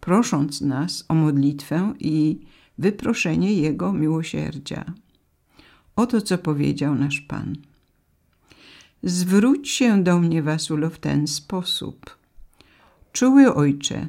prosząc 0.00 0.60
nas 0.60 1.04
o 1.08 1.14
modlitwę 1.14 1.94
i 2.00 2.38
wyproszenie 2.78 3.54
Jego 3.54 3.92
miłosierdzia. 3.92 4.84
Oto 5.96 6.20
co 6.20 6.38
powiedział 6.38 6.94
nasz 6.94 7.20
Pan. 7.20 7.56
Zwróć 9.02 9.70
się 9.70 10.04
do 10.04 10.18
mnie, 10.18 10.42
Wasulo, 10.42 10.90
w 10.90 10.98
ten 10.98 11.26
sposób. 11.26 12.16
Czuły 13.12 13.54
Ojcze, 13.54 14.08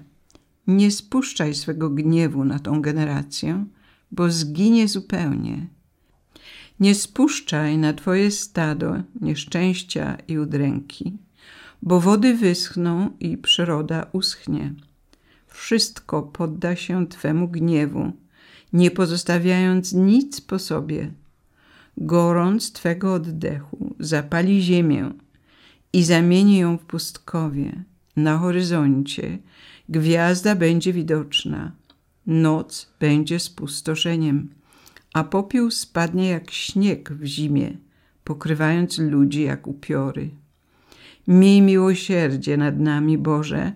nie 0.67 0.91
spuszczaj 0.91 1.55
swego 1.55 1.89
gniewu 1.89 2.45
na 2.45 2.59
tą 2.59 2.81
generację, 2.81 3.65
bo 4.11 4.31
zginie 4.31 4.87
zupełnie. 4.87 5.67
Nie 6.79 6.95
spuszczaj 6.95 7.77
na 7.77 7.93
Twoje 7.93 8.31
stado 8.31 8.95
nieszczęścia 9.21 10.17
i 10.27 10.39
udręki, 10.39 11.17
bo 11.81 11.99
wody 11.99 12.35
wyschną 12.35 13.09
i 13.19 13.37
przyroda 13.37 14.05
uschnie. 14.11 14.73
Wszystko 15.47 16.21
podda 16.21 16.75
się 16.75 17.07
Twemu 17.07 17.47
gniewu, 17.47 18.11
nie 18.73 18.91
pozostawiając 18.91 19.93
nic 19.93 20.41
po 20.41 20.59
sobie. 20.59 21.11
Gorąc 21.97 22.71
Twego 22.71 23.13
oddechu 23.13 23.95
zapali 23.99 24.61
ziemię 24.61 25.11
i 25.93 26.03
zamieni 26.03 26.57
ją 26.57 26.77
w 26.77 26.85
pustkowie. 26.85 27.83
Na 28.15 28.37
horyzoncie 28.37 29.37
gwiazda 29.89 30.55
będzie 30.55 30.93
widoczna, 30.93 31.71
noc 32.27 32.93
będzie 32.99 33.39
spustoszeniem, 33.39 34.49
a 35.13 35.23
popiół 35.23 35.71
spadnie 35.71 36.29
jak 36.29 36.51
śnieg 36.51 37.11
w 37.13 37.25
zimie, 37.25 37.77
pokrywając 38.23 38.97
ludzi 38.97 39.41
jak 39.41 39.67
upiory. 39.67 40.29
Miej 41.27 41.61
miłosierdzie 41.61 42.57
nad 42.57 42.79
nami, 42.79 43.17
Boże, 43.17 43.71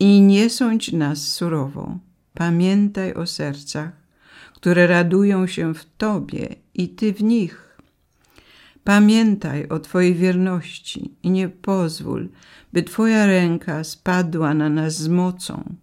i 0.00 0.20
nie 0.20 0.50
sądź 0.50 0.92
nas 0.92 1.28
surowo. 1.28 1.98
Pamiętaj 2.34 3.14
o 3.14 3.26
sercach, 3.26 3.90
które 4.54 4.86
radują 4.86 5.46
się 5.46 5.74
w 5.74 5.84
Tobie 5.98 6.48
i 6.74 6.88
Ty 6.88 7.12
w 7.12 7.22
nich. 7.22 7.78
Pamiętaj 8.84 9.68
o 9.68 9.78
Twojej 9.78 10.14
wierności 10.14 11.14
i 11.22 11.30
nie 11.30 11.48
pozwól, 11.48 12.28
by 12.72 12.82
Twoja 12.82 13.26
ręka 13.26 13.84
spadła 13.84 14.54
na 14.54 14.68
nas 14.68 14.96
z 14.96 15.08
mocą, 15.08 15.74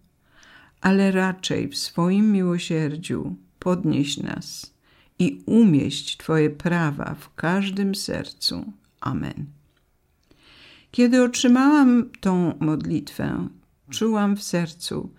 ale 0.86 1.12
raczej 1.12 1.68
w 1.68 1.78
swoim 1.78 2.32
miłosierdziu 2.32 3.36
podnieś 3.60 4.18
nas 4.18 4.74
i 5.20 5.44
umieść 5.46 6.18
Twoje 6.18 6.50
prawa 6.50 7.16
w 7.20 7.36
każdym 7.36 7.96
sercu. 7.96 8.74
Amen. 9.02 9.46
Kiedy 10.92 11.24
otrzymałam 11.24 12.10
tą 12.20 12.54
modlitwę, 12.60 13.48
czułam 13.90 14.38
w 14.38 14.44
sercu, 14.44 15.10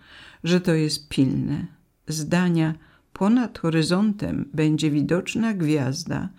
że 0.43 0.61
to 0.61 0.73
jest 0.73 1.09
pilne. 1.09 1.65
Zdania 2.07 2.73
ponad 3.13 3.59
horyzontem 3.59 4.49
będzie 4.53 4.91
widoczna 4.91 5.53
gwiazda, 5.53 6.29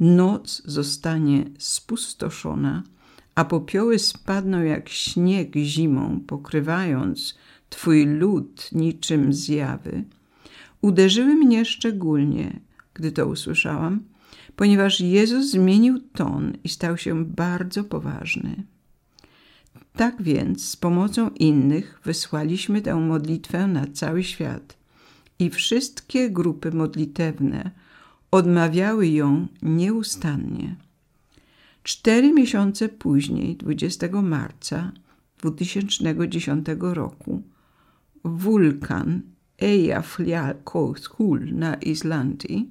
noc 0.00 0.62
zostanie 0.64 1.44
spustoszona, 1.58 2.82
a 3.34 3.44
popioły 3.44 3.98
spadną 3.98 4.62
jak 4.62 4.88
śnieg 4.88 5.56
zimą, 5.56 6.20
pokrywając 6.26 7.41
Twój 7.72 8.06
lud 8.06 8.68
niczym 8.72 9.32
zjawy. 9.32 10.04
Uderzyły 10.80 11.34
mnie 11.34 11.64
szczególnie, 11.64 12.60
gdy 12.94 13.12
to 13.12 13.26
usłyszałam, 13.26 14.04
ponieważ 14.56 15.00
Jezus 15.00 15.50
zmienił 15.50 16.00
ton 16.00 16.52
i 16.64 16.68
stał 16.68 16.96
się 16.96 17.24
bardzo 17.24 17.84
poważny. 17.84 18.64
Tak 19.96 20.22
więc 20.22 20.68
z 20.68 20.76
pomocą 20.76 21.28
innych 21.30 22.00
wysłaliśmy 22.04 22.82
tę 22.82 22.94
modlitwę 22.94 23.66
na 23.66 23.86
cały 23.86 24.24
świat 24.24 24.76
i 25.38 25.50
wszystkie 25.50 26.30
grupy 26.30 26.70
modlitewne 26.70 27.70
odmawiały 28.30 29.08
ją 29.08 29.46
nieustannie. 29.62 30.76
Cztery 31.82 32.32
miesiące 32.32 32.88
później, 32.88 33.56
20 33.56 34.22
marca 34.22 34.92
2010 35.38 36.66
roku, 36.80 37.42
wulkan 38.24 39.22
Eyjafjallajökull 39.58 41.54
na 41.54 41.74
Islandii 41.74 42.70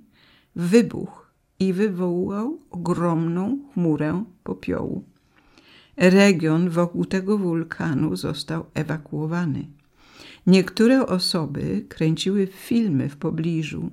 wybuchł 0.56 1.22
i 1.60 1.74
wywołał 1.74 2.60
ogromną 2.70 3.60
chmurę 3.74 4.24
popiołu. 4.44 5.04
Region 5.98 6.70
wokół 6.70 7.06
tego 7.06 7.38
wulkanu 7.38 8.16
został 8.16 8.66
ewakuowany. 8.74 9.68
Niektóre 10.48 11.06
osoby 11.06 11.86
kręciły 11.90 12.48
filmy 12.48 13.10
w 13.10 13.18
pobliżu 13.18 13.92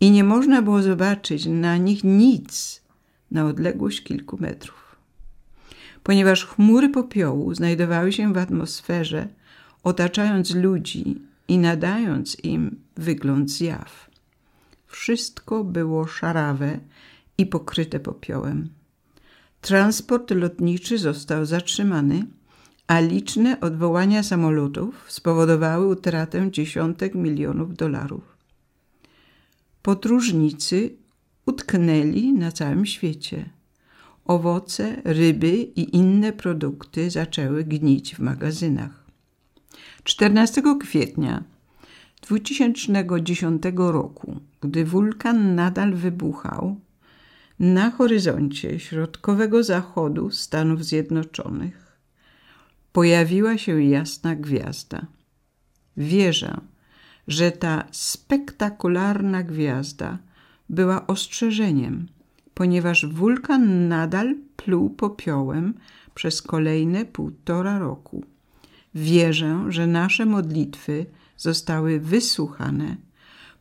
i 0.00 0.10
nie 0.10 0.24
można 0.24 0.62
było 0.62 0.82
zobaczyć 0.82 1.46
na 1.46 1.76
nich 1.76 2.04
nic 2.04 2.82
na 3.30 3.46
odległość 3.46 4.02
kilku 4.02 4.38
metrów. 4.40 4.96
Ponieważ 6.02 6.46
chmury 6.46 6.88
popiołu 6.88 7.54
znajdowały 7.54 8.12
się 8.12 8.32
w 8.32 8.38
atmosferze, 8.38 9.28
otaczając 9.84 10.54
ludzi 10.54 11.22
i 11.48 11.58
nadając 11.58 12.44
im 12.44 12.76
wygląd 12.96 13.50
zjaw. 13.50 14.10
Wszystko 14.86 15.64
było 15.64 16.06
szarawe 16.06 16.78
i 17.38 17.46
pokryte 17.46 18.00
popiołem. 18.00 18.68
Transport 19.60 20.30
lotniczy 20.30 20.98
został 20.98 21.46
zatrzymany, 21.46 22.26
a 22.86 23.00
liczne 23.00 23.60
odwołania 23.60 24.22
samolotów 24.22 25.12
spowodowały 25.12 25.86
utratę 25.86 26.50
dziesiątek 26.50 27.14
milionów 27.14 27.74
dolarów. 27.74 28.36
Podróżnicy 29.82 30.96
utknęli 31.46 32.32
na 32.32 32.52
całym 32.52 32.86
świecie. 32.86 33.50
Owoce, 34.24 35.02
ryby 35.04 35.56
i 35.56 35.96
inne 35.96 36.32
produkty 36.32 37.10
zaczęły 37.10 37.64
gnić 37.64 38.14
w 38.14 38.18
magazynach. 38.18 39.03
14 40.04 40.62
kwietnia 40.80 41.42
2010 42.22 43.62
roku, 43.76 44.40
gdy 44.60 44.84
wulkan 44.84 45.54
nadal 45.54 45.94
wybuchał, 45.94 46.80
na 47.58 47.90
horyzoncie 47.90 48.80
środkowego 48.80 49.62
zachodu 49.62 50.30
Stanów 50.30 50.84
Zjednoczonych 50.84 51.98
pojawiła 52.92 53.58
się 53.58 53.82
jasna 53.82 54.36
gwiazda. 54.36 55.06
Wierzę, 55.96 56.60
że 57.28 57.52
ta 57.52 57.84
spektakularna 57.90 59.42
gwiazda 59.42 60.18
była 60.68 61.06
ostrzeżeniem, 61.06 62.08
ponieważ 62.54 63.06
wulkan 63.06 63.88
nadal 63.88 64.34
pluł 64.56 64.90
popiołem 64.90 65.74
przez 66.14 66.42
kolejne 66.42 67.04
półtora 67.04 67.78
roku. 67.78 68.33
Wierzę, 68.94 69.64
że 69.68 69.86
nasze 69.86 70.26
modlitwy 70.26 71.06
zostały 71.36 72.00
wysłuchane, 72.00 72.96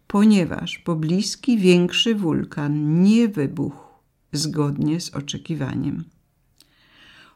ponieważ 0.08 0.80
pobliski 0.80 1.58
większy 1.58 2.16
wulkan 2.16 3.04
nie 3.04 3.28
wybuchł 3.28 3.84
zgodnie 4.32 5.02
z 5.02 5.16
oczekiwaniem. 5.16 6.04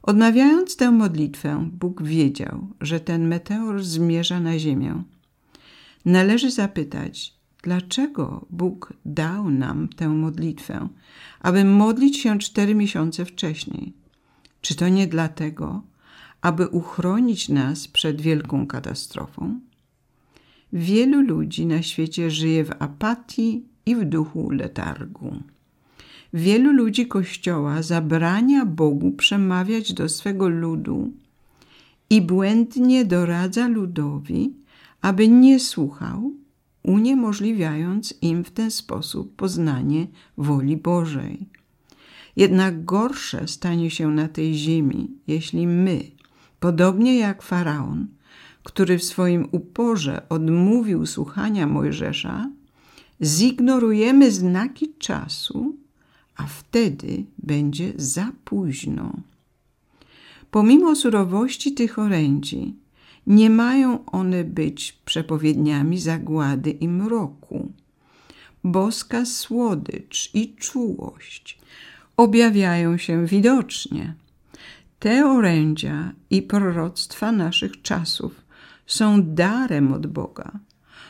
Odmawiając 0.03 0.75
tę 0.75 0.91
modlitwę, 0.91 1.69
Bóg 1.73 2.03
wiedział, 2.03 2.67
że 2.81 2.99
ten 2.99 3.27
meteor 3.27 3.83
zmierza 3.83 4.39
na 4.39 4.59
Ziemię. 4.59 5.03
Należy 6.05 6.51
zapytać, 6.51 7.33
dlaczego 7.63 8.45
Bóg 8.49 8.93
dał 9.05 9.49
nam 9.49 9.87
tę 9.87 10.09
modlitwę, 10.09 10.87
aby 11.39 11.65
modlić 11.65 12.17
się 12.17 12.39
cztery 12.39 12.75
miesiące 12.75 13.25
wcześniej. 13.25 13.93
Czy 14.61 14.75
to 14.75 14.89
nie 14.89 15.07
dlatego, 15.07 15.81
aby 16.47 16.67
uchronić 16.67 17.49
nas 17.49 17.87
przed 17.87 18.21
wielką 18.21 18.67
katastrofą? 18.67 19.59
Wielu 20.73 21.21
ludzi 21.21 21.65
na 21.65 21.81
świecie 21.81 22.31
żyje 22.31 22.65
w 22.65 22.71
apatii 22.79 23.63
i 23.85 23.95
w 23.95 24.05
duchu 24.05 24.49
letargu. 24.49 25.35
Wielu 26.33 26.71
ludzi 26.73 27.07
Kościoła 27.07 27.81
zabrania 27.81 28.65
Bogu 28.65 29.11
przemawiać 29.11 29.93
do 29.93 30.09
swego 30.09 30.49
ludu 30.49 31.11
i 32.09 32.21
błędnie 32.21 33.05
doradza 33.05 33.67
ludowi, 33.67 34.53
aby 35.01 35.27
nie 35.27 35.59
słuchał, 35.59 36.31
uniemożliwiając 36.83 38.13
im 38.21 38.43
w 38.43 38.51
ten 38.51 38.71
sposób 38.71 39.35
poznanie 39.35 40.07
woli 40.37 40.77
Bożej. 40.77 41.47
Jednak 42.35 42.85
gorsze 42.85 43.47
stanie 43.47 43.91
się 43.91 44.11
na 44.11 44.27
tej 44.27 44.53
ziemi, 44.53 45.11
jeśli 45.27 45.67
my, 45.67 46.16
podobnie 46.59 47.17
jak 47.17 47.41
faraon, 47.41 48.07
który 48.63 48.97
w 48.97 49.03
swoim 49.03 49.47
uporze 49.51 50.29
odmówił 50.29 51.05
słuchania 51.05 51.67
Mojżesza, 51.67 52.49
zignorujemy 53.21 54.31
znaki 54.31 54.93
czasu, 54.99 55.75
a 56.35 56.47
wtedy 56.47 57.23
będzie 57.37 57.93
za 57.95 58.31
późno. 58.45 59.13
Pomimo 60.51 60.95
surowości 60.95 61.73
tych 61.73 61.99
orędzi, 61.99 62.75
nie 63.27 63.49
mają 63.49 64.05
one 64.05 64.43
być 64.43 64.97
przepowiedniami 65.05 65.99
zagłady 65.99 66.71
i 66.71 66.87
mroku. 66.87 67.71
Boska 68.63 69.25
słodycz 69.25 70.29
i 70.33 70.55
czułość 70.55 71.59
objawiają 72.17 72.97
się 72.97 73.25
widocznie. 73.25 74.13
Te 74.99 75.25
orędzia 75.25 76.13
i 76.29 76.41
proroctwa 76.41 77.31
naszych 77.31 77.81
czasów 77.81 78.41
są 78.87 79.33
darem 79.33 79.93
od 79.93 80.07
Boga, 80.07 80.51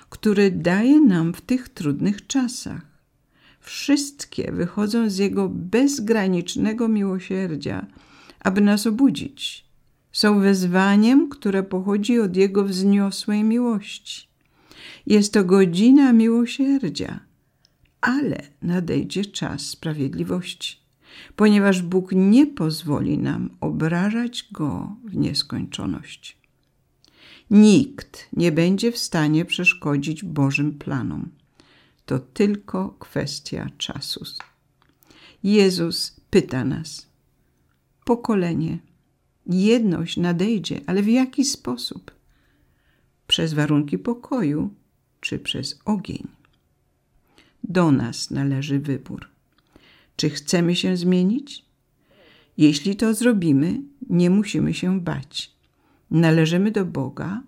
który 0.09 0.51
daje 0.51 1.01
nam 1.01 1.33
w 1.33 1.41
tych 1.41 1.69
trudnych 1.69 2.27
czasach. 2.27 2.81
Wszystkie 3.59 4.51
wychodzą 4.51 5.09
z 5.09 5.17
Jego 5.17 5.49
bezgranicznego 5.49 6.87
miłosierdzia, 6.87 7.85
aby 8.39 8.61
nas 8.61 8.87
obudzić. 8.87 9.67
są 10.11 10.39
wezwaniem, 10.39 11.29
które 11.29 11.63
pochodzi 11.63 12.19
od 12.19 12.35
Jego 12.35 12.63
wzniosłej 12.63 13.43
miłości. 13.43 14.27
Jest 15.05 15.33
to 15.33 15.43
godzina 15.43 16.13
miłosierdzia, 16.13 17.19
ale 18.01 18.37
nadejdzie 18.61 19.25
czas 19.25 19.61
sprawiedliwości, 19.61 20.86
ponieważ 21.37 21.81
Bóg 21.81 22.11
nie 22.11 22.47
pozwoli 22.47 23.17
nam 23.17 23.49
obrażać 23.61 24.47
Go 24.51 24.95
w 25.05 25.15
nieskończoność. 25.15 26.37
Nikt 27.51 28.29
nie 28.33 28.51
będzie 28.51 28.91
w 28.91 28.97
stanie 28.97 29.45
przeszkodzić 29.45 30.23
Bożym 30.23 30.79
planom. 30.79 31.29
To 32.05 32.19
tylko 32.19 32.95
kwestia 32.99 33.69
czasu. 33.77 34.25
Jezus 35.43 36.21
pyta 36.29 36.65
nas: 36.65 37.07
Pokolenie, 38.05 38.79
jedność 39.45 40.17
nadejdzie, 40.17 40.81
ale 40.87 41.03
w 41.03 41.07
jaki 41.07 41.45
sposób? 41.45 42.11
Przez 43.27 43.53
warunki 43.53 43.97
pokoju 43.97 44.73
czy 45.21 45.39
przez 45.39 45.79
ogień? 45.85 46.27
Do 47.63 47.91
nas 47.91 48.31
należy 48.31 48.79
wybór. 48.79 49.36
Czy 50.17 50.29
chcemy 50.29 50.75
się 50.75 50.97
zmienić? 50.97 51.65
Jeśli 52.57 52.95
to 52.95 53.13
zrobimy, 53.13 53.81
nie 54.09 54.29
musimy 54.29 54.73
się 54.73 55.01
bać. 55.01 55.51
Należymy 56.11 56.71
do 56.71 56.85
Boga, 56.85 57.41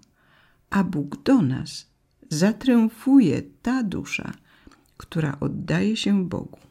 a 0.70 0.84
Bóg 0.84 1.24
do 1.24 1.42
nas. 1.42 1.90
Zatriumfuje 2.30 3.42
ta 3.62 3.84
dusza, 3.84 4.34
która 4.98 5.38
oddaje 5.40 5.98
się 5.98 6.26
Bogu. 6.26 6.69